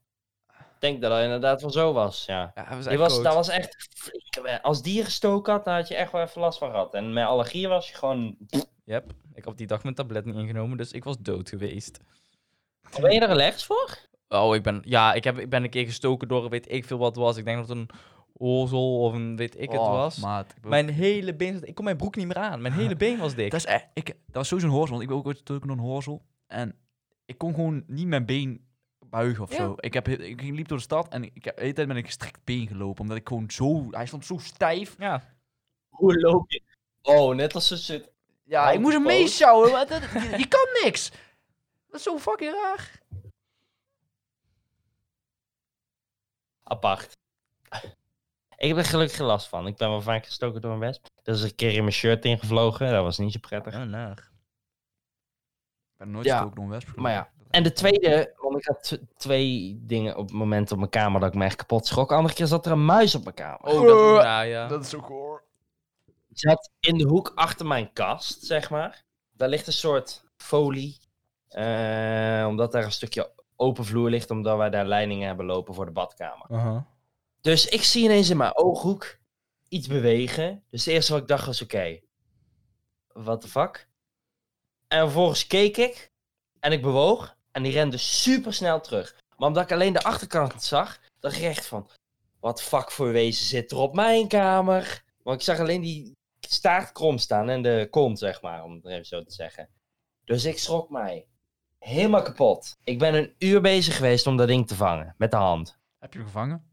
[0.47, 2.51] Ik denk dat hij inderdaad wel zo was, ja.
[2.55, 4.59] Ja, was Die echt was, dat was echt flink.
[4.61, 6.93] Als die gestoken had, dan had je echt wel even last van gehad.
[6.93, 8.37] En met allergie was je gewoon...
[8.85, 9.13] Yep.
[9.33, 11.99] Ik had die dag mijn tablet niet ingenomen, dus ik was dood geweest.
[13.01, 13.97] Ben je er allergisch voor?
[14.29, 16.97] Oh, ik ben, ja, ik, heb, ik ben een keer gestoken door weet ik veel
[16.97, 17.37] wat het was.
[17.37, 17.89] Ik denk dat het een
[18.33, 20.17] oorzel of een weet ik het Oh, was.
[20.17, 22.61] Maat, ik ben Mijn hele been, zat- ik kon mijn broek niet meer aan.
[22.61, 23.51] Mijn hele been was dik.
[23.51, 25.77] Dat, is echt, ik, dat was sowieso een hoorzel, want ik ben ook ooit nog
[25.77, 26.25] een hoorzel.
[26.47, 26.75] En
[27.25, 28.65] ik kon gewoon niet mijn been
[29.09, 29.57] buigen of Ja.
[29.57, 29.73] zo.
[29.77, 32.05] Ik, heb, ik liep door de stad en ik heb de hele tijd met een
[32.05, 33.01] gestrekt been gelopen.
[33.01, 33.87] Omdat ik gewoon zo...
[33.91, 34.95] Hij stond zo stijf.
[34.99, 35.23] Ja.
[35.89, 36.61] Hoe loop je?
[37.01, 38.13] Oh, net als een soort...
[38.45, 39.71] Ja, ik moest hem meesjouwen.
[39.71, 41.09] maar dat- Je, je kan niks.
[41.87, 42.91] Dat is zo fucking raar.
[46.63, 47.17] apart.
[48.57, 49.67] Ik heb er gelukkig geen last van.
[49.67, 51.05] Ik ben wel vaak gestoken door een wesp.
[51.23, 52.91] Er is een keer in mijn shirt ingevlogen.
[52.91, 53.75] Dat was niet zo prettig.
[53.75, 54.17] Oh, naar.
[55.91, 56.95] Ik ben nooit Ja, gestoken door een wesp.
[56.95, 57.29] maar ja.
[57.49, 61.29] En de tweede, want ik had twee dingen op het moment op mijn kamer dat
[61.29, 62.11] ik me echt kapot schrok.
[62.11, 63.59] Andere keer zat er een muis op mijn kamer.
[63.61, 64.67] Oh, dat is nou, ja.
[64.67, 65.43] Dat is zo goor.
[66.35, 69.03] Zat in de hoek achter mijn kast, zeg maar.
[69.31, 70.97] Daar ligt een soort folie.
[71.47, 75.85] eh, omdat daar een stukje open vloer ligt, omdat wij daar leidingen hebben lopen voor
[75.85, 76.45] de badkamer.
[77.41, 79.17] Dus ik zie ineens in mijn ooghoek
[79.69, 80.63] iets bewegen.
[80.69, 81.99] Dus het eerste wat ik dacht was, oké,
[83.13, 83.87] what the fuck?
[84.87, 86.11] En vervolgens keek ik
[86.59, 89.15] en ik bewoog en die rende super snel terug.
[89.37, 91.89] Maar omdat ik alleen de achterkant zag, dacht ik echt van,
[92.39, 95.03] wat fuck voor wezen zit er op mijn kamer?
[95.23, 96.17] Want ik zag alleen die
[96.53, 99.69] staart krom staan en de kont, zeg maar, om het even zo te zeggen.
[100.25, 101.25] Dus ik schrok mij
[101.79, 102.77] helemaal kapot.
[102.83, 105.77] Ik ben een uur bezig geweest om dat ding te vangen, met de hand.
[105.99, 106.69] Heb je hem gevangen?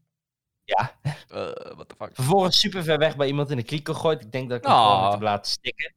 [0.63, 0.91] Ja.
[1.27, 2.09] Eh, what the fuck?
[2.15, 4.21] Vervolgens super ver weg bij iemand in de kliek gegooid.
[4.21, 4.81] Ik denk dat ik hem Ah.
[4.83, 5.93] gewoon moet hebben laten stikken.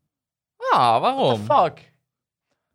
[0.73, 1.45] Ah, waarom?
[1.45, 1.93] fuck?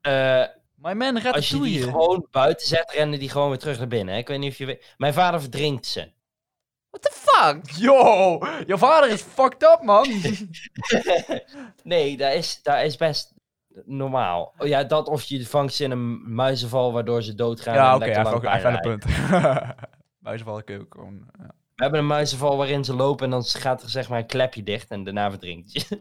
[0.02, 0.44] Eh,
[0.76, 3.88] My man, red als je die gewoon buiten zet, rennen die gewoon weer terug naar
[3.88, 4.14] binnen.
[4.14, 4.20] Hè?
[4.20, 4.94] Ik weet niet of je weet.
[4.98, 6.12] Mijn vader verdrinkt ze.
[6.92, 7.70] What the fuck?
[7.78, 10.08] Yo, je vader is fucked up, man.
[11.84, 13.34] nee, dat is, dat is best
[13.86, 14.54] normaal.
[14.58, 17.74] Oh, ja, dat of je vangt ze in een muizenval waardoor ze doodgaan.
[17.74, 18.82] ja, en oké, lekker even, de lijden.
[18.82, 19.06] punt.
[20.20, 21.26] Muizenvallen kun je ook gewoon...
[21.40, 21.54] ja.
[21.76, 24.64] We hebben een muizenval waarin ze lopen en dan gaat er zeg maar een klepje
[24.64, 25.98] dicht en daarna verdrinkt je.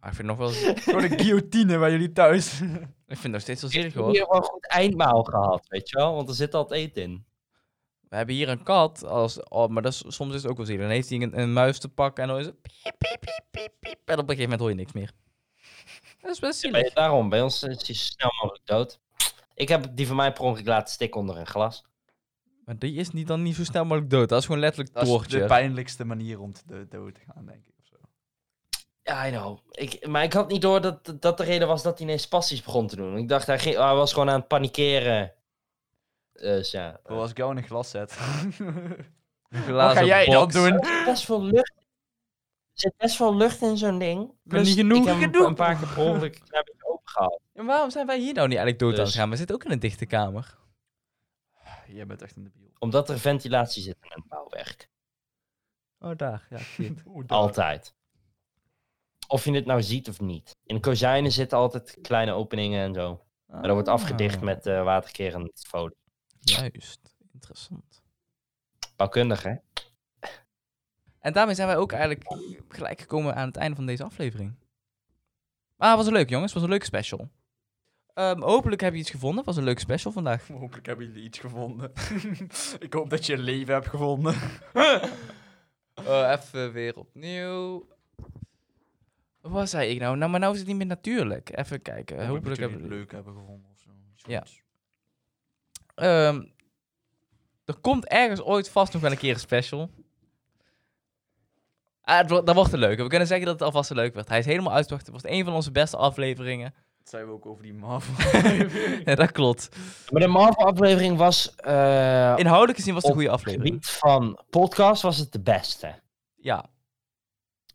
[0.00, 0.48] Maar ik vind nog wel...
[0.70, 2.48] ik Gewoon een guillotine bij jullie thuis.
[2.48, 4.12] vind het nog steeds wel Ik zielig heb hoor.
[4.12, 6.14] hier wel een goed eindmaal gehad, weet je wel?
[6.14, 7.24] Want er zit altijd eten in.
[8.12, 10.66] We hebben hier een kat, als, oh, maar dat is, soms is het ook wel
[10.66, 10.82] zielig.
[10.82, 13.44] Dan heeft hij een, een muis te pakken en dan is het piep, piep, piep,
[13.50, 13.98] piep, piep.
[14.04, 15.10] En op een gegeven moment hoor je niks meer.
[16.20, 16.92] Dat is best zielig.
[16.92, 18.98] Daarom, bij ons is hij zo snel mogelijk dood.
[19.54, 21.84] Ik heb die van mij per ongeluk laten stikken onder een glas.
[22.64, 24.28] Maar die is niet, dan niet zo snel mogelijk dood.
[24.28, 27.46] Dat is gewoon letterlijk Dat is de pijnlijkste manier om te do- dood te gaan,
[27.46, 27.74] denk ik.
[27.80, 27.96] Of zo.
[29.02, 29.58] Ja, I know.
[29.70, 32.62] Ik, maar ik had niet door dat dat de reden was dat hij ineens spastisch
[32.62, 33.16] begon te doen.
[33.16, 35.32] Ik dacht, hij, ging, hij was gewoon aan het panikeren.
[36.32, 37.00] Dus ja.
[37.02, 38.18] Bro, als ik jou in een glas zet.
[39.68, 40.54] Wat ga jij box.
[40.54, 40.72] doen?
[40.80, 41.72] Er zit best veel lucht.
[41.76, 44.32] Er zit best veel lucht in zo'n ding.
[44.44, 45.08] Plus, niet genoeg.
[45.08, 45.46] Ik heb Genoeg.
[45.48, 47.40] een paar keer per ongeluk een klein beetje open gehaald.
[47.52, 49.30] En waarom zijn wij hier nou niet eigenlijk dood aan het Dus- gaan?
[49.30, 50.56] We zitten ook in een dichte kamer.
[51.86, 52.70] Jij bent echt een debiel.
[52.78, 54.88] Omdat er ventilatie zit in een bouwwerk.
[55.98, 56.46] Oh, daar.
[56.50, 57.02] Ja, shit.
[57.26, 57.94] Altijd.
[59.28, 60.56] Of je het nou ziet of niet.
[60.64, 63.24] In kozijnen zitten altijd kleine openingen en zo.
[63.46, 65.96] Maar dat wordt afgedicht Ah, met eh waterkerend folie.
[66.42, 67.14] Juist.
[67.32, 68.02] Interessant.
[68.96, 69.54] Bouwkundig, hè?
[71.18, 72.24] En daarmee zijn wij ook eigenlijk
[72.68, 74.54] gelijk gekomen aan het einde van deze aflevering.
[75.76, 76.44] Maar het was een leuk, jongens.
[76.52, 77.30] Het was een leuke special.
[78.14, 79.36] Ehm, hopelijk heb je iets gevonden.
[79.38, 80.48] Het was een leuke special vandaag.
[80.48, 81.92] Hopelijk hebben jullie iets gevonden.
[82.86, 84.34] ik hoop dat je een leven hebt gevonden.
[85.94, 87.88] Eh, even weer opnieuw.
[89.40, 90.16] Wat zei ik nou?
[90.16, 91.56] Nou, maar nou is het niet meer natuurlijk.
[91.58, 92.26] Even kijken.
[92.26, 93.90] Hopelijk hebben jullie het leuk hebben gevonden of zo.
[94.12, 94.38] Iets Ja.
[94.38, 94.61] goeds.
[96.02, 96.44] Ehm,
[97.64, 99.90] er komt ergens ooit vast nog wel een keer een special.
[102.02, 103.02] Ah, het wordt- dat wordt een leuke.
[103.02, 104.28] We kunnen zeggen dat het alvast een leuk wordt.
[104.28, 105.06] Hij is helemaal uitgebracht.
[105.06, 106.74] Het wordt een van onze beste afleveringen.
[106.98, 108.14] Dat zeiden we ook over die Marvel.
[109.04, 109.68] ja, dat klopt.
[110.10, 111.54] Maar de Marvel-aflevering was...
[111.54, 113.74] eh, Inhoudelijk gezien was het een op goede het aflevering.
[113.74, 115.94] gebied van podcast was het de beste.
[116.36, 116.70] Ja,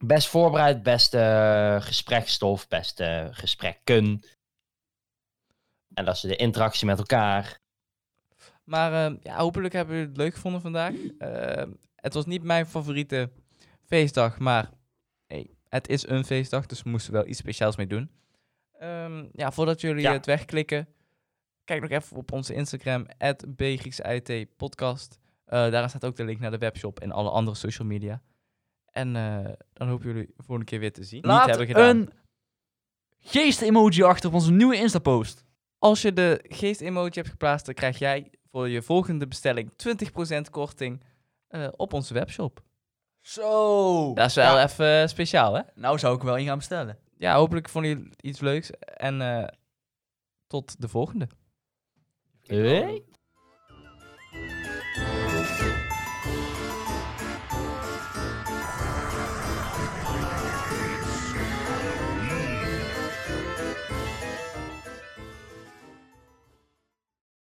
[0.05, 4.23] Best voorbereid, beste gesprekstof, beste gesprekken.
[5.93, 7.59] En dat is de interactie met elkaar.
[8.67, 10.93] Maar ehm, ja, hopelijk hebben jullie het leuk gevonden vandaag.
[11.17, 13.29] Ehm, het was niet mijn favoriete
[13.85, 14.69] feestdag, maar
[15.27, 18.09] hey, het is een feestdag, dus we moesten wel iets speciaals mee doen.
[18.79, 20.11] Ehm, ja, voordat jullie Ja.
[20.13, 20.87] het wegklikken,
[21.63, 23.05] kijk nog even op onze Instagram,
[24.57, 25.19] podcast.
[25.45, 28.21] Eh daar staat ook de link naar de webshop en alle andere social media.
[28.91, 31.25] En eh, dan hopen jullie de volgende keer weer te zien.
[31.25, 31.95] Laat Niet hebben gedaan.
[31.97, 32.09] een
[33.19, 35.45] geest-emoji achter op onze nieuwe Insta-post.
[35.79, 41.03] Als je de geest-emoji hebt geplaatst, dan krijg jij voor je volgende bestelling 20% korting
[41.47, 42.61] eh, op onze webshop.
[43.21, 44.13] Zo.
[44.13, 44.63] Dat is wel Ja.
[44.63, 45.61] even eh, speciaal, hè?
[45.75, 46.97] Nou zou ik wel in gaan bestellen.
[47.17, 48.69] Ja, hopelijk vonden jullie iets leuks.
[48.79, 49.47] En eh,
[50.47, 51.27] tot de volgende.
[52.41, 53.03] Hey.